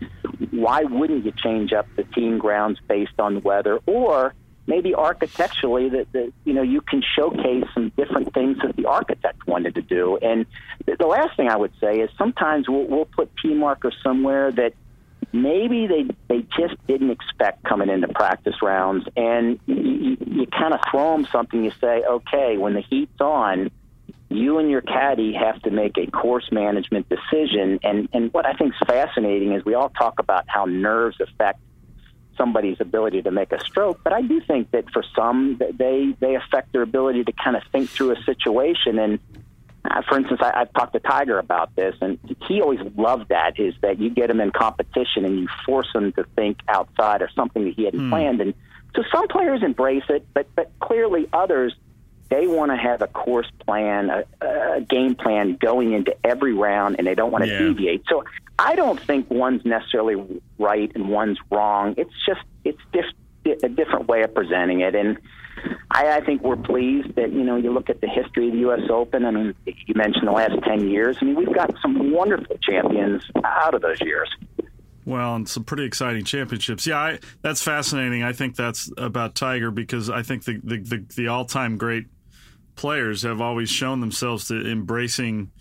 why 0.52 0.84
wouldn't 0.84 1.26
you 1.26 1.34
change 1.34 1.74
up 1.74 1.88
the 1.98 2.04
team 2.04 2.38
grounds 2.38 2.80
based 2.88 3.20
on 3.20 3.34
the 3.34 3.40
weather? 3.42 3.80
Or 3.86 4.34
maybe 4.68 4.96
architecturally 4.96 5.90
that, 5.90 6.12
that 6.14 6.34
you 6.44 6.54
know 6.54 6.62
you 6.62 6.82
can 6.82 7.04
showcase 7.16 7.66
some 7.74 7.90
different 7.98 8.34
things 8.34 8.58
that 8.64 8.76
the 8.76 8.86
architect 8.86 9.48
wanted 9.48 9.76
to 9.76 9.82
do. 9.82 10.18
And 10.18 10.46
the, 10.86 10.96
the 10.98 11.08
last 11.08 11.38
thing 11.38 11.50
I 11.50 11.58
would 11.58 11.74
say 11.80 12.00
is 12.00 12.10
sometimes 12.18 12.68
we'll, 12.68 12.88
we'll 12.88 13.06
put 13.06 13.34
p 13.36 13.54
markers 13.54 13.96
somewhere 14.04 14.52
that 14.52 14.74
maybe 15.32 15.88
they 15.88 16.06
they 16.28 16.46
just 16.58 16.76
didn't 16.88 17.12
expect 17.12 17.64
coming 17.64 17.90
into 17.90 18.08
practice 18.08 18.62
rounds, 18.62 19.06
and 19.16 19.60
you, 19.66 19.76
you, 19.76 20.18
you 20.26 20.48
kind 20.48 20.74
of 20.74 20.80
throw 20.90 21.14
them 21.14 21.28
something. 21.32 21.64
You 21.64 21.72
say, 21.82 22.04
okay, 22.04 22.58
when 22.58 22.74
the 22.74 22.82
heat's 22.82 23.20
on, 23.22 23.70
you 24.30 24.58
and 24.60 24.70
your 24.70 24.82
caddy 24.82 25.34
have 25.34 25.62
to 25.64 25.72
make 25.72 25.98
a 25.98 26.10
course 26.10 26.50
management 26.52 27.08
decision. 27.10 27.80
And 27.84 28.10
and 28.14 28.34
what 28.34 28.46
I 28.46 28.54
think 28.54 28.74
is 28.74 28.88
fascinating 28.88 29.54
is 29.54 29.64
we 29.64 29.76
all 29.76 29.90
talk 29.90 30.20
about 30.20 30.46
how 30.48 30.66
nerves 30.66 31.18
affect 31.20 31.60
somebody's 32.38 32.78
ability 32.80 33.22
to 33.24 33.32
make 33.32 33.52
a 33.52 33.60
stroke, 33.64 34.00
but 34.04 34.14
I 34.14 34.22
do 34.22 34.42
think 34.42 34.72
that 34.72 34.90
for 34.92 35.04
some 35.16 35.60
they 35.60 36.16
they 36.20 36.36
affect 36.36 36.72
their 36.74 36.82
ability 36.82 37.24
to 37.26 37.32
kind 37.32 37.56
of 37.56 37.64
think 37.72 37.90
through 37.90 38.12
a 38.12 38.24
situation 38.24 39.00
and 39.00 39.20
uh, 39.92 40.02
for 40.08 40.18
instance, 40.18 40.42
I, 40.42 40.62
I've 40.62 40.74
talked 40.74 40.94
to 40.94 41.00
Tiger 41.00 41.38
about 41.38 41.76
this, 41.76 41.96
and 42.02 42.18
he 42.48 42.62
always 42.62 42.80
loved 42.98 43.30
that. 43.30 43.60
Is 43.60 43.76
that 43.82 44.00
you 44.00 44.10
get 44.10 44.30
him 44.30 44.42
in 44.42 44.52
competition 44.52 45.26
and 45.26 45.40
you 45.40 45.48
force 45.66 45.88
him 45.94 46.12
to 46.14 46.24
think 46.36 46.60
outside 46.68 47.22
or 47.22 47.30
something 47.36 47.66
that 47.66 47.76
he 47.76 47.86
hadn't 47.86 48.00
mm. 48.00 48.10
planned. 48.10 48.42
And 48.42 48.54
so 48.96 49.04
some 49.14 49.28
players 49.28 49.62
embrace 49.62 50.04
it, 50.10 50.26
but 50.34 50.48
but 50.56 50.72
clearly 50.80 51.28
others 51.34 51.76
they 52.30 52.48
want 52.48 52.72
to 52.72 52.78
have 52.78 53.02
a 53.02 53.08
course 53.08 53.50
plan, 53.66 54.10
a, 54.10 54.24
a 54.42 54.82
game 54.82 55.16
plan 55.16 55.58
going 55.60 55.94
into 55.94 56.16
every 56.24 56.54
round, 56.54 56.96
and 56.98 57.08
they 57.08 57.16
don't 57.16 57.32
want 57.32 57.44
to 57.44 57.50
yeah. 57.50 57.60
deviate. 57.60 58.04
So 58.10 58.24
I 58.58 58.76
don't 58.76 59.00
think 59.00 59.30
one's 59.30 59.64
necessarily 59.66 60.42
right 60.58 60.92
and 60.96 61.10
one's 61.10 61.38
wrong. 61.52 61.96
It's 61.98 62.14
just 62.26 62.42
it's 62.64 62.82
just 62.94 63.14
a 63.64 63.70
different 63.70 64.08
way 64.08 64.24
of 64.24 64.34
presenting 64.34 64.82
it, 64.82 64.96
and 64.96 65.18
I, 65.92 66.18
I 66.18 66.22
think 66.22 66.42
we're 66.42 66.56
pleased 66.56 67.16
that 67.16 67.32
you 67.32 67.44
know 67.44 67.58
you 67.58 67.72
look 67.72 67.90
at 67.90 68.02
the 68.02 68.08
history 68.08 68.48
of 68.48 68.54
the 68.54 68.60
U.S. 68.60 68.82
Open. 68.90 69.26
I 69.26 69.32
mean, 69.32 69.54
you 69.66 69.94
mentioned 69.96 70.28
the 70.28 70.32
last 70.32 70.56
ten 70.64 70.90
years. 70.90 71.18
I 71.22 71.26
mean, 71.26 71.36
we've 71.36 71.54
got 71.54 71.74
some 71.82 72.12
wonderful 72.12 72.58
champions 72.58 73.24
out 73.44 73.74
of 73.74 73.82
those 73.82 74.02
years. 74.02 74.30
Well, 75.06 75.36
and 75.36 75.48
some 75.48 75.64
pretty 75.64 75.86
exciting 75.86 76.26
championships. 76.26 76.88
Yeah, 76.88 76.98
I, 76.98 77.20
that's 77.44 77.62
fascinating. 77.62 78.24
I 78.24 78.34
think 78.34 78.56
that's 78.56 78.92
about 78.98 79.36
Tiger 79.36 79.70
because 79.70 80.10
I 80.10 80.24
think 80.24 80.46
the 80.46 80.60
the, 80.64 80.78
the, 80.78 81.06
the 81.16 81.28
all 81.28 81.46
time 81.46 81.78
great 81.78 82.08
players 82.76 83.24
have 83.24 83.42
always 83.42 83.70
shown 83.70 84.00
themselves 84.00 84.48
to 84.50 84.70
embracing. 84.70 85.52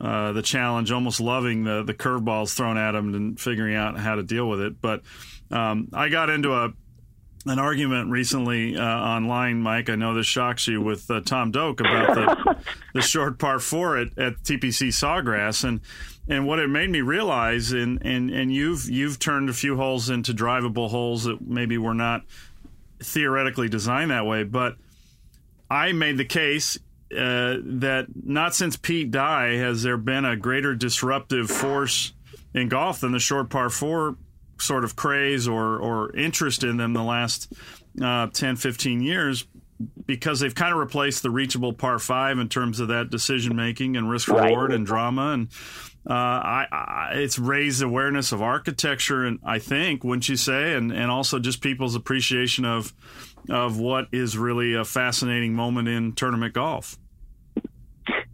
Uh, 0.00 0.32
the 0.32 0.40
challenge, 0.40 0.90
almost 0.90 1.20
loving 1.20 1.64
the 1.64 1.82
the 1.82 1.92
curveballs 1.92 2.56
thrown 2.56 2.78
at 2.78 2.92
them 2.92 3.14
and 3.14 3.38
figuring 3.38 3.74
out 3.74 3.98
how 3.98 4.14
to 4.14 4.22
deal 4.22 4.48
with 4.48 4.58
it. 4.58 4.80
But 4.80 5.02
um, 5.50 5.88
I 5.92 6.08
got 6.08 6.30
into 6.30 6.54
a 6.54 6.72
an 7.46 7.58
argument 7.58 8.10
recently 8.10 8.76
uh, 8.76 8.82
online, 8.82 9.62
Mike. 9.62 9.88
I 9.88 9.94
know 9.94 10.14
this 10.14 10.26
shocks 10.26 10.66
you 10.68 10.80
with 10.80 11.10
uh, 11.10 11.20
Tom 11.20 11.50
Doak 11.50 11.80
about 11.80 12.14
the 12.14 12.56
the 12.94 13.02
short 13.02 13.38
par 13.38 13.58
four 13.58 13.96
at, 13.96 14.18
at 14.18 14.42
TPC 14.42 14.88
Sawgrass, 14.88 15.64
and 15.64 15.80
and 16.28 16.46
what 16.46 16.58
it 16.58 16.68
made 16.68 16.90
me 16.90 17.00
realize, 17.00 17.72
and 17.72 18.04
and 18.04 18.30
and 18.30 18.52
you've 18.52 18.88
you've 18.88 19.18
turned 19.18 19.48
a 19.48 19.54
few 19.54 19.76
holes 19.76 20.10
into 20.10 20.32
drivable 20.32 20.90
holes 20.90 21.24
that 21.24 21.40
maybe 21.40 21.78
were 21.78 21.94
not 21.94 22.22
theoretically 23.00 23.68
designed 23.68 24.10
that 24.10 24.26
way, 24.26 24.44
but 24.44 24.76
I 25.70 25.92
made 25.92 26.16
the 26.16 26.24
case 26.24 26.78
uh, 27.12 27.56
that 27.62 28.06
not 28.14 28.54
since 28.54 28.76
Pete 28.76 29.10
Dye 29.10 29.56
has 29.56 29.82
there 29.82 29.96
been 29.96 30.24
a 30.24 30.36
greater 30.36 30.74
disruptive 30.74 31.50
force 31.50 32.12
in 32.54 32.68
golf 32.68 33.00
than 33.00 33.12
the 33.12 33.18
short 33.18 33.50
par 33.50 33.70
four 33.70 34.16
sort 34.58 34.84
of 34.84 34.96
craze 34.96 35.48
or, 35.48 35.78
or 35.78 36.14
interest 36.14 36.62
in 36.64 36.76
them 36.76 36.92
the 36.92 37.02
last 37.02 37.52
uh, 38.02 38.26
10, 38.28 38.56
15 38.56 39.00
years 39.00 39.46
because 40.06 40.40
they've 40.40 40.54
kind 40.54 40.72
of 40.72 40.78
replaced 40.78 41.22
the 41.22 41.30
reachable 41.30 41.72
par 41.72 41.98
five 41.98 42.38
in 42.38 42.48
terms 42.48 42.80
of 42.80 42.88
that 42.88 43.10
decision 43.10 43.56
making 43.56 43.96
and 43.96 44.10
risk 44.10 44.28
reward 44.28 44.70
right. 44.70 44.76
and 44.76 44.86
drama. 44.86 45.32
And 45.32 45.48
uh, 46.08 46.12
I, 46.12 46.66
I, 46.70 47.10
it's 47.14 47.38
raised 47.38 47.82
awareness 47.82 48.32
of 48.32 48.42
architecture, 48.42 49.24
and 49.24 49.38
I 49.44 49.58
think, 49.58 50.04
wouldn't 50.04 50.28
you 50.28 50.36
say, 50.36 50.74
and, 50.74 50.92
and 50.92 51.10
also 51.10 51.38
just 51.38 51.62
people's 51.62 51.94
appreciation 51.94 52.64
of 52.64 52.92
of 53.48 53.78
what 53.78 54.06
is 54.12 54.36
really 54.36 54.74
a 54.74 54.84
fascinating 54.84 55.54
moment 55.54 55.88
in 55.88 56.12
tournament 56.12 56.54
golf. 56.54 56.98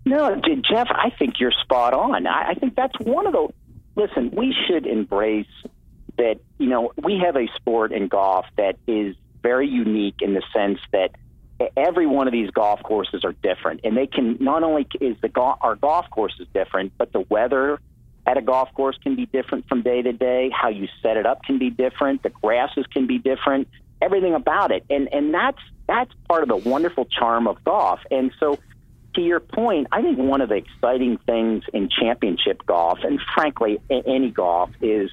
No, 0.05 0.41
Jeff, 0.71 0.87
I 0.91 1.11
think 1.19 1.41
you're 1.41 1.53
spot 1.63 1.93
on. 1.93 2.27
I, 2.27 2.51
I 2.51 2.55
think 2.55 2.77
that's 2.77 2.99
one 3.01 3.27
of 3.27 3.33
the. 3.33 3.49
Listen, 3.97 4.31
we 4.31 4.55
should 4.67 4.87
embrace 4.87 5.47
that 6.17 6.37
you 6.59 6.69
know 6.69 6.93
we 7.03 7.19
have 7.25 7.37
a 7.37 7.47
sport 7.57 7.93
in 7.93 8.09
golf 8.09 8.47
that 8.57 8.77
is 8.87 9.17
very 9.43 9.69
unique 9.69 10.17
in 10.21 10.35
the 10.35 10.43
sense 10.53 10.79
that 10.93 11.11
every 11.77 12.07
one 12.07 12.27
of 12.27 12.33
these 12.33 12.51
golf 12.51 12.83
courses 12.83 13.25
are 13.25 13.33
different, 13.43 13.81
and 13.85 13.97
they 13.97 14.07
can 14.07 14.37
not 14.41 14.63
only 14.63 14.87
is 15.01 15.17
the 15.23 15.29
go- 15.29 15.57
our 15.61 15.75
golf 15.75 16.09
course 16.11 16.35
is 16.39 16.47
different, 16.55 16.93
but 16.99 17.13
the 17.13 17.21
weather 17.29 17.81
at 18.27 18.37
a 18.37 18.43
golf 18.43 18.73
course 18.75 18.99
can 19.03 19.17
be 19.17 19.27
different 19.27 19.69
from 19.69 19.83
day 19.83 20.03
to 20.03 20.13
day. 20.13 20.51
How 20.51 20.69
you 20.69 20.89
set 21.03 21.17
it 21.17 21.27
up 21.27 21.43
can 21.45 21.59
be 21.59 21.71
different. 21.71 22.23
The 22.23 22.31
grasses 22.31 22.85
can 22.93 23.07
be 23.07 23.19
different. 23.19 23.69
Everything 24.01 24.35
about 24.35 24.71
it, 24.71 24.85
and 24.91 25.13
and 25.13 25.33
that's 25.33 25.61
that's 25.87 26.13
part 26.29 26.43
of 26.43 26.49
the 26.49 26.69
wonderful 26.69 27.07
charm 27.07 27.47
of 27.47 27.63
golf. 27.65 28.01
And 28.11 28.33
so, 28.39 28.59
to 29.15 29.21
your 29.21 29.41
point, 29.41 29.89
I 29.93 30.03
think 30.03 30.19
one 30.19 30.41
of 30.41 30.49
the 30.49 30.57
exciting 30.57 31.19
things 31.19 31.65
in 31.73 31.89
championship 31.89 32.67
golf, 32.67 32.99
and 33.03 33.21
frankly, 33.35 33.81
any 33.91 34.31
golf, 34.31 34.71
is 34.81 35.11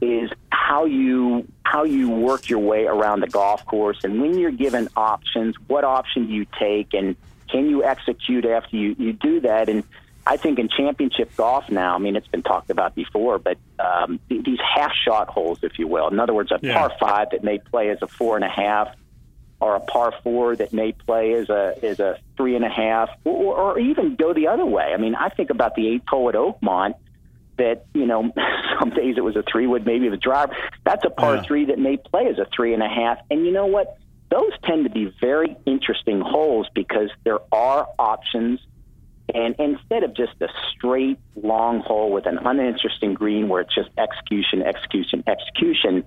is 0.00 0.30
how 0.50 0.84
you 0.84 1.46
how 1.64 1.84
you 1.84 2.08
work 2.08 2.48
your 2.48 2.58
way 2.58 2.86
around 2.86 3.20
the 3.20 3.26
golf 3.26 3.64
course. 3.66 3.98
And 4.04 4.20
when 4.20 4.38
you're 4.38 4.50
given 4.50 4.88
options 4.96 5.56
what 5.66 5.84
option 5.84 6.26
do 6.26 6.32
you 6.32 6.46
take? 6.58 6.94
And 6.94 7.16
can 7.48 7.68
you 7.68 7.84
execute 7.84 8.44
after 8.44 8.76
you, 8.76 8.94
you 8.98 9.12
do 9.12 9.40
that? 9.40 9.68
And 9.68 9.84
I 10.30 10.36
think 10.36 10.60
in 10.60 10.68
championship 10.68 11.34
golf 11.34 11.68
now, 11.68 11.96
I 11.96 11.98
mean, 11.98 12.14
it's 12.14 12.28
been 12.28 12.44
talked 12.44 12.70
about 12.70 12.94
before, 12.94 13.40
but 13.40 13.58
um, 13.80 14.20
these 14.28 14.60
half 14.60 14.92
shot 15.04 15.26
holes, 15.26 15.58
if 15.64 15.76
you 15.76 15.88
will. 15.88 16.06
In 16.06 16.20
other 16.20 16.32
words, 16.32 16.52
a 16.52 16.60
yeah. 16.62 16.78
par 16.78 16.92
five 17.00 17.30
that 17.32 17.42
may 17.42 17.58
play 17.58 17.90
as 17.90 17.98
a 18.00 18.06
four 18.06 18.36
and 18.36 18.44
a 18.44 18.48
half, 18.48 18.94
or 19.58 19.74
a 19.74 19.80
par 19.80 20.14
four 20.22 20.54
that 20.54 20.72
may 20.72 20.92
play 20.92 21.32
as 21.32 21.50
a 21.50 21.74
as 21.82 21.98
a 21.98 22.16
three 22.36 22.54
and 22.54 22.64
a 22.64 22.68
half, 22.68 23.10
or, 23.24 23.56
or 23.56 23.78
even 23.80 24.14
go 24.14 24.32
the 24.32 24.46
other 24.46 24.64
way. 24.64 24.92
I 24.94 24.98
mean, 24.98 25.16
I 25.16 25.30
think 25.30 25.50
about 25.50 25.74
the 25.74 25.88
eighth 25.88 26.06
hole 26.06 26.28
at 26.28 26.36
Oakmont 26.36 26.94
that 27.56 27.86
you 27.92 28.06
know 28.06 28.32
some 28.78 28.90
days 28.90 29.16
it 29.18 29.24
was 29.24 29.34
a 29.34 29.42
three 29.50 29.66
wood 29.66 29.84
maybe 29.84 30.08
the 30.08 30.16
driver 30.16 30.56
that's 30.84 31.04
a 31.04 31.10
par 31.10 31.36
yeah. 31.36 31.42
three 31.42 31.64
that 31.66 31.78
may 31.78 31.96
play 31.96 32.26
as 32.28 32.38
a 32.38 32.46
three 32.56 32.72
and 32.72 32.82
a 32.82 32.88
half 32.88 33.18
and 33.30 33.44
you 33.44 33.52
know 33.52 33.66
what 33.66 33.98
those 34.30 34.52
tend 34.64 34.84
to 34.84 34.90
be 34.90 35.12
very 35.20 35.56
interesting 35.66 36.20
holes 36.20 36.68
because 36.74 37.10
there 37.24 37.40
are 37.52 37.86
options 37.98 38.60
and 39.34 39.54
instead 39.58 40.02
of 40.04 40.14
just 40.14 40.32
a 40.40 40.48
straight 40.70 41.18
long 41.36 41.80
hole 41.80 42.10
with 42.12 42.26
an 42.26 42.38
uninteresting 42.38 43.14
green 43.14 43.48
where 43.48 43.60
it's 43.62 43.74
just 43.74 43.90
execution 43.98 44.62
execution 44.62 45.24
execution 45.26 46.04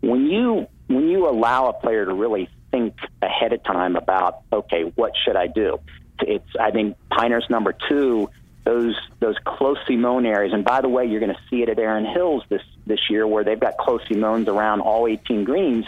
when 0.00 0.26
you 0.26 0.66
when 0.88 1.08
you 1.08 1.28
allow 1.28 1.68
a 1.68 1.72
player 1.72 2.04
to 2.04 2.14
really 2.14 2.48
think 2.70 2.94
ahead 3.22 3.52
of 3.52 3.62
time 3.64 3.96
about 3.96 4.40
okay 4.52 4.82
what 4.94 5.12
should 5.24 5.36
i 5.36 5.46
do 5.46 5.78
it's 6.20 6.48
i 6.58 6.70
think 6.70 6.96
Pinehurst 7.10 7.50
number 7.50 7.74
two 7.88 8.28
those 8.66 8.96
those 9.20 9.36
closely 9.46 9.96
mown 9.96 10.26
areas. 10.26 10.52
And 10.52 10.64
by 10.64 10.82
the 10.82 10.88
way, 10.88 11.06
you're 11.06 11.20
going 11.20 11.32
to 11.32 11.40
see 11.48 11.62
it 11.62 11.70
at 11.70 11.78
Erin 11.78 12.04
Hills 12.04 12.42
this 12.50 12.62
this 12.84 12.98
year, 13.08 13.26
where 13.26 13.44
they've 13.44 13.58
got 13.58 13.78
close 13.78 14.02
Simones 14.08 14.48
around 14.48 14.80
all 14.80 15.06
18 15.06 15.44
greens. 15.44 15.86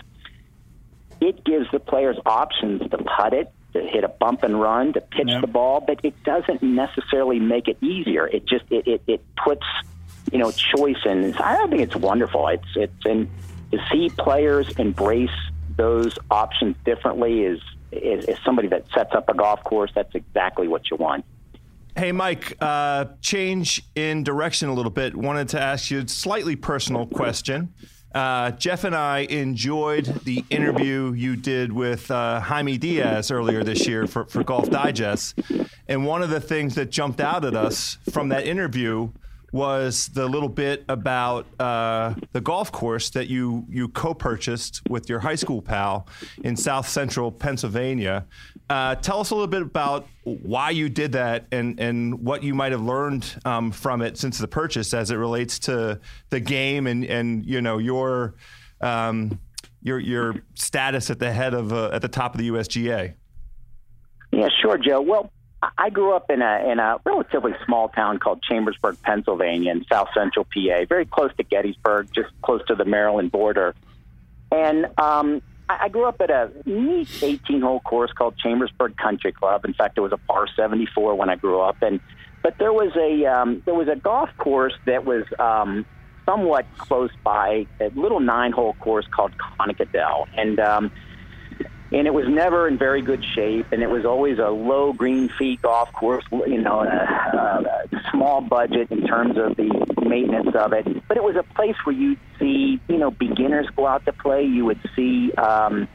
It 1.21 1.45
gives 1.45 1.67
the 1.73 1.81
players 1.81 2.17
options 2.25 2.81
to 2.89 2.99
putt 2.99 3.35
it, 3.35 3.53
to 3.81 3.89
hit 3.89 4.05
a 4.05 4.09
bump 4.09 4.43
and 4.43 4.61
run, 4.61 4.93
to 4.93 5.01
pitch 5.01 5.29
the 5.41 5.47
ball, 5.47 5.81
but 5.81 6.01
it 6.05 6.23
doesn't 6.25 6.63
necessarily 6.63 7.39
make 7.39 7.69
it 7.69 7.83
easier. 7.83 8.27
It 8.27 8.47
just 8.47 8.65
it 8.71 8.87
it, 8.87 9.03
it 9.07 9.25
puts 9.37 9.67
you 10.33 10.39
know 10.39 10.51
choice 10.51 11.05
in. 11.05 11.35
I 11.37 11.67
think 11.67 11.83
it's 11.83 11.97
wonderful. 11.97 12.49
It's 12.49 12.69
it's 12.75 13.05
and 13.05 13.29
to 13.73 13.79
see 13.91 14.11
players 14.11 14.69
embrace 14.79 15.31
those 15.77 16.19
options 16.31 16.77
differently 16.85 17.43
is, 17.43 17.61
is, 17.93 18.25
is 18.25 18.37
somebody 18.45 18.69
that 18.69 18.85
sets 18.93 19.15
up 19.15 19.29
a 19.29 19.35
golf 19.35 19.63
course. 19.65 19.91
That's 19.95 20.15
exactly 20.15 20.69
what 20.69 20.91
you 20.91 20.97
want. 20.97 21.25
Hey, 21.97 22.13
Mike, 22.13 22.57
uh, 22.61 23.07
change 23.21 23.83
in 23.95 24.25
direction 24.25 24.69
a 24.69 24.75
little 24.75 24.91
bit. 24.91 25.17
Wanted 25.17 25.49
to 25.51 25.61
ask 25.61 25.91
you 25.91 26.01
a 26.01 26.09
slightly 26.09 26.57
personal 26.57 27.07
question. 27.07 27.75
Uh, 28.15 28.53
Jeff 28.53 28.85
and 28.85 28.95
I 28.95 29.21
enjoyed 29.21 30.07
the 30.25 30.45
interview 30.51 31.13
you 31.13 31.37
did 31.37 31.73
with 31.73 32.11
uh, 32.11 32.41
Jaime 32.41 32.79
Diaz 32.79 33.31
earlier 33.31 33.63
this 33.63 33.87
year 33.87 34.07
for, 34.07 34.25
for 34.25 34.43
Golf 34.43 34.71
Digest. 34.71 35.39
And 35.87 36.07
one 36.07 36.23
of 36.23 36.31
the 36.31 36.41
things 36.41 36.75
that 36.77 36.91
jumped 36.91 37.21
out 37.21 37.45
at 37.45 37.55
us 37.55 37.99
from 38.11 38.31
that 38.31 38.47
interview 38.47 39.11
was 39.53 40.09
the 40.09 40.27
little 40.27 40.49
bit 40.49 40.85
about 40.89 41.47
uh, 41.59 42.15
the 42.33 42.41
golf 42.41 42.71
course 42.71 43.11
that 43.11 43.29
you 43.29 43.65
you 43.69 43.89
co-purchased 43.89 44.83
with 44.89 45.09
your 45.09 45.21
high 45.21 45.35
school 45.35 45.63
pal 45.63 46.07
in 46.45 46.57
South 46.57 46.89
Central 46.89 47.33
Pennsylvania. 47.33 48.27
Uh, 48.71 48.95
tell 48.97 49.21
us 49.21 49.31
a 49.31 49.35
little 49.35 49.47
bit 49.47 49.63
about 49.63 50.07
why 50.25 50.71
you 50.71 50.91
did 50.91 51.13
that 51.13 51.47
and 51.53 51.81
and 51.81 52.23
what 52.23 52.43
you 52.43 52.55
might 52.55 52.73
have 52.73 52.83
learned 52.83 53.35
um, 53.47 53.71
from 53.71 54.03
it 54.03 54.19
since 54.19 54.39
the 54.39 54.49
purchase, 54.49 54.93
as 54.93 55.11
it 55.11 55.17
relates 55.17 55.59
to 55.59 55.99
the 56.29 56.41
game 56.41 56.87
and 56.87 57.05
and 57.05 57.47
you 57.47 57.63
know 57.63 57.79
your 57.79 58.35
um, 58.83 59.39
your 59.83 59.99
your 59.99 60.35
status 60.55 61.09
at 61.11 61.19
the 61.19 61.33
head 61.33 61.55
of 61.55 61.73
uh, 61.73 61.91
at 61.93 62.03
the 62.03 62.09
top 62.09 62.35
of 62.35 62.41
the 62.41 62.51
USGA. 62.51 63.15
Yeah, 64.33 64.49
sure, 64.61 64.77
Joe. 64.77 65.01
Well, 65.01 65.33
I 65.77 65.91
grew 65.91 66.15
up 66.15 66.31
in 66.31 66.43
a 66.43 66.71
in 66.71 66.79
a 66.79 66.99
relatively 67.05 67.53
small 67.65 67.89
town 67.89 68.19
called 68.19 68.43
Chambersburg, 68.43 68.99
Pennsylvania, 69.03 69.73
in 69.73 69.85
South 69.91 70.09
Central 70.15 70.45
PA, 70.45 70.85
very 70.89 71.07
close 71.07 71.31
to 71.39 71.43
Gettysburg, 71.43 72.09
just 72.15 72.29
close 72.43 72.61
to 72.67 72.75
the 72.75 72.85
Maryland 72.85 73.33
border. 73.33 73.75
And 74.53 74.87
um, 74.99 75.43
I, 75.69 75.89
grew 75.89 76.07
up 76.07 76.21
at 76.21 76.31
a 76.31 76.51
neat 76.65 77.23
18 77.23 77.61
hole 77.61 77.81
course 77.81 78.11
called 78.13 78.37
Chambersburg 78.39 78.97
Country 78.97 79.33
Club. 79.33 79.65
In 79.65 79.75
fact, 79.75 79.99
it 79.99 80.01
was 80.01 80.13
a 80.13 80.17
par 80.17 80.47
74 80.55 81.15
when 81.15 81.29
I 81.29 81.37
grew 81.37 81.61
up, 81.61 81.77
and 81.83 82.01
but 82.43 82.57
there 82.59 82.73
was 82.73 82.93
a 82.97 83.27
um, 83.27 83.63
there 83.67 83.75
was 83.75 83.89
a 83.89 83.97
golf 83.97 84.31
course 84.39 84.75
that 84.87 85.05
was 85.05 85.25
um, 85.39 85.85
somewhat 86.25 86.67
close 86.79 87.11
by, 87.25 87.67
a 87.81 87.89
little 87.95 88.21
nine 88.21 88.53
hole 88.53 88.75
course 88.75 89.07
called 89.11 89.33
Connicadell, 89.37 90.27
and 90.37 90.61
um, 90.61 90.91
and 91.91 92.07
it 92.07 92.13
was 92.13 92.29
never 92.29 92.69
in 92.69 92.79
very 92.79 93.03
good 93.03 93.25
shape, 93.25 93.67
and 93.73 93.83
it 93.83 93.91
was 93.91 94.05
always 94.05 94.39
a 94.39 94.49
low 94.49 94.93
green 94.93 95.29
fee 95.29 95.57
golf 95.57 95.93
course, 95.93 96.25
you 96.31 96.61
know, 96.61 96.81
a, 96.81 97.87
a 97.93 98.11
small 98.11 98.41
budget 98.41 98.91
in 98.91 99.07
terms 99.07 99.39
of 99.39 99.57
the 99.57 99.88
maintenance 100.01 100.55
of 100.55 100.73
it. 100.73 100.87
But 101.09 101.17
it 101.17 101.23
was 101.23 101.37
a 101.37 101.43
place 101.55 101.77
where 101.85 101.95
you'd 101.95 102.19
see, 102.39 102.81
you 102.89 102.99
know, 102.99 103.11
beginners 103.11 103.67
go 103.77 103.87
out 103.87 104.05
to 104.07 104.13
play. 104.13 104.45
You 104.45 104.65
would 104.67 104.81
see, 104.95 105.33
um, 105.33 105.89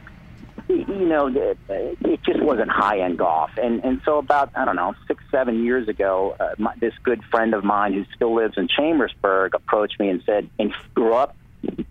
you 0.68 1.06
know, 1.08 1.28
it 1.70 2.24
just 2.24 2.42
wasn't 2.42 2.70
high 2.70 3.00
end 3.00 3.18
golf. 3.18 3.52
And 3.62 3.84
and 3.84 4.02
so 4.06 4.18
about 4.18 4.52
I 4.56 4.66
don't 4.66 4.76
know 4.76 4.94
six 5.08 5.24
seven 5.32 5.64
years 5.64 5.88
ago, 5.88 6.36
uh, 6.40 6.56
my, 6.58 6.74
this 6.80 6.94
good 7.04 7.22
friend 7.32 7.54
of 7.54 7.64
mine 7.64 7.94
who 7.94 8.06
still 8.16 8.36
lives 8.36 8.56
in 8.58 8.68
Chambersburg 8.68 9.56
approached 9.56 10.00
me 10.00 10.10
and 10.10 10.24
said, 10.26 10.50
and 10.60 10.74
grew 10.94 11.14
up 11.14 11.36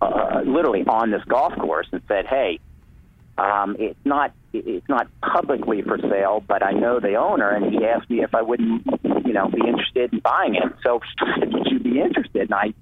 uh, 0.01 0.43
literally 0.45 0.85
on 0.87 1.11
this 1.11 1.23
golf 1.25 1.55
course, 1.57 1.89
and 1.93 2.03
said, 2.09 2.27
hey 2.27 2.61
um, 3.39 3.77
it's 3.79 3.99
not 4.05 4.33
it's 4.53 4.89
not 4.89 5.09
publicly 5.23 5.81
for 5.83 5.99
sale, 5.99 6.45
but 6.47 6.63
I 6.63 6.73
know 6.73 7.01
the 7.01 7.15
owner, 7.15 7.49
and 7.49 7.73
he 7.73 7.87
asked 7.87 8.11
me 8.11 8.23
if 8.23 8.35
I 8.35 8.43
wouldn't, 8.43 8.87
you 9.25 9.33
know, 9.33 9.49
be 9.49 9.67
interested 9.67 10.13
in 10.13 10.19
buying 10.19 10.57
it. 10.57 10.73
So, 10.83 11.01
would 11.41 11.67
you 11.71 11.79
be 11.79 12.01
interested? 12.01 12.43
And 12.43 12.55
I, 12.55 12.75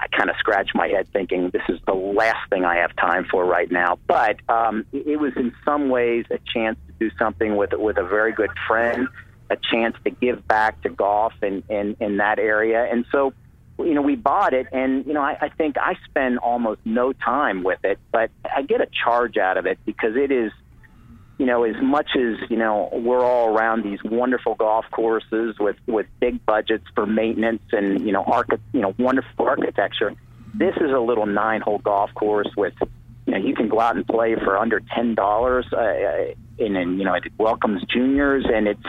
I 0.00 0.08
kind 0.08 0.28
of 0.28 0.36
scratched 0.38 0.74
my 0.74 0.88
head, 0.88 1.06
thinking 1.12 1.50
this 1.50 1.62
is 1.68 1.78
the 1.86 1.94
last 1.94 2.50
thing 2.50 2.64
I 2.64 2.78
have 2.78 2.96
time 2.96 3.26
for 3.30 3.44
right 3.44 3.70
now. 3.70 3.98
But 4.08 4.40
um, 4.48 4.86
it 4.92 5.20
was 5.20 5.32
in 5.36 5.54
some 5.64 5.88
ways 5.88 6.24
a 6.30 6.38
chance 6.52 6.78
to 6.88 6.92
do 6.98 7.14
something 7.16 7.56
with 7.56 7.72
with 7.74 7.96
a 7.98 8.04
very 8.04 8.32
good 8.32 8.50
friend, 8.66 9.06
a 9.50 9.56
chance 9.56 9.96
to 10.04 10.10
give 10.10 10.46
back 10.48 10.82
to 10.82 10.88
golf 10.88 11.32
in 11.42 11.62
in, 11.68 11.96
in 12.00 12.16
that 12.16 12.40
area, 12.40 12.88
and 12.90 13.04
so 13.12 13.32
you 13.78 13.94
know, 13.94 14.02
we 14.02 14.16
bought 14.16 14.54
it, 14.54 14.66
and 14.72 15.06
you 15.06 15.12
know, 15.12 15.22
I, 15.22 15.36
I 15.40 15.48
think 15.50 15.76
I 15.78 15.96
spend 16.04 16.38
almost 16.38 16.80
no 16.84 17.12
time 17.12 17.62
with 17.62 17.84
it, 17.84 17.98
but 18.10 18.30
I 18.44 18.62
get 18.62 18.80
a 18.80 18.86
charge 18.86 19.36
out 19.36 19.56
of 19.56 19.66
it 19.66 19.78
because 19.86 20.16
it 20.16 20.32
is, 20.32 20.50
you 21.38 21.46
know, 21.46 21.62
as 21.62 21.76
much 21.80 22.10
as 22.16 22.50
you 22.50 22.56
know, 22.56 22.88
we're 22.92 23.24
all 23.24 23.56
around 23.56 23.84
these 23.84 24.02
wonderful 24.02 24.56
golf 24.56 24.86
courses 24.90 25.56
with 25.60 25.76
with 25.86 26.06
big 26.18 26.44
budgets 26.44 26.84
for 26.94 27.06
maintenance 27.06 27.62
and 27.72 28.04
you 28.04 28.12
know, 28.12 28.24
archi- 28.24 28.62
you 28.72 28.80
know, 28.80 28.94
wonderful 28.98 29.46
architecture. 29.46 30.12
This 30.54 30.74
is 30.76 30.90
a 30.90 30.98
little 30.98 31.26
nine-hole 31.26 31.78
golf 31.78 32.12
course 32.14 32.48
with, 32.56 32.74
you 33.26 33.32
know, 33.32 33.38
you 33.38 33.54
can 33.54 33.68
go 33.68 33.78
out 33.78 33.94
and 33.94 34.04
play 34.06 34.34
for 34.34 34.56
under 34.58 34.80
ten 34.80 35.14
dollars, 35.14 35.66
uh, 35.72 36.32
and, 36.58 36.76
and 36.76 36.98
you 36.98 37.04
know, 37.04 37.14
it 37.14 37.24
welcomes 37.38 37.84
juniors, 37.84 38.44
and 38.52 38.66
it's 38.66 38.82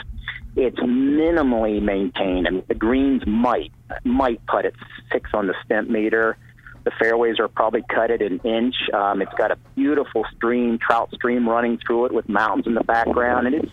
it's 0.59 0.79
minimally 0.79 1.81
maintained. 1.81 2.47
I 2.47 2.51
mean, 2.51 2.63
the 2.67 2.75
greens 2.75 3.25
might 3.25 3.71
might 4.03 4.45
put 4.45 4.65
it 4.65 4.75
six 5.11 5.29
on 5.33 5.47
the 5.47 5.55
Stimpmeter. 5.65 6.35
The 6.83 6.91
fairways 6.99 7.39
are 7.39 7.47
probably 7.47 7.83
cut 7.89 8.11
at 8.11 8.21
an 8.21 8.39
inch. 8.43 8.75
Um, 8.93 9.21
it's 9.21 9.33
got 9.35 9.51
a 9.51 9.57
beautiful 9.75 10.25
stream, 10.35 10.77
trout 10.77 11.11
stream 11.13 11.47
running 11.47 11.77
through 11.77 12.05
it 12.05 12.13
with 12.13 12.27
mountains 12.27 12.67
in 12.67 12.73
the 12.73 12.83
background, 12.83 13.47
and 13.47 13.55
it's 13.55 13.71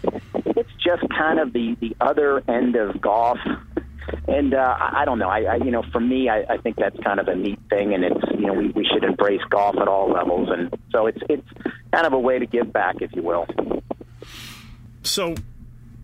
it's 0.57 0.71
just 0.75 1.03
kind 1.17 1.41
of 1.41 1.53
the 1.53 1.77
the 1.81 1.97
other 2.01 2.43
end 2.49 2.77
of 2.77 3.01
golf. 3.01 3.39
And 4.29 4.55
uh, 4.55 4.77
I 4.79 5.05
don't 5.05 5.19
know. 5.19 5.29
I, 5.29 5.43
I 5.43 5.57
you 5.57 5.73
know, 5.73 5.83
for 5.91 6.01
me, 6.01 6.29
I, 6.29 6.45
I 6.49 6.57
think 6.59 6.77
that's 6.77 6.99
kind 7.01 7.19
of 7.19 7.27
a 7.27 7.35
neat 7.35 7.59
thing, 7.69 7.95
and 7.95 8.05
it's 8.05 8.21
you 8.39 8.47
know 8.47 8.55
we, 8.55 8.69
we 8.69 8.85
should 8.85 9.03
embrace 9.03 9.43
golf 9.51 9.77
at 9.81 9.89
all 9.89 10.13
levels, 10.13 10.49
and 10.53 10.73
so 10.93 11.07
it's 11.07 11.19
it's 11.29 11.49
kind 11.93 12.07
of 12.07 12.13
a 12.13 12.19
way 12.19 12.39
to 12.39 12.47
give 12.47 12.73
back, 12.73 12.97
if 13.01 13.11
you 13.15 13.23
will. 13.23 13.47
So 15.03 15.35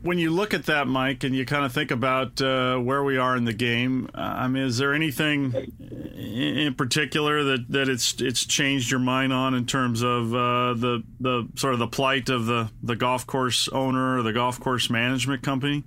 when 0.03 0.19
you 0.19 0.31
look 0.31 0.53
at 0.53 0.67
that, 0.67 0.89
Mike, 0.89 1.25
and 1.25 1.35
you 1.35 1.45
kind 1.45 1.65
of 1.65 1.73
think 1.73 1.91
about 1.91 2.41
uh, 2.41 2.77
where 2.79 3.03
we 3.03 3.17
are 3.17 3.37
in 3.37 3.45
the 3.45 3.53
game, 3.53 4.09
I 4.15 4.49
mean, 4.49 4.65
is 4.65 4.79
there 4.79 4.93
anything 4.93 5.55
in 6.17 6.75
particular 6.75 7.43
that, 7.45 7.71
that 7.71 7.89
it's 7.89 8.21
it's 8.21 8.45
changed 8.45 8.91
your 8.91 9.01
mind 9.01 9.33
on 9.33 9.55
in 9.55 9.67
terms 9.67 10.03
of 10.03 10.35
uh, 10.35 10.75
the 10.75 11.03
the 11.21 11.49
sort 11.57 11.73
of 11.75 11.79
the 11.79 11.87
plight 11.87 12.29
of 12.29 12.47
the, 12.47 12.71
the 12.83 12.97
golf 12.97 13.27
course 13.27 13.69
owner 13.69 14.19
or 14.19 14.23
the 14.23 14.33
golf 14.33 14.59
course 14.61 14.91
management 14.91 15.43
company? 15.43 15.85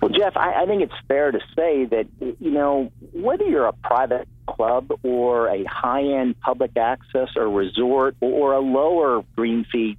Well, 0.00 0.10
Jeff, 0.10 0.36
I, 0.36 0.62
I 0.62 0.66
think 0.66 0.82
it's 0.82 0.94
fair 1.06 1.30
to 1.30 1.40
say 1.56 1.84
that 1.86 2.06
you 2.20 2.50
know 2.50 2.92
whether 3.12 3.44
you're 3.44 3.66
a 3.66 3.72
private 3.72 4.28
club 4.46 4.92
or 5.02 5.48
a 5.48 5.64
high-end 5.64 6.40
public 6.40 6.76
access 6.76 7.28
or 7.36 7.48
resort 7.48 8.16
or 8.20 8.52
a 8.52 8.60
lower 8.60 9.24
green 9.36 9.64
fee 9.70 9.96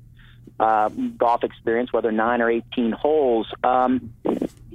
uh, 0.59 0.89
golf 0.89 1.43
experience, 1.43 1.91
whether 1.91 2.11
nine 2.11 2.41
or 2.41 2.49
18 2.49 2.91
holes. 2.91 3.51
Um, 3.63 4.13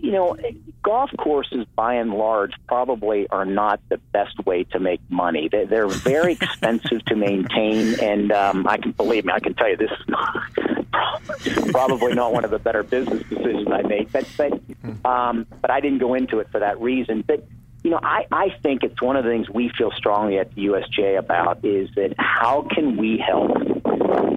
you 0.01 0.12
know, 0.12 0.37
golf 0.83 1.11
courses 1.18 1.66
by 1.74 1.95
and 1.95 2.14
large 2.14 2.53
probably 2.66 3.26
are 3.29 3.45
not 3.45 3.81
the 3.89 3.99
best 4.12 4.39
way 4.47 4.64
to 4.64 4.79
make 4.79 5.01
money. 5.09 5.49
They're, 5.49 5.66
they're 5.66 5.89
very 5.89 6.33
expensive 6.41 7.05
to 7.07 7.16
maintain, 7.16 7.99
and 8.01 8.33
um, 8.33 8.66
I 8.66 8.79
can 8.79 8.93
believe 8.93 9.24
me, 9.24 9.33
I 9.33 9.41
can 9.41 9.55
tell 9.55 9.68
you 9.68 9.76
this 9.76 9.91
is 9.91 10.09
not, 10.09 10.53
probably 11.72 12.14
not 12.14 12.33
one 12.33 12.45
of 12.45 12.51
the 12.51 12.59
better 12.59 12.83
business 12.83 13.22
decisions 13.29 13.68
I 13.70 13.83
made. 13.83 14.12
But 14.12 14.29
but 14.37 14.61
um, 15.05 15.47
but 15.61 15.70
I 15.70 15.81
didn't 15.81 15.99
go 15.99 16.14
into 16.14 16.39
it 16.39 16.49
for 16.51 16.61
that 16.61 16.81
reason. 16.81 17.24
But 17.26 17.45
you 17.83 17.91
know, 17.91 18.01
I, 18.03 18.26
I 18.33 18.49
think 18.62 18.83
it's 18.83 19.01
one 19.01 19.16
of 19.16 19.24
the 19.24 19.31
things 19.31 19.49
we 19.49 19.70
feel 19.76 19.91
strongly 19.93 20.39
at 20.39 20.55
the 20.55 20.66
USGA 20.66 21.18
about 21.18 21.64
is 21.64 21.89
that 21.95 22.14
how 22.18 22.66
can 22.74 22.97
we 22.97 23.18
help 23.18 23.79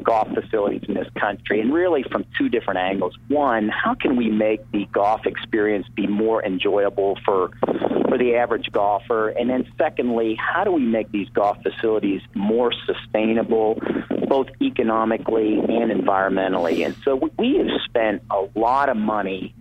golf 0.03 0.27
facilities 0.33 0.81
in 0.87 0.93
this 0.93 1.07
country, 1.19 1.61
and 1.61 1.73
really 1.73 2.03
from 2.03 2.25
two 2.37 2.49
different 2.49 2.79
angles. 2.79 3.17
One, 3.27 3.69
how 3.69 3.95
can 3.95 4.15
we 4.15 4.29
make 4.29 4.69
the 4.71 4.85
golf 4.91 5.25
experience 5.25 5.87
be 5.95 6.07
more 6.07 6.43
enjoyable 6.43 7.17
for 7.23 7.51
for 8.09 8.17
the 8.17 8.35
average 8.35 8.71
golfer? 8.71 9.29
And 9.29 9.49
then 9.49 9.71
secondly, 9.77 10.35
how 10.35 10.63
do 10.63 10.71
we 10.71 10.83
make 10.83 11.11
these 11.11 11.29
golf 11.29 11.57
facilities 11.63 12.21
more 12.33 12.73
sustainable, 12.85 13.79
both 14.27 14.47
economically 14.61 15.59
and 15.59 15.91
environmentally? 15.91 16.85
And 16.85 16.95
so 17.03 17.29
we 17.37 17.57
have 17.57 17.81
spent 17.85 18.23
a 18.29 18.47
lot 18.59 18.89
of 18.89 18.97
money 18.97 19.53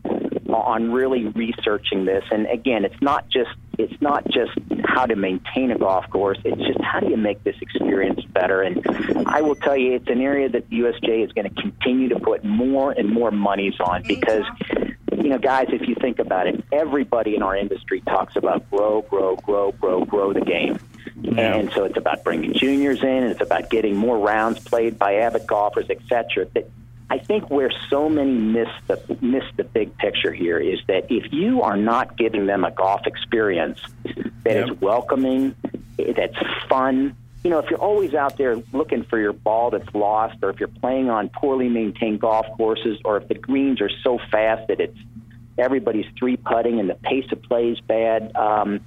on 0.55 0.93
really 0.93 1.27
researching 1.27 2.05
this. 2.05 2.25
And 2.31 2.47
again, 2.47 2.85
it's 2.85 3.01
not 3.01 3.29
just 3.29 3.51
it's 3.79 4.01
not 4.03 4.29
just 4.29 4.53
how 4.85 5.07
to 5.07 5.17
maintain 5.17 5.71
a 5.71 5.79
golf 5.79 6.09
course. 6.11 6.39
It's 6.45 6.61
just 6.61 6.81
how 6.83 7.01
do 7.01 7.09
you 7.09 7.17
make 7.17 7.43
this 7.45 7.57
experience 7.63 8.23
better. 8.27 8.63
And 8.63 8.85
I 9.27 9.41
will 9.41 9.55
tell 9.55 9.77
you, 9.77 9.95
it's 9.95 10.09
an 10.09 10.21
area 10.21 10.51
that 10.51 10.69
the 10.69 10.81
USGA 10.81 11.25
is 11.25 11.33
going 11.33 11.49
to 11.49 11.63
continue 11.63 12.11
to 12.11 12.21
put 12.21 12.45
more 12.45 12.93
and 12.93 13.09
more 13.09 13.31
monies 13.31 13.75
on 13.81 14.03
because 14.07 14.45
you 15.23 15.29
know, 15.29 15.39
guys, 15.39 15.67
if 15.71 15.87
you 15.87 15.95
think 15.95 16.19
about 16.19 16.47
it, 16.47 16.65
everybody 16.73 17.37
in 17.37 17.43
our 17.43 17.57
industry 17.57 18.01
talks 18.01 18.37
about 18.37 18.69
grow, 18.71 19.03
grow, 19.03 19.37
grow, 19.37 19.73
grow, 19.73 20.05
grow 20.05 20.33
the 20.33 20.41
game. 20.41 20.79
Yeah. 21.21 21.57
And 21.57 21.71
so 21.73 21.85
it's 21.85 21.97
about 21.97 22.25
bringing 22.25 22.55
juniors 22.55 23.03
in, 23.03 23.09
and 23.09 23.31
it's 23.31 23.43
about 23.43 23.69
getting 23.71 23.97
more 23.97 24.19
rounds 24.19 24.61
played 24.61 24.99
by 24.99 25.17
avid 25.17 25.47
golfers, 25.47 25.87
et 25.91 25.99
cetera. 26.09 26.47
That 26.55 26.71
I 27.11 27.19
think 27.19 27.51
where 27.51 27.73
so 27.89 28.09
many 28.09 28.33
miss 28.33 28.69
the 28.87 29.19
miss 29.21 29.43
the 29.57 29.65
big 29.65 29.97
picture 29.99 30.33
here 30.33 30.59
is 30.59 30.79
that 30.87 31.11
if 31.11 31.33
you 31.33 31.63
are 31.63 31.77
not 31.77 32.17
giving 32.17 32.47
them 32.47 32.65
a 32.65 32.71
golf 32.71 33.05
experience 33.05 33.81
that 34.45 34.55
yep. 34.55 34.71
is 34.71 34.81
welcoming, 34.81 35.57
that's 35.99 36.37
fun, 36.69 37.17
you 37.43 37.51
know, 37.51 37.59
if 37.59 37.71
you're 37.71 37.81
always 37.81 38.15
out 38.15 38.37
there 38.37 38.63
looking 38.73 39.03
for 39.05 39.19
your 39.19 39.33
ball 39.33 39.71
that's 39.71 39.93
lost, 39.95 40.37
or 40.43 40.51
if 40.51 40.61
you're 40.61 40.69
playing 40.69 41.09
on 41.09 41.31
poorly 41.31 41.69
maintained 41.69 42.21
golf 42.21 42.47
courses, 42.57 42.99
or 43.05 43.17
if 43.17 43.29
the 43.29 43.35
greens 43.35 43.81
are 43.81 43.91
so 44.05 44.21
fast 44.31 44.69
that 44.69 44.81
it's 44.81 44.99
everybody's 45.59 46.07
three 46.19 46.37
putting 46.37 46.79
and 46.81 46.89
the 46.89 46.95
pace 46.95 47.31
of 47.33 47.43
play 47.43 47.71
is 47.71 47.81
bad, 47.81 48.37
um, 48.37 48.81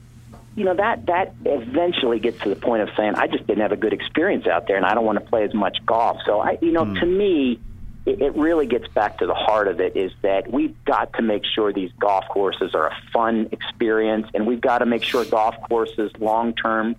you 0.56 0.64
know 0.66 0.76
that 0.76 1.08
that 1.08 1.34
eventually 1.46 2.20
gets 2.20 2.40
to 2.42 2.50
the 2.50 2.56
point 2.56 2.84
of 2.84 2.90
saying 2.96 3.16
I 3.16 3.26
just 3.26 3.48
didn't 3.48 3.62
have 3.62 3.72
a 3.72 3.78
good 3.78 3.92
experience 3.92 4.46
out 4.46 4.68
there, 4.68 4.78
and 4.78 4.86
I 4.86 4.94
don't 4.94 5.06
want 5.06 5.20
to 5.20 5.26
play 5.26 5.44
as 5.44 5.54
much 5.54 5.84
golf. 5.86 6.20
So 6.26 6.40
I, 6.40 6.60
you 6.62 6.72
know, 6.72 6.86
mm. 6.86 7.00
to 7.00 7.06
me, 7.08 7.60
it, 8.06 8.36
really 8.36 8.66
gets 8.66 8.88
back 8.90 9.20
to 9.20 9.26
the 9.26 9.34
heart 9.34 9.68
of 9.68 9.80
it 9.80 9.96
is 9.96 10.12
that 10.22 10.52
we've 10.52 10.76
got 10.86 11.14
to 11.14 11.22
make 11.22 11.44
sure 11.46 11.72
these 11.72 11.92
golf 12.00 12.26
courses 12.30 12.76
are 12.76 12.88
a 12.88 12.98
fun 13.14 13.48
experience, 13.52 14.28
and 14.34 14.46
we've 14.46 14.62
got 14.62 14.80
to 14.80 14.86
make 14.86 15.04
sure 15.04 15.24
golf 15.26 15.56
courses 15.70 16.12
long 16.20 16.54
term 16.54 16.96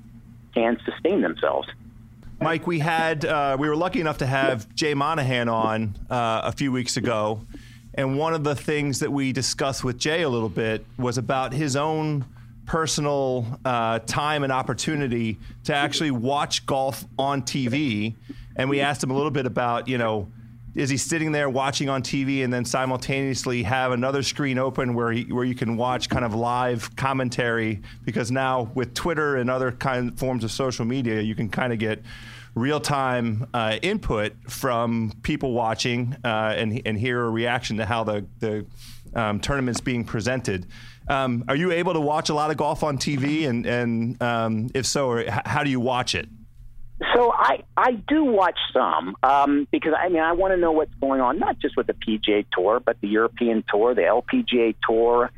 can 0.54 0.78
sustain 0.84 1.20
themselves. 1.20 1.68
Mike, 2.40 2.66
we 2.66 2.78
had 2.78 3.24
uh, 3.24 3.56
we 3.58 3.68
were 3.68 3.76
lucky 3.76 4.00
enough 4.00 4.18
to 4.18 4.26
have 4.26 4.72
Jay 4.74 4.94
Monahan 4.94 5.48
on 5.48 5.94
uh, 6.10 6.42
a 6.44 6.52
few 6.52 6.72
weeks 6.72 6.96
ago, 6.96 7.40
and 7.94 8.18
one 8.18 8.34
of 8.34 8.42
the 8.42 8.54
things 8.54 9.00
that 9.00 9.12
we 9.12 9.32
discussed 9.32 9.84
with 9.84 9.98
Jay 9.98 10.22
a 10.22 10.28
little 10.28 10.48
bit 10.48 10.84
was 10.98 11.18
about 11.18 11.52
his 11.52 11.76
own 11.76 12.24
personal 12.66 13.46
uh, 13.64 13.98
time 14.00 14.42
and 14.42 14.52
opportunity 14.52 15.38
to 15.64 15.74
actually 15.74 16.10
watch 16.10 16.64
golf 16.64 17.04
on 17.18 17.42
TV. 17.42 18.14
And 18.56 18.70
we 18.70 18.80
asked 18.80 19.02
him 19.02 19.10
a 19.10 19.14
little 19.14 19.30
bit 19.30 19.46
about, 19.46 19.88
you 19.88 19.98
know, 19.98 20.28
is 20.74 20.90
he 20.90 20.96
sitting 20.96 21.32
there 21.32 21.48
watching 21.48 21.88
on 21.88 22.02
TV 22.02 22.42
and 22.42 22.52
then 22.52 22.64
simultaneously 22.64 23.62
have 23.62 23.92
another 23.92 24.22
screen 24.22 24.58
open 24.58 24.94
where 24.94 25.12
he, 25.12 25.32
where 25.32 25.44
you 25.44 25.54
can 25.54 25.76
watch 25.76 26.08
kind 26.08 26.24
of 26.24 26.34
live 26.34 26.94
commentary? 26.96 27.80
Because 28.04 28.30
now 28.30 28.70
with 28.74 28.94
Twitter 28.94 29.36
and 29.36 29.48
other 29.48 29.70
kind 29.70 30.10
of 30.12 30.18
forms 30.18 30.42
of 30.42 30.50
social 30.50 30.84
media, 30.84 31.20
you 31.20 31.34
can 31.34 31.48
kind 31.48 31.72
of 31.72 31.78
get 31.78 32.02
real 32.54 32.80
time 32.80 33.46
uh, 33.54 33.78
input 33.82 34.32
from 34.48 35.12
people 35.22 35.52
watching 35.52 36.16
uh, 36.24 36.54
and 36.56 36.80
and 36.84 36.98
hear 36.98 37.24
a 37.24 37.30
reaction 37.30 37.76
to 37.76 37.86
how 37.86 38.04
the 38.04 38.26
the 38.40 38.66
um, 39.14 39.40
tournament's 39.40 39.80
being 39.80 40.04
presented. 40.04 40.66
Um, 41.08 41.44
are 41.48 41.56
you 41.56 41.70
able 41.70 41.92
to 41.92 42.00
watch 42.00 42.30
a 42.30 42.34
lot 42.34 42.50
of 42.50 42.56
golf 42.56 42.82
on 42.82 42.98
TV? 42.98 43.48
And, 43.48 43.66
and 43.66 44.22
um, 44.22 44.70
if 44.74 44.86
so, 44.86 45.24
how 45.44 45.62
do 45.62 45.70
you 45.70 45.80
watch 45.80 46.14
it? 46.14 46.28
So 47.14 47.33
I 47.44 47.62
I 47.76 47.92
do 47.92 48.24
watch 48.24 48.58
some 48.72 49.16
um, 49.22 49.68
because 49.70 49.92
I 49.96 50.08
mean 50.08 50.22
I 50.22 50.32
want 50.32 50.54
to 50.54 50.56
know 50.56 50.72
what's 50.72 50.94
going 50.94 51.20
on 51.20 51.38
not 51.38 51.58
just 51.58 51.76
with 51.76 51.86
the 51.86 51.92
PGA 51.92 52.46
Tour 52.50 52.80
but 52.80 52.98
the 53.02 53.08
European 53.08 53.62
Tour, 53.68 53.94
the 53.94 54.00
LPGA 54.02 54.74
Tour, 54.88 55.30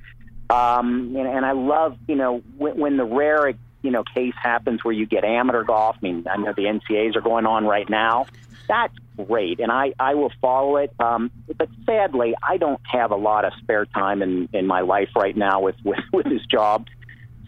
um, 0.49 1.17
and, 1.17 1.27
and 1.27 1.45
I 1.45 1.53
love 1.53 1.99
you 2.07 2.15
know 2.15 2.43
when, 2.57 2.79
when 2.79 2.97
the 2.97 3.05
rare 3.05 3.53
you 3.83 3.91
know 3.91 4.05
case 4.05 4.35
happens 4.41 4.85
where 4.85 4.95
you 4.95 5.05
get 5.05 5.25
amateur 5.25 5.65
golf. 5.65 5.97
I 6.01 6.05
mean 6.05 6.27
I 6.31 6.37
know 6.37 6.53
the 6.53 6.63
NCAs 6.63 7.17
are 7.17 7.21
going 7.21 7.45
on 7.45 7.65
right 7.65 7.91
now. 7.91 8.27
That's 8.69 8.95
great, 9.17 9.59
and 9.59 9.73
I 9.73 9.93
I 9.99 10.15
will 10.15 10.33
follow 10.41 10.77
it. 10.77 10.93
Um, 11.01 11.33
but 11.59 11.69
sadly, 11.87 12.37
I 12.41 12.57
don't 12.57 12.81
have 12.85 13.11
a 13.11 13.17
lot 13.17 13.45
of 13.45 13.53
spare 13.63 13.85
time 13.85 14.23
in 14.23 14.49
in 14.53 14.69
my 14.69 14.83
life 14.83 15.11
right 15.17 15.37
now 15.37 15.61
with 15.61 15.77
with, 15.85 15.99
with 16.13 16.27
this 16.27 16.47
job. 16.47 16.87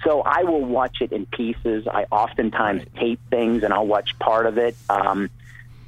So 0.05 0.23
I 0.23 0.45
will 0.45 0.65
watch 0.65 1.01
it 1.01 1.13
in 1.13 1.27
pieces. 1.27 1.87
I 1.87 2.05
oftentimes 2.11 2.85
tape 2.97 3.21
things 3.31 3.63
and 3.63 3.73
I'll 3.73 3.87
watch 3.87 4.19
part 4.19 4.47
of 4.47 4.59
it. 4.59 4.77
Um, 4.89 5.31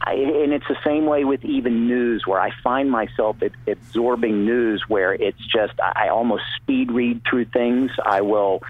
I, 0.00 0.14
and 0.14 0.52
it's 0.52 0.66
the 0.66 0.78
same 0.82 1.06
way 1.06 1.24
with 1.24 1.44
even 1.44 1.86
news, 1.86 2.26
where 2.26 2.40
I 2.40 2.50
find 2.62 2.90
myself 2.90 3.36
absorbing 3.66 4.46
news 4.46 4.84
where 4.88 5.12
it's 5.12 5.44
just 5.46 5.74
I 5.78 6.08
almost 6.08 6.44
speed 6.56 6.90
read 6.90 7.22
through 7.28 7.46
things. 7.46 7.90
I 8.02 8.22
will, 8.22 8.62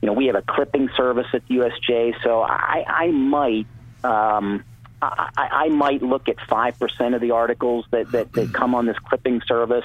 you 0.00 0.06
know, 0.06 0.12
we 0.12 0.26
have 0.26 0.36
a 0.36 0.42
clipping 0.42 0.88
service 0.96 1.26
at 1.32 1.46
USGA, 1.48 2.14
so 2.22 2.42
I, 2.42 2.84
I 2.86 3.06
might. 3.08 3.66
Um, 4.04 4.64
I, 5.02 5.28
I 5.36 5.68
might 5.68 6.02
look 6.02 6.28
at 6.28 6.40
five 6.48 6.78
percent 6.78 7.14
of 7.14 7.20
the 7.20 7.32
articles 7.32 7.84
that, 7.90 8.10
that, 8.12 8.32
that 8.32 8.54
come 8.54 8.74
on 8.74 8.86
this 8.86 8.98
clipping 8.98 9.42
service. 9.46 9.84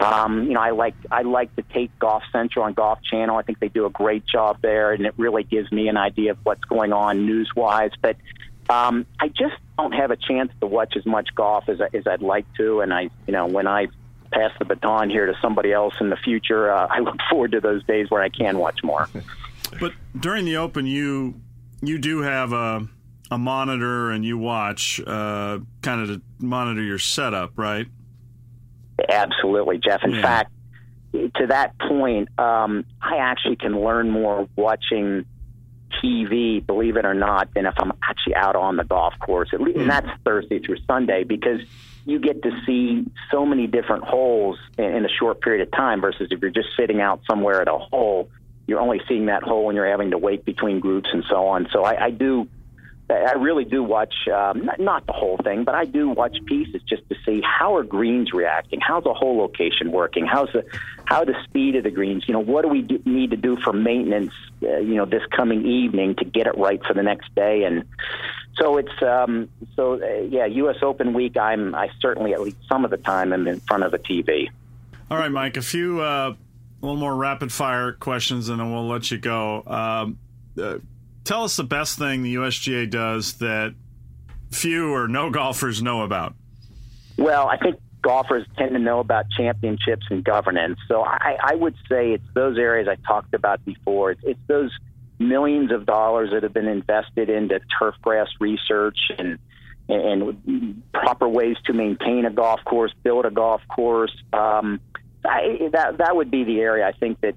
Um, 0.00 0.44
you 0.44 0.54
know, 0.54 0.60
I 0.60 0.70
like 0.70 0.94
I 1.10 1.22
like 1.22 1.54
to 1.56 1.62
take 1.62 1.96
Golf 1.98 2.22
Central 2.32 2.66
and 2.66 2.74
Golf 2.74 2.98
Channel. 3.02 3.36
I 3.36 3.42
think 3.42 3.60
they 3.60 3.68
do 3.68 3.86
a 3.86 3.90
great 3.90 4.26
job 4.26 4.58
there, 4.60 4.92
and 4.92 5.06
it 5.06 5.14
really 5.16 5.44
gives 5.44 5.70
me 5.70 5.88
an 5.88 5.96
idea 5.96 6.32
of 6.32 6.38
what's 6.42 6.64
going 6.64 6.92
on 6.92 7.26
news 7.26 7.50
wise. 7.54 7.92
But 8.02 8.16
um, 8.68 9.06
I 9.20 9.28
just 9.28 9.54
don't 9.78 9.92
have 9.92 10.10
a 10.10 10.16
chance 10.16 10.52
to 10.60 10.66
watch 10.66 10.94
as 10.96 11.06
much 11.06 11.28
golf 11.34 11.68
as 11.68 11.80
as 11.92 12.06
I'd 12.06 12.22
like 12.22 12.46
to. 12.54 12.80
And 12.80 12.92
I, 12.92 13.10
you 13.26 13.32
know, 13.32 13.46
when 13.46 13.68
I 13.68 13.86
pass 14.32 14.50
the 14.58 14.64
baton 14.64 15.10
here 15.10 15.26
to 15.26 15.34
somebody 15.40 15.72
else 15.72 15.94
in 16.00 16.10
the 16.10 16.16
future, 16.16 16.72
uh, 16.72 16.86
I 16.90 16.98
look 16.98 17.16
forward 17.30 17.52
to 17.52 17.60
those 17.60 17.84
days 17.84 18.10
where 18.10 18.22
I 18.22 18.28
can 18.28 18.58
watch 18.58 18.82
more. 18.82 19.08
But 19.80 19.92
during 20.20 20.44
the 20.44 20.58
Open, 20.58 20.86
you 20.86 21.40
you 21.82 21.98
do 21.98 22.20
have 22.20 22.52
a 22.52 22.86
a 23.30 23.38
monitor 23.38 24.10
and 24.10 24.24
you 24.24 24.38
watch 24.38 25.00
uh, 25.00 25.58
kind 25.82 26.00
of 26.00 26.08
to 26.08 26.22
monitor 26.38 26.82
your 26.82 26.98
setup, 26.98 27.52
right? 27.56 27.86
Absolutely, 29.08 29.78
Jeff. 29.78 30.02
In 30.04 30.12
yeah. 30.12 30.22
fact, 30.22 30.52
to 31.12 31.46
that 31.48 31.78
point, 31.78 32.28
um, 32.38 32.84
I 33.00 33.18
actually 33.18 33.56
can 33.56 33.80
learn 33.80 34.10
more 34.10 34.48
watching 34.56 35.24
TV, 36.02 36.64
believe 36.64 36.96
it 36.96 37.04
or 37.04 37.14
not, 37.14 37.54
than 37.54 37.66
if 37.66 37.74
I'm 37.78 37.92
actually 38.02 38.34
out 38.34 38.56
on 38.56 38.76
the 38.76 38.84
golf 38.84 39.14
course. 39.20 39.50
At 39.52 39.60
least, 39.60 39.78
and 39.78 39.90
that's 39.90 40.08
Thursday 40.24 40.58
through 40.58 40.78
Sunday 40.86 41.24
because 41.24 41.60
you 42.04 42.18
get 42.18 42.42
to 42.42 42.50
see 42.66 43.06
so 43.30 43.46
many 43.46 43.66
different 43.66 44.04
holes 44.04 44.58
in, 44.76 44.84
in 44.84 45.04
a 45.04 45.08
short 45.08 45.40
period 45.40 45.66
of 45.66 45.72
time. 45.72 46.00
Versus 46.00 46.28
if 46.30 46.40
you're 46.40 46.50
just 46.50 46.68
sitting 46.76 47.00
out 47.00 47.20
somewhere 47.28 47.60
at 47.62 47.68
a 47.68 47.78
hole, 47.78 48.28
you're 48.66 48.80
only 48.80 49.00
seeing 49.08 49.26
that 49.26 49.42
hole 49.42 49.68
and 49.68 49.76
you're 49.76 49.88
having 49.88 50.10
to 50.10 50.18
wait 50.18 50.44
between 50.44 50.80
groups 50.80 51.08
and 51.12 51.24
so 51.28 51.46
on. 51.46 51.68
So 51.72 51.84
I, 51.84 52.06
I 52.06 52.10
do 52.10 52.48
I 53.10 53.32
really 53.32 53.64
do 53.64 53.82
watch 53.82 54.14
um, 54.28 54.64
not, 54.64 54.80
not 54.80 55.06
the 55.06 55.12
whole 55.12 55.36
thing, 55.36 55.64
but 55.64 55.74
I 55.74 55.84
do 55.84 56.08
watch 56.08 56.36
pieces 56.46 56.80
just 56.88 57.06
to 57.10 57.16
see 57.26 57.42
how 57.42 57.76
are 57.76 57.84
greens 57.84 58.32
reacting, 58.32 58.80
how's 58.80 59.04
the 59.04 59.12
hole 59.12 59.36
location 59.36 59.92
working, 59.92 60.26
how's 60.26 60.50
the 60.52 60.64
how 61.04 61.24
the 61.24 61.34
speed 61.44 61.76
of 61.76 61.84
the 61.84 61.90
greens. 61.90 62.24
You 62.26 62.32
know, 62.32 62.40
what 62.40 62.62
do 62.62 62.68
we 62.68 62.80
do, 62.80 63.02
need 63.04 63.30
to 63.32 63.36
do 63.36 63.56
for 63.56 63.74
maintenance? 63.74 64.32
Uh, 64.62 64.78
you 64.78 64.94
know, 64.94 65.04
this 65.04 65.22
coming 65.30 65.66
evening 65.66 66.14
to 66.16 66.24
get 66.24 66.46
it 66.46 66.56
right 66.56 66.82
for 66.82 66.94
the 66.94 67.02
next 67.02 67.34
day, 67.34 67.64
and 67.64 67.84
so 68.56 68.78
it's 68.78 69.02
um, 69.02 69.50
so 69.76 70.02
uh, 70.02 70.22
yeah. 70.22 70.46
U.S. 70.46 70.76
Open 70.80 71.12
week, 71.12 71.36
I'm 71.36 71.74
I 71.74 71.90
certainly 72.00 72.32
at 72.32 72.40
least 72.40 72.56
some 72.68 72.86
of 72.86 72.90
the 72.90 72.96
time 72.96 73.34
am 73.34 73.46
in 73.46 73.60
front 73.60 73.82
of 73.82 73.92
the 73.92 73.98
TV. 73.98 74.48
All 75.10 75.18
right, 75.18 75.30
Mike. 75.30 75.58
A 75.58 75.62
few 75.62 76.00
uh, 76.00 76.30
a 76.30 76.36
little 76.80 76.96
more 76.96 77.14
rapid 77.14 77.52
fire 77.52 77.92
questions, 77.92 78.48
and 78.48 78.60
then 78.60 78.72
we'll 78.72 78.88
let 78.88 79.10
you 79.10 79.18
go. 79.18 79.62
Um, 79.66 80.18
uh, 80.58 80.78
tell 81.24 81.44
us 81.44 81.56
the 81.56 81.64
best 81.64 81.98
thing 81.98 82.22
the 82.22 82.34
USGA 82.36 82.88
does 82.88 83.34
that 83.34 83.74
few 84.50 84.92
or 84.92 85.08
no 85.08 85.30
golfers 85.30 85.82
know 85.82 86.02
about. 86.02 86.34
Well, 87.16 87.48
I 87.48 87.56
think 87.56 87.80
golfers 88.02 88.46
tend 88.56 88.72
to 88.72 88.78
know 88.78 89.00
about 89.00 89.26
championships 89.30 90.06
and 90.10 90.22
governance. 90.22 90.78
So 90.88 91.02
I, 91.02 91.36
I 91.42 91.54
would 91.54 91.74
say 91.88 92.12
it's 92.12 92.24
those 92.34 92.58
areas 92.58 92.86
I 92.88 92.96
talked 93.06 93.34
about 93.34 93.64
before. 93.64 94.12
It's, 94.12 94.20
it's 94.24 94.40
those 94.46 94.70
millions 95.18 95.72
of 95.72 95.86
dollars 95.86 96.30
that 96.32 96.42
have 96.42 96.52
been 96.52 96.68
invested 96.68 97.30
into 97.30 97.60
turf 97.78 97.94
grass 98.02 98.28
research 98.40 98.98
and 99.18 99.38
and 99.86 100.82
proper 100.94 101.28
ways 101.28 101.56
to 101.66 101.74
maintain 101.74 102.24
a 102.24 102.30
golf 102.30 102.64
course, 102.64 102.92
build 103.02 103.26
a 103.26 103.30
golf 103.30 103.60
course. 103.68 104.16
Um, 104.32 104.80
I, 105.24 105.68
that 105.72 105.98
that 105.98 106.16
would 106.16 106.30
be 106.30 106.44
the 106.44 106.60
area 106.60 106.86
I 106.86 106.92
think 106.92 107.20
that 107.20 107.34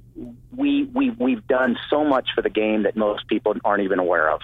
we 0.55 0.83
we 0.93 1.11
we've 1.11 1.45
done 1.47 1.77
so 1.89 2.03
much 2.03 2.29
for 2.35 2.41
the 2.41 2.49
game 2.49 2.83
that 2.83 2.97
most 2.97 3.27
people 3.27 3.55
aren't 3.63 3.83
even 3.83 3.99
aware 3.99 4.29
of. 4.29 4.41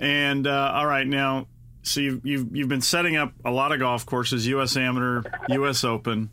And 0.00 0.46
uh, 0.46 0.72
all 0.74 0.86
right, 0.86 1.06
now, 1.06 1.46
so 1.82 2.00
you've, 2.00 2.24
you've 2.24 2.56
you've 2.56 2.68
been 2.68 2.80
setting 2.80 3.16
up 3.16 3.32
a 3.44 3.50
lot 3.50 3.72
of 3.72 3.80
golf 3.80 4.06
courses, 4.06 4.46
U.S. 4.48 4.76
Amateur, 4.76 5.22
U.S. 5.50 5.84
Open. 5.84 6.30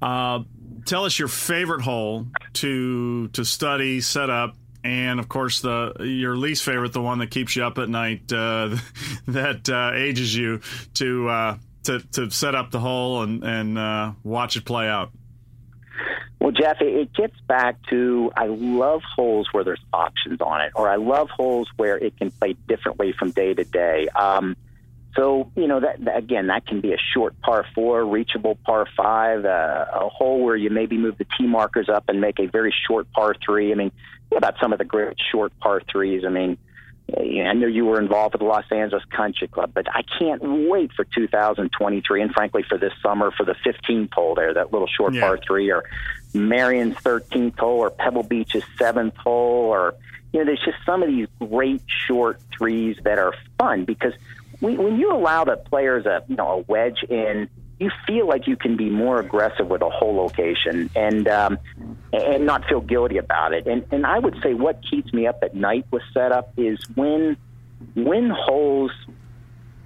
Uh, 0.00 0.40
tell 0.86 1.04
us 1.04 1.18
your 1.18 1.28
favorite 1.28 1.82
hole 1.82 2.26
to 2.54 3.28
to 3.28 3.44
study, 3.44 4.00
set 4.00 4.30
up, 4.30 4.56
and 4.84 5.20
of 5.20 5.28
course 5.28 5.60
the 5.60 5.94
your 6.00 6.36
least 6.36 6.64
favorite, 6.64 6.92
the 6.92 7.02
one 7.02 7.18
that 7.18 7.30
keeps 7.30 7.56
you 7.56 7.64
up 7.64 7.78
at 7.78 7.88
night, 7.88 8.32
uh, 8.32 8.76
that 9.28 9.68
uh, 9.68 9.92
ages 9.94 10.34
you 10.34 10.60
to 10.94 11.28
uh, 11.28 11.56
to 11.84 12.00
to 12.12 12.30
set 12.30 12.54
up 12.54 12.70
the 12.70 12.80
hole 12.80 13.22
and 13.22 13.44
and 13.44 13.78
uh, 13.78 14.12
watch 14.22 14.56
it 14.56 14.64
play 14.64 14.88
out. 14.88 15.10
Well, 16.50 16.60
Jeff, 16.60 16.80
it 16.80 17.12
gets 17.12 17.38
back 17.46 17.76
to 17.90 18.32
I 18.36 18.46
love 18.46 19.02
holes 19.04 19.48
where 19.52 19.62
there's 19.62 19.82
options 19.92 20.40
on 20.40 20.60
it, 20.62 20.72
or 20.74 20.88
I 20.88 20.96
love 20.96 21.30
holes 21.30 21.68
where 21.76 21.96
it 21.96 22.16
can 22.16 22.32
play 22.32 22.56
differently 22.66 23.14
from 23.16 23.30
day 23.30 23.54
to 23.54 23.62
day. 23.62 24.08
Um, 24.08 24.56
so, 25.14 25.52
you 25.54 25.68
know, 25.68 25.78
that, 25.78 26.00
again, 26.16 26.48
that 26.48 26.66
can 26.66 26.80
be 26.80 26.92
a 26.92 26.98
short 27.14 27.40
par 27.40 27.66
four, 27.72 28.04
reachable 28.04 28.56
par 28.66 28.88
five, 28.96 29.44
uh, 29.44 29.86
a 29.92 30.08
hole 30.08 30.42
where 30.42 30.56
you 30.56 30.70
maybe 30.70 30.98
move 30.98 31.18
the 31.18 31.26
tee 31.38 31.46
markers 31.46 31.88
up 31.88 32.08
and 32.08 32.20
make 32.20 32.40
a 32.40 32.46
very 32.46 32.74
short 32.88 33.08
par 33.12 33.36
three. 33.44 33.70
I 33.70 33.76
mean, 33.76 33.92
about 34.36 34.56
some 34.60 34.72
of 34.72 34.80
the 34.80 34.84
great 34.84 35.18
short 35.30 35.52
par 35.60 35.82
threes. 35.88 36.24
I 36.26 36.30
mean, 36.30 36.58
I 37.18 37.52
know 37.54 37.66
you 37.66 37.84
were 37.84 38.00
involved 38.00 38.34
with 38.34 38.40
the 38.40 38.46
Los 38.46 38.64
Angeles 38.70 39.04
Country 39.06 39.48
Club, 39.48 39.72
but 39.74 39.86
I 39.92 40.02
can't 40.18 40.42
wait 40.42 40.92
for 40.92 41.04
2023 41.04 42.22
and 42.22 42.32
frankly 42.32 42.62
for 42.68 42.78
this 42.78 42.92
summer 43.02 43.30
for 43.30 43.44
the 43.44 43.54
15th 43.66 44.12
hole 44.12 44.34
there, 44.34 44.54
that 44.54 44.72
little 44.72 44.88
short 44.88 45.14
yeah. 45.14 45.20
par 45.20 45.38
three, 45.38 45.70
or 45.70 45.84
Merion's 46.34 46.96
13th 46.96 47.58
hole, 47.58 47.78
or 47.78 47.90
Pebble 47.90 48.22
Beach's 48.22 48.64
seventh 48.78 49.16
hole, 49.16 49.66
or 49.66 49.94
you 50.32 50.40
know, 50.40 50.46
there's 50.46 50.62
just 50.64 50.78
some 50.86 51.02
of 51.02 51.08
these 51.08 51.26
great 51.38 51.82
short 52.06 52.40
threes 52.56 52.96
that 53.02 53.18
are 53.18 53.34
fun 53.58 53.84
because 53.84 54.12
when, 54.60 54.76
when 54.76 54.98
you 54.98 55.12
allow 55.12 55.44
the 55.44 55.56
players 55.56 56.06
a 56.06 56.22
you 56.28 56.36
know 56.36 56.48
a 56.48 56.58
wedge 56.58 57.02
in, 57.08 57.48
you 57.80 57.90
feel 58.06 58.28
like 58.28 58.46
you 58.46 58.56
can 58.56 58.76
be 58.76 58.90
more 58.90 59.18
aggressive 59.18 59.66
with 59.66 59.80
a 59.80 59.88
hole 59.88 60.14
location 60.14 60.90
and 60.94 61.26
um, 61.26 61.58
and 62.12 62.44
not 62.44 62.66
feel 62.66 62.82
guilty 62.82 63.16
about 63.16 63.54
it. 63.54 63.66
And 63.66 63.84
and 63.90 64.06
I 64.06 64.18
would 64.18 64.36
say 64.42 64.52
what 64.52 64.82
keeps 64.88 65.12
me 65.14 65.26
up 65.26 65.42
at 65.42 65.54
night 65.54 65.86
with 65.90 66.02
setup 66.12 66.52
is 66.58 66.78
when 66.94 67.38
when 67.94 68.28
holes 68.28 68.92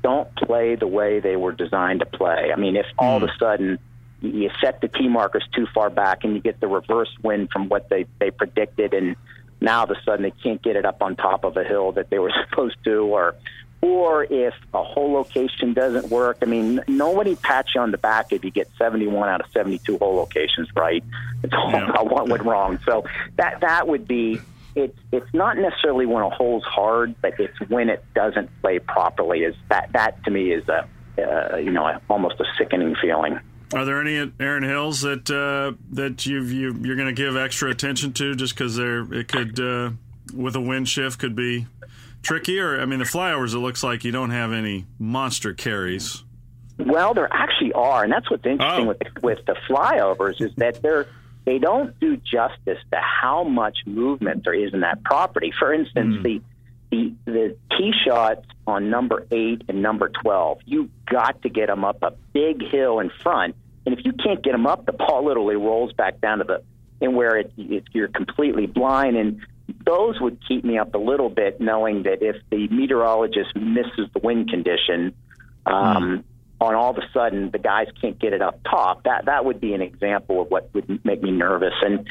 don't 0.03 0.35
play 0.37 0.75
the 0.75 0.89
way 0.89 1.21
they 1.21 1.37
were 1.37 1.53
designed 1.53 2.01
to 2.01 2.07
play. 2.07 2.51
I 2.53 2.59
mean, 2.59 2.77
if 2.77 2.87
all 2.99 3.17
of 3.17 3.23
a 3.23 3.33
sudden 3.39 3.79
you 4.21 4.51
set 4.61 4.81
the 4.81 4.89
tee 4.89 5.09
markers 5.09 5.45
too 5.55 5.67
far 5.73 5.89
back 5.89 6.25
and 6.25 6.35
you 6.35 6.41
get 6.41 6.61
the 6.61 6.67
reverse 6.67 7.11
wind 7.23 7.51
from 7.53 7.69
what 7.69 7.89
they 7.91 8.07
they 8.19 8.33
predicted 8.33 8.93
and 8.93 9.15
now 9.61 9.79
all 9.79 9.85
of 9.85 9.91
a 9.91 10.03
sudden 10.05 10.23
they 10.25 10.33
can't 10.43 10.63
get 10.63 10.75
it 10.75 10.85
up 10.85 11.01
on 11.01 11.15
top 11.15 11.45
of 11.45 11.57
a 11.57 11.63
hill 11.63 11.93
that 11.93 12.11
they 12.11 12.19
were 12.19 12.33
supposed 12.51 12.77
to 12.85 13.03
or 13.03 13.37
or 13.85 14.25
if 14.25 14.55
a 14.73 14.83
hole 14.83 15.13
location 15.13 15.75
doesn't 15.75 16.09
work. 16.11 16.39
I 16.41 16.47
mean, 16.47 16.81
nobody 16.89 17.37
pats 17.37 17.75
you 17.75 17.83
on 17.83 17.91
the 17.91 17.99
back 17.99 18.33
if 18.33 18.43
you 18.43 18.51
get 18.51 18.71
71 18.79 19.29
out 19.29 19.43
of 19.43 19.47
72 19.53 19.99
hole 19.99 20.17
locations 20.17 20.69
right. 20.75 21.05
It's 21.43 21.53
all 21.53 21.71
Yeah. 21.71 21.91
about 21.91 22.09
what 22.09 22.29
went 22.29 22.45
wrong. 22.45 22.79
So 22.87 23.05
that 23.37 23.61
that 23.61 23.87
would 23.87 24.09
be 24.09 24.41
it's 24.75 24.99
it's 25.13 25.33
not 25.35 25.59
necessarily 25.59 26.07
when 26.07 26.23
a 26.25 26.31
hole's 26.31 26.65
hard, 26.65 27.15
but 27.21 27.39
it's 27.39 27.59
when 27.69 27.91
it 27.91 28.03
doesn't 28.15 28.49
play 28.63 28.79
properly. 28.79 29.41
Is 29.45 29.55
that 29.69 29.93
that 29.93 30.25
to 30.25 30.31
me 30.31 30.51
is 30.53 30.67
a 30.69 30.89
uh, 31.19 31.57
you 31.59 31.71
know 31.71 31.99
almost 32.09 32.41
a 32.41 32.45
sickening 32.59 32.97
feeling. 33.01 33.39
Are 33.75 33.85
there 33.85 34.01
any 34.01 34.33
Erin 34.41 34.63
Hills 34.63 35.03
that 35.03 35.31
uh, 35.31 35.77
that 35.93 36.25
you've, 36.27 36.51
you 36.51 36.75
you're 36.83 36.97
going 36.97 37.15
to 37.15 37.23
give 37.23 37.37
extra 37.37 37.71
attention 37.71 38.13
to 38.15 38.35
just 38.35 38.55
because 38.57 38.77
they're 38.77 39.03
it 39.13 39.29
could 39.29 39.61
uh, 39.61 39.91
with 40.35 40.57
a 40.57 40.61
wind 40.61 40.89
shift 40.89 41.19
could 41.19 41.37
be 41.37 41.67
tricky? 42.25 42.59
Or 42.59 42.81
I 42.81 42.85
mean, 42.87 42.99
the 42.99 43.05
flyovers 43.05 43.55
it 43.55 43.59
looks 43.59 43.83
like 43.83 44.05
you 44.05 44.11
don't 44.11 44.31
have 44.31 44.53
any 44.53 44.87
monster 44.99 45.55
carries. 45.55 46.25
Well, 46.79 47.15
there 47.15 47.29
actually 47.33 47.73
are, 47.73 48.03
and 48.03 48.13
that's 48.13 48.29
what's 48.31 48.45
interesting 48.45 48.87
Oh. 48.87 48.89
with 48.89 48.99
the, 48.99 49.21
with 49.23 49.39
the 49.47 49.57
flyovers 49.69 50.41
is 50.41 50.53
that 50.57 50.83
they're 50.83 51.07
they 51.45 51.59
don't 51.59 51.99
do 52.01 52.17
justice 52.17 52.79
to 52.91 52.99
how 52.99 53.45
much 53.45 53.79
movement 53.87 54.45
there 54.45 54.55
is 54.55 54.73
in 54.73 54.81
that 54.81 55.05
property. 55.05 55.53
For 55.57 55.73
instance, 55.73 56.17
hmm. 56.17 56.23
the 56.23 56.43
the 56.91 57.15
the 57.27 57.57
tee 57.77 57.93
shots 58.05 58.47
on 58.67 58.91
number 58.91 59.27
eight 59.31 59.63
and 59.69 59.83
number 59.83 60.09
twelve, 60.09 60.59
you 60.65 60.91
got 61.11 61.43
to 61.43 61.49
get 61.49 61.69
them 61.69 61.85
up 61.85 62.03
a 62.03 62.13
big 62.33 62.63
hill 62.63 62.99
in 62.99 63.11
front, 63.23 63.55
and 63.87 63.97
if 63.97 64.05
you 64.05 64.13
can't 64.13 64.43
get 64.43 64.53
them 64.53 64.67
up, 64.67 64.87
the 64.87 64.93
ball 64.93 65.25
literally 65.25 65.57
rolls 65.57 65.93
back 65.93 66.21
down 66.21 66.39
to 66.39 66.45
the 66.45 66.63
and 67.01 67.15
where 67.15 67.37
it, 67.37 67.53
it 67.57 67.85
you're 67.93 68.09
completely 68.09 68.67
blind 68.67 69.17
and. 69.17 69.41
Those 69.85 70.21
would 70.21 70.39
keep 70.47 70.65
me 70.65 70.79
up 70.79 70.95
a 70.95 70.99
little 70.99 71.29
bit, 71.29 71.61
knowing 71.61 72.05
that 72.05 72.23
if 72.23 72.37
the 72.51 72.69
meteorologist 72.69 73.55
misses 73.55 74.09
the 74.13 74.21
wind 74.23 74.49
condition, 74.49 75.15
um, 75.67 76.25
on 76.61 76.75
all 76.75 76.91
of 76.91 76.99
a 76.99 77.09
sudden 77.13 77.51
the 77.51 77.59
guys 77.59 77.89
can't 78.01 78.19
get 78.19 78.33
it 78.33 78.41
up 78.41 78.61
top. 78.65 79.05
That 79.05 79.27
that 79.27 79.45
would 79.45 79.61
be 79.61 79.75
an 79.75 79.83
example 79.83 80.43
of 80.43 80.51
what 80.51 80.73
would 80.73 81.05
make 81.05 81.23
me 81.23 81.31
nervous. 81.31 81.75
And 81.83 82.09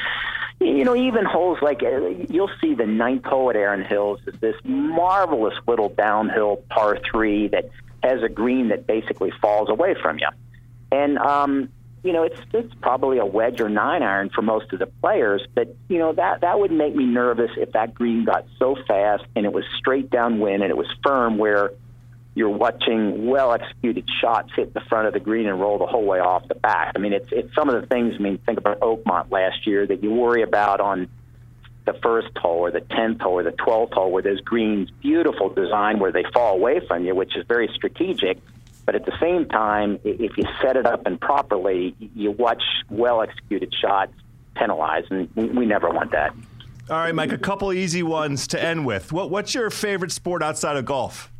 you 0.60 0.84
know, 0.84 0.94
even 0.94 1.24
holes 1.24 1.58
like 1.62 1.82
uh, 1.82 2.08
you'll 2.28 2.50
see 2.60 2.74
the 2.74 2.86
ninth 2.86 3.24
hole 3.24 3.50
at 3.50 3.56
Erin 3.56 3.84
Hills 3.84 4.20
is 4.26 4.38
this 4.40 4.56
marvelous 4.64 5.54
little 5.66 5.88
downhill 5.88 6.62
par 6.70 6.98
three 7.10 7.48
that 7.48 7.70
has 8.02 8.22
a 8.22 8.28
green 8.28 8.68
that 8.68 8.86
basically 8.86 9.32
falls 9.40 9.68
away 9.68 9.94
from 10.00 10.18
you. 10.18 10.28
And 10.92 11.18
um, 11.18 11.70
you 12.04 12.12
know, 12.12 12.22
it's 12.22 12.38
it's 12.52 12.72
probably 12.82 13.18
a 13.18 13.24
wedge 13.24 13.60
or 13.62 13.70
nine 13.70 14.02
iron 14.02 14.28
for 14.28 14.42
most 14.42 14.72
of 14.74 14.78
the 14.78 14.86
players, 14.86 15.44
but 15.54 15.74
you 15.88 15.98
know 15.98 16.12
that 16.12 16.42
that 16.42 16.60
would 16.60 16.70
make 16.70 16.94
me 16.94 17.06
nervous 17.06 17.50
if 17.56 17.72
that 17.72 17.94
green 17.94 18.26
got 18.26 18.46
so 18.58 18.76
fast 18.86 19.24
and 19.34 19.46
it 19.46 19.52
was 19.52 19.64
straight 19.78 20.10
downwind 20.10 20.62
and 20.62 20.70
it 20.70 20.76
was 20.76 20.86
firm 21.02 21.38
where 21.38 21.72
you're 22.34 22.50
watching 22.50 23.26
well 23.26 23.52
executed 23.54 24.06
shots 24.20 24.50
hit 24.54 24.74
the 24.74 24.80
front 24.80 25.06
of 25.06 25.14
the 25.14 25.20
green 25.20 25.46
and 25.46 25.58
roll 25.58 25.78
the 25.78 25.86
whole 25.86 26.04
way 26.04 26.18
off 26.18 26.46
the 26.46 26.54
back. 26.54 26.92
I 26.94 26.98
mean, 26.98 27.14
it's 27.14 27.28
it's 27.32 27.54
some 27.54 27.70
of 27.70 27.80
the 27.80 27.86
things. 27.86 28.14
I 28.18 28.22
mean, 28.22 28.38
think 28.44 28.58
about 28.58 28.80
Oakmont 28.80 29.30
last 29.30 29.66
year 29.66 29.86
that 29.86 30.02
you 30.02 30.10
worry 30.10 30.42
about 30.42 30.80
on 30.80 31.08
the 31.86 31.94
first 32.02 32.36
hole 32.36 32.60
or 32.60 32.70
the 32.70 32.80
tenth 32.82 33.22
hole 33.22 33.34
or 33.34 33.44
the 33.44 33.52
twelfth 33.52 33.94
hole, 33.94 34.10
where 34.10 34.22
those 34.22 34.42
greens, 34.42 34.90
beautiful 35.00 35.48
design, 35.48 36.00
where 36.00 36.12
they 36.12 36.24
fall 36.34 36.54
away 36.54 36.80
from 36.86 37.06
you, 37.06 37.14
which 37.14 37.34
is 37.34 37.46
very 37.46 37.70
strategic. 37.74 38.42
But 38.86 38.94
at 38.94 39.06
the 39.06 39.16
same 39.20 39.46
time, 39.46 39.98
if 40.04 40.36
you 40.36 40.44
set 40.62 40.76
it 40.76 40.86
up 40.86 41.06
and 41.06 41.20
properly, 41.20 41.94
you 42.14 42.32
watch 42.32 42.62
well 42.90 43.22
executed 43.22 43.74
shots 43.80 44.12
penalized, 44.54 45.10
and 45.10 45.28
we, 45.34 45.66
never 45.66 45.88
want 45.90 46.12
that. 46.12 46.34
All 46.90 46.98
right, 46.98 47.14
Mike, 47.14 47.32
a 47.32 47.38
couple 47.38 47.72
easy 47.72 48.02
ones 48.02 48.46
to 48.48 48.62
end 48.62 48.86
with. 48.86 49.12
What, 49.12 49.30
what's 49.30 49.54
your 49.54 49.70
favorite 49.70 50.12
sport 50.12 50.42
outside 50.42 50.76
of 50.76 50.84
golf? 50.84 51.32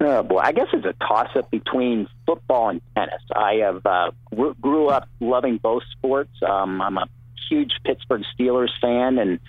Oh 0.00 0.22
boy, 0.22 0.38
I 0.38 0.52
guess 0.52 0.68
it's 0.72 0.86
a 0.86 0.94
toss 1.04 1.28
up 1.34 1.50
between 1.50 2.06
football 2.24 2.70
and 2.70 2.80
tennis. 2.96 3.20
I 3.34 3.54
have 3.64 3.84
uh, 3.84 4.10
grew, 4.34 4.54
grew 4.54 4.88
up 4.88 5.08
loving 5.20 5.58
both 5.58 5.82
sports. 5.92 6.30
Um, 6.48 6.80
I'm 6.80 6.98
a 6.98 7.06
huge 7.48 7.72
Pittsburgh 7.84 8.22
Steelers 8.38 8.70
fan 8.80 9.18
and 9.18 9.40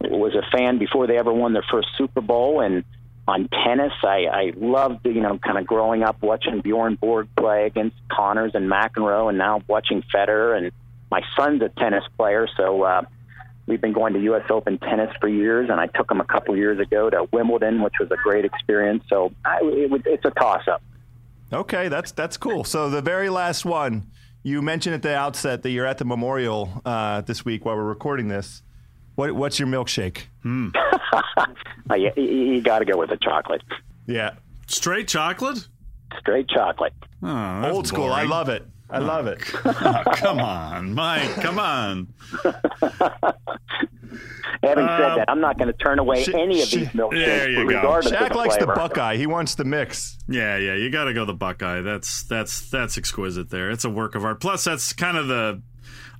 was 0.00 0.34
a 0.34 0.56
fan 0.56 0.78
before 0.78 1.06
they 1.06 1.18
ever 1.18 1.32
won 1.32 1.52
their 1.52 1.64
first 1.70 1.88
Super 1.98 2.22
Bowl. 2.22 2.60
And 2.60 2.84
on 3.30 3.48
tennis, 3.64 3.92
I, 4.02 4.26
I 4.26 4.52
loved 4.56 5.06
you 5.06 5.20
know 5.20 5.38
kind 5.38 5.58
of 5.58 5.66
growing 5.66 6.02
up 6.02 6.20
watching 6.22 6.60
Bjorn 6.60 6.96
Borg 6.96 7.28
play 7.36 7.66
against 7.66 7.96
Connors 8.10 8.52
and 8.54 8.70
McEnroe, 8.70 9.28
and 9.28 9.38
now 9.38 9.62
watching 9.66 10.02
Federer. 10.14 10.56
And 10.56 10.72
my 11.10 11.22
son's 11.36 11.62
a 11.62 11.68
tennis 11.68 12.04
player, 12.16 12.48
so. 12.56 12.82
Uh, 12.82 13.02
We've 13.66 13.80
been 13.80 13.92
going 13.92 14.14
to 14.14 14.20
U.S. 14.22 14.50
Open 14.50 14.78
tennis 14.78 15.14
for 15.20 15.28
years, 15.28 15.70
and 15.70 15.78
I 15.78 15.86
took 15.86 16.10
him 16.10 16.20
a 16.20 16.24
couple 16.24 16.56
years 16.56 16.80
ago 16.80 17.08
to 17.08 17.28
Wimbledon, 17.32 17.82
which 17.82 17.94
was 18.00 18.10
a 18.10 18.16
great 18.16 18.44
experience. 18.44 19.04
So 19.08 19.32
I, 19.44 19.60
it, 19.62 20.02
it's 20.06 20.24
a 20.24 20.30
toss-up. 20.30 20.82
Okay, 21.52 21.88
that's 21.88 22.10
that's 22.10 22.36
cool. 22.36 22.64
So 22.64 22.90
the 22.90 23.00
very 23.00 23.28
last 23.28 23.64
one, 23.64 24.10
you 24.42 24.60
mentioned 24.60 24.96
at 24.96 25.02
the 25.02 25.14
outset 25.14 25.62
that 25.62 25.70
you're 25.70 25.86
at 25.86 25.98
the 25.98 26.04
memorial 26.04 26.82
uh, 26.84 27.20
this 27.20 27.44
week 27.44 27.64
while 27.64 27.76
we're 27.76 27.84
recording 27.84 28.26
this. 28.26 28.62
What, 29.20 29.32
what's 29.34 29.58
your 29.58 29.68
milkshake? 29.68 30.22
Uh, 31.90 31.94
you 31.96 32.12
you 32.16 32.60
got 32.62 32.78
to 32.78 32.84
go 32.84 32.96
with 32.96 33.10
the 33.10 33.16
chocolate, 33.16 33.62
Yeah, 34.06 34.34
Straight 34.68 35.08
chocolate? 35.08 35.66
straight 36.20 36.48
chocolate. 36.48 36.92
Oh, 37.22 37.60
that's 37.60 37.74
old 37.74 37.86
school. 37.88 38.12
I 38.12 38.22
love 38.22 38.48
it. 38.48 38.64
I 38.88 38.98
love 38.98 39.26
it. 39.26 39.40
Oh, 39.64 40.02
come 40.14 40.38
on, 40.38 40.94
Mike. 40.94 41.34
Come 41.36 41.58
on. 41.58 42.08
Having 44.62 44.84
Uh, 44.84 44.98
said 44.98 45.18
that, 45.18 45.24
I'm 45.28 45.40
not 45.40 45.58
going 45.58 45.68
to 45.68 45.76
turn 45.78 45.98
away 45.98 46.22
sh- 46.24 46.28
any 46.34 46.60
of 46.62 46.68
sh- 46.68 46.74
these 46.74 46.88
milkshakes, 46.88 47.24
There 47.24 47.50
you 47.50 47.56
go. 47.58 47.64
regardless 47.64 48.12
of 48.12 48.18
Shack 48.18 48.32
the 48.32 48.38
likes 48.38 48.56
the. 48.56 48.66
Buckeye. 48.66 49.16
He 49.16 49.26
wants 49.26 49.54
the 49.56 49.64
mix. 49.64 50.18
Yeah, 50.28 50.56
yeah, 50.58 50.74
you 50.74 50.90
got 50.90 51.04
to 51.04 51.14
go 51.14 51.24
the 51.24 51.34
Buckeye. 51.34 51.80
That's 51.80 52.24
that's 52.24 52.68
that's 52.70 52.96
exquisite. 52.98 53.50
There, 53.50 53.70
it's 53.70 53.84
a 53.84 53.90
work 53.90 54.14
of 54.14 54.24
art. 54.24 54.40
Plus, 54.40 54.64
that's 54.64 54.92
kind 54.92 55.16
of 55.16 55.26
the. 55.28 55.62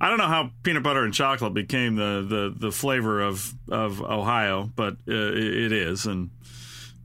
I 0.01 0.09
don't 0.09 0.17
know 0.17 0.27
how 0.27 0.49
peanut 0.63 0.81
butter 0.81 1.03
and 1.03 1.13
chocolate 1.13 1.53
became 1.53 1.95
the 1.95 2.25
the, 2.27 2.55
the 2.57 2.71
flavor 2.71 3.21
of 3.21 3.53
of 3.69 4.01
Ohio, 4.01 4.67
but 4.75 4.93
uh, 5.07 5.13
it, 5.13 5.71
is, 5.71 6.07
and 6.07 6.31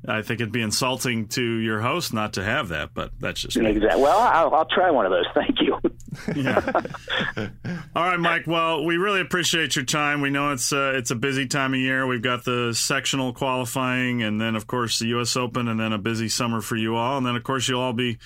I 0.08 0.22
think 0.22 0.40
it'd 0.40 0.50
be 0.50 0.62
insulting 0.62 1.28
to 1.28 1.42
your 1.42 1.82
host 1.82 2.14
not 2.14 2.32
to 2.32 2.42
have 2.42 2.68
that. 2.68 2.94
But 2.94 3.10
that's 3.20 3.42
just 3.42 3.58
me. 3.58 3.68
Exactly. 3.72 4.00
Well, 4.00 4.18
I'll, 4.18 4.54
I'll 4.54 4.64
try 4.64 4.90
one 4.90 5.04
of 5.04 5.12
those. 5.12 5.26
Thank 5.34 5.60
you. 5.60 5.78
Yeah. 6.34 6.72
All 7.94 8.02
right, 8.02 8.18
Mike. 8.18 8.46
Well, 8.46 8.82
we 8.82 8.96
really 8.96 9.20
appreciate 9.20 9.76
your 9.76 9.84
time. 9.84 10.22
We 10.22 10.30
know 10.30 10.52
it's 10.52 10.72
uh, 10.72 10.94
it's 10.94 11.10
a 11.10 11.16
busy 11.16 11.46
time 11.46 11.74
of 11.74 11.80
year. 11.80 12.06
We've 12.06 12.22
got 12.22 12.46
the 12.46 12.72
sectional 12.72 13.34
qualifying, 13.34 14.22
and 14.22 14.40
then 14.40 14.56
of 14.56 14.66
course 14.66 15.00
the 15.00 15.08
U.S. 15.08 15.36
Open, 15.36 15.68
and 15.68 15.78
then 15.78 15.92
a 15.92 15.98
busy 15.98 16.30
summer 16.30 16.62
for 16.62 16.76
you 16.76 16.96
all. 16.96 17.18
And 17.18 17.26
then 17.26 17.36
of 17.36 17.44
course 17.44 17.68
you'll 17.68 17.82
all 17.82 17.92
be 17.92 18.16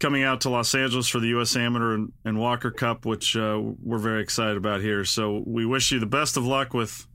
coming 0.00 0.22
out 0.22 0.42
to 0.42 0.50
Los 0.50 0.74
Angeles 0.74 1.08
for 1.08 1.20
the 1.20 1.28
U.S. 1.28 1.56
Amateur 1.56 1.94
and, 1.94 2.12
and 2.24 2.38
Walker 2.38 2.70
Cup, 2.70 3.06
which 3.06 3.36
uh, 3.36 3.60
we're 3.82 3.98
very 3.98 4.22
excited 4.22 4.56
about 4.56 4.80
here. 4.80 5.04
So 5.04 5.42
we 5.46 5.64
wish 5.64 5.92
you 5.92 5.98
the 5.98 6.06
best 6.06 6.36
of 6.36 6.44
luck 6.44 6.74
with 6.74 7.06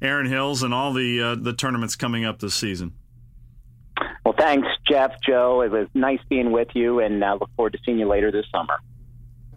Erin 0.00 0.26
Hills 0.26 0.62
and 0.62 0.72
all 0.72 0.92
the 0.92 1.20
uh, 1.20 1.34
the 1.34 1.52
tournaments 1.52 1.96
coming 1.96 2.24
up 2.24 2.38
this 2.38 2.54
season. 2.54 2.92
Well, 4.24 4.34
thanks, 4.36 4.68
Jeff, 4.88 5.12
Joe. 5.26 5.60
It 5.60 5.70
was 5.70 5.88
nice 5.94 6.20
being 6.28 6.50
with 6.50 6.68
you, 6.74 7.00
and 7.00 7.22
uh, 7.22 7.36
look 7.40 7.50
forward 7.56 7.74
to 7.74 7.78
seeing 7.84 7.98
you 7.98 8.08
later 8.08 8.32
this 8.32 8.46
summer. 8.50 8.78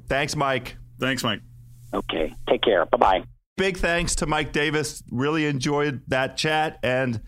Thanks, 0.07 0.35
Mike. 0.35 0.77
Thanks, 0.99 1.23
Mike. 1.23 1.41
Okay. 1.93 2.33
Take 2.49 2.63
care. 2.63 2.85
Bye 2.85 2.97
bye. 2.97 3.23
Big 3.55 3.77
thanks 3.77 4.15
to 4.15 4.25
Mike 4.25 4.51
Davis. 4.51 5.01
Really 5.11 5.45
enjoyed 5.45 6.01
that 6.07 6.37
chat 6.37 6.77
and 6.83 7.21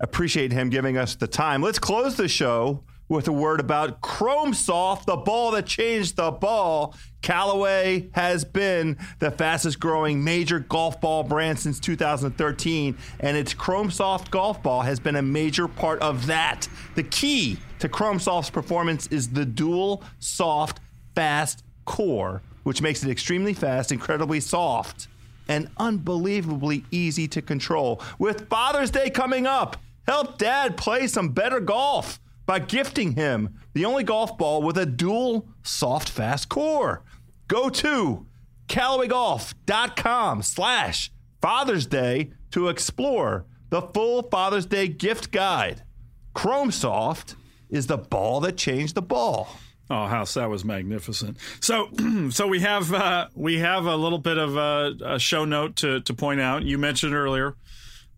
appreciate 0.00 0.52
him 0.52 0.70
giving 0.70 0.96
us 0.96 1.14
the 1.14 1.28
time. 1.28 1.62
Let's 1.62 1.78
close 1.78 2.16
the 2.16 2.28
show 2.28 2.84
with 3.10 3.26
a 3.26 3.32
word 3.32 3.58
about 3.58 4.00
Chrome 4.00 4.54
Soft, 4.54 5.06
the 5.06 5.16
ball 5.16 5.50
that 5.50 5.66
changed 5.66 6.16
the 6.16 6.30
ball. 6.30 6.94
Callaway 7.22 8.08
has 8.12 8.44
been 8.44 8.96
the 9.18 9.32
fastest 9.32 9.80
growing 9.80 10.22
major 10.22 10.60
golf 10.60 11.00
ball 11.00 11.24
brand 11.24 11.58
since 11.58 11.80
2013, 11.80 12.96
and 13.18 13.36
its 13.36 13.52
Chrome 13.52 13.90
Soft 13.90 14.30
golf 14.30 14.62
ball 14.62 14.82
has 14.82 15.00
been 15.00 15.16
a 15.16 15.22
major 15.22 15.66
part 15.66 16.00
of 16.00 16.26
that. 16.26 16.68
The 16.94 17.02
key 17.02 17.58
to 17.80 17.88
Chrome 17.88 18.20
Soft's 18.20 18.50
performance 18.50 19.08
is 19.08 19.30
the 19.30 19.44
dual 19.44 20.04
soft 20.20 20.78
fast 21.16 21.64
core, 21.86 22.42
which 22.62 22.80
makes 22.80 23.02
it 23.02 23.10
extremely 23.10 23.54
fast, 23.54 23.90
incredibly 23.90 24.38
soft, 24.38 25.08
and 25.48 25.68
unbelievably 25.78 26.84
easy 26.92 27.26
to 27.26 27.42
control. 27.42 28.00
With 28.20 28.48
Father's 28.48 28.92
Day 28.92 29.10
coming 29.10 29.48
up, 29.48 29.78
help 30.06 30.38
dad 30.38 30.76
play 30.76 31.08
some 31.08 31.30
better 31.30 31.58
golf 31.58 32.20
by 32.50 32.58
gifting 32.58 33.12
him 33.12 33.60
the 33.74 33.84
only 33.84 34.02
golf 34.02 34.36
ball 34.36 34.60
with 34.60 34.76
a 34.76 34.84
dual 34.84 35.46
soft 35.62 36.08
fast 36.08 36.48
core. 36.48 37.04
Go 37.46 37.68
to 37.68 38.26
CallawayGolf.com 38.66 40.42
slash 40.42 41.12
Father's 41.40 41.86
Day 41.86 42.32
to 42.50 42.66
explore 42.66 43.46
the 43.68 43.82
full 43.82 44.24
Father's 44.24 44.66
Day 44.66 44.88
gift 44.88 45.30
guide. 45.30 45.84
Chrome 46.34 46.72
Soft 46.72 47.36
is 47.68 47.86
the 47.86 47.98
ball 47.98 48.40
that 48.40 48.56
changed 48.56 48.96
the 48.96 49.02
ball. 49.02 49.48
Oh, 49.88 50.06
house 50.06 50.34
that 50.34 50.50
was 50.50 50.64
magnificent. 50.64 51.36
So, 51.60 51.88
so 52.30 52.48
we 52.48 52.58
have 52.62 52.92
uh, 52.92 53.28
we 53.36 53.60
have 53.60 53.86
a 53.86 53.94
little 53.94 54.18
bit 54.18 54.38
of 54.38 54.56
a, 54.56 54.94
a, 55.04 55.18
show 55.20 55.44
note 55.44 55.76
to 55.76 56.00
to 56.00 56.14
point 56.14 56.40
out. 56.40 56.64
You 56.64 56.78
mentioned 56.78 57.14
earlier. 57.14 57.54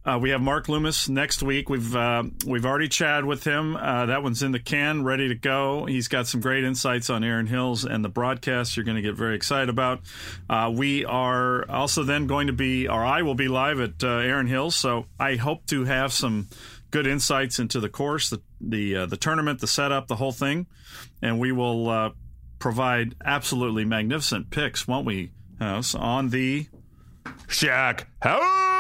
Uh, 0.04 0.18
we 0.20 0.30
have 0.30 0.40
Mark 0.40 0.68
Loomis 0.68 1.08
next 1.08 1.44
week. 1.44 1.68
We've 1.68 1.94
uh, 1.94 2.24
we've 2.44 2.66
already 2.66 2.88
chatted 2.88 3.24
with 3.24 3.44
him. 3.44 3.76
Uh, 3.76 4.06
that 4.06 4.22
one's 4.24 4.42
in 4.42 4.50
the 4.50 4.58
can, 4.58 5.04
ready 5.04 5.28
to 5.28 5.36
go. 5.36 5.84
He's 5.84 6.08
got 6.08 6.26
some 6.26 6.40
great 6.40 6.64
insights 6.64 7.08
on 7.08 7.22
Erin 7.22 7.46
Hills 7.46 7.84
and 7.84 8.04
the 8.04 8.08
broadcast. 8.08 8.76
You're 8.76 8.84
going 8.84 8.96
to 8.96 9.02
get 9.02 9.14
very 9.14 9.36
excited 9.36 9.68
about. 9.68 10.00
Uh, 10.50 10.72
we 10.74 11.04
are 11.04 11.70
also 11.70 12.02
then 12.02 12.26
going 12.26 12.48
to 12.48 12.52
be, 12.52 12.88
or 12.88 13.04
I 13.04 13.22
will 13.22 13.36
be 13.36 13.46
live 13.46 13.78
at 13.78 14.02
uh, 14.02 14.08
Erin 14.08 14.48
Hills. 14.48 14.74
So 14.74 15.06
I 15.20 15.36
hope 15.36 15.66
to 15.66 15.84
have 15.84 16.12
some 16.12 16.48
good 16.90 17.06
insights 17.06 17.60
into 17.60 17.78
the 17.78 17.88
course, 17.88 18.28
the 18.28 18.42
the 18.60 18.96
uh, 18.96 19.06
the 19.06 19.16
tournament, 19.16 19.60
the 19.60 19.68
setup, 19.68 20.08
the 20.08 20.16
whole 20.16 20.32
thing, 20.32 20.66
and 21.22 21.38
we 21.38 21.52
will 21.52 22.12
provide 22.58 23.14
absolutely 23.24 23.84
magnificent 23.84 24.50
picks, 24.50 24.88
won't 24.88 25.06
we, 25.06 25.30
House, 25.60 25.94
on 25.94 26.30
the 26.30 26.66
Shack 27.46 28.08
House 28.20 28.71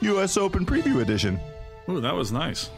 U.S. 0.00 0.36
Open 0.36 0.64
Preview 0.64 1.02
Edition. 1.02 1.40
Ooh, 1.88 2.00
that 2.00 2.14
was 2.14 2.30
nice. 2.30 2.70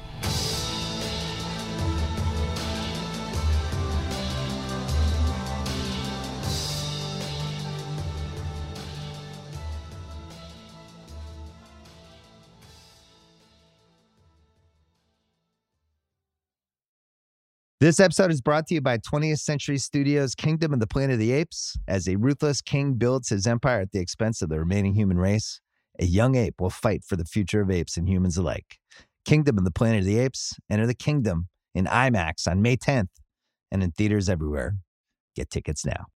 This 17.80 17.98
episode 17.98 18.30
is 18.30 18.42
brought 18.42 18.66
to 18.66 18.74
you 18.74 18.80
by 18.82 18.98
20th 18.98 19.40
Century 19.40 19.78
Studios' 19.78 20.34
Kingdom 20.34 20.74
of 20.74 20.80
the 20.80 20.86
Planet 20.86 21.14
of 21.14 21.18
the 21.18 21.32
Apes. 21.32 21.78
As 21.88 22.08
a 22.08 22.16
ruthless 22.16 22.60
king 22.60 22.94
builds 22.94 23.30
his 23.30 23.46
empire 23.46 23.80
at 23.80 23.92
the 23.92 24.00
expense 24.00 24.42
of 24.42 24.50
the 24.50 24.58
remaining 24.58 24.94
human 24.94 25.16
race, 25.18 25.60
a 25.98 26.04
young 26.04 26.34
ape 26.36 26.60
will 26.60 26.70
fight 26.70 27.04
for 27.04 27.16
the 27.16 27.24
future 27.24 27.60
of 27.60 27.70
apes 27.70 27.96
and 27.96 28.08
humans 28.08 28.36
alike. 28.36 28.78
Kingdom 29.24 29.58
of 29.58 29.64
the 29.64 29.70
Planet 29.70 30.00
of 30.00 30.06
the 30.06 30.18
Apes. 30.18 30.54
Enter 30.70 30.86
the 30.86 30.94
kingdom 30.94 31.48
in 31.74 31.84
IMAX 31.86 32.48
on 32.48 32.62
May 32.62 32.76
10th 32.76 33.08
and 33.70 33.82
in 33.82 33.92
theaters 33.92 34.28
everywhere. 34.28 34.76
Get 35.36 35.50
tickets 35.50 35.84
now. 35.84 36.06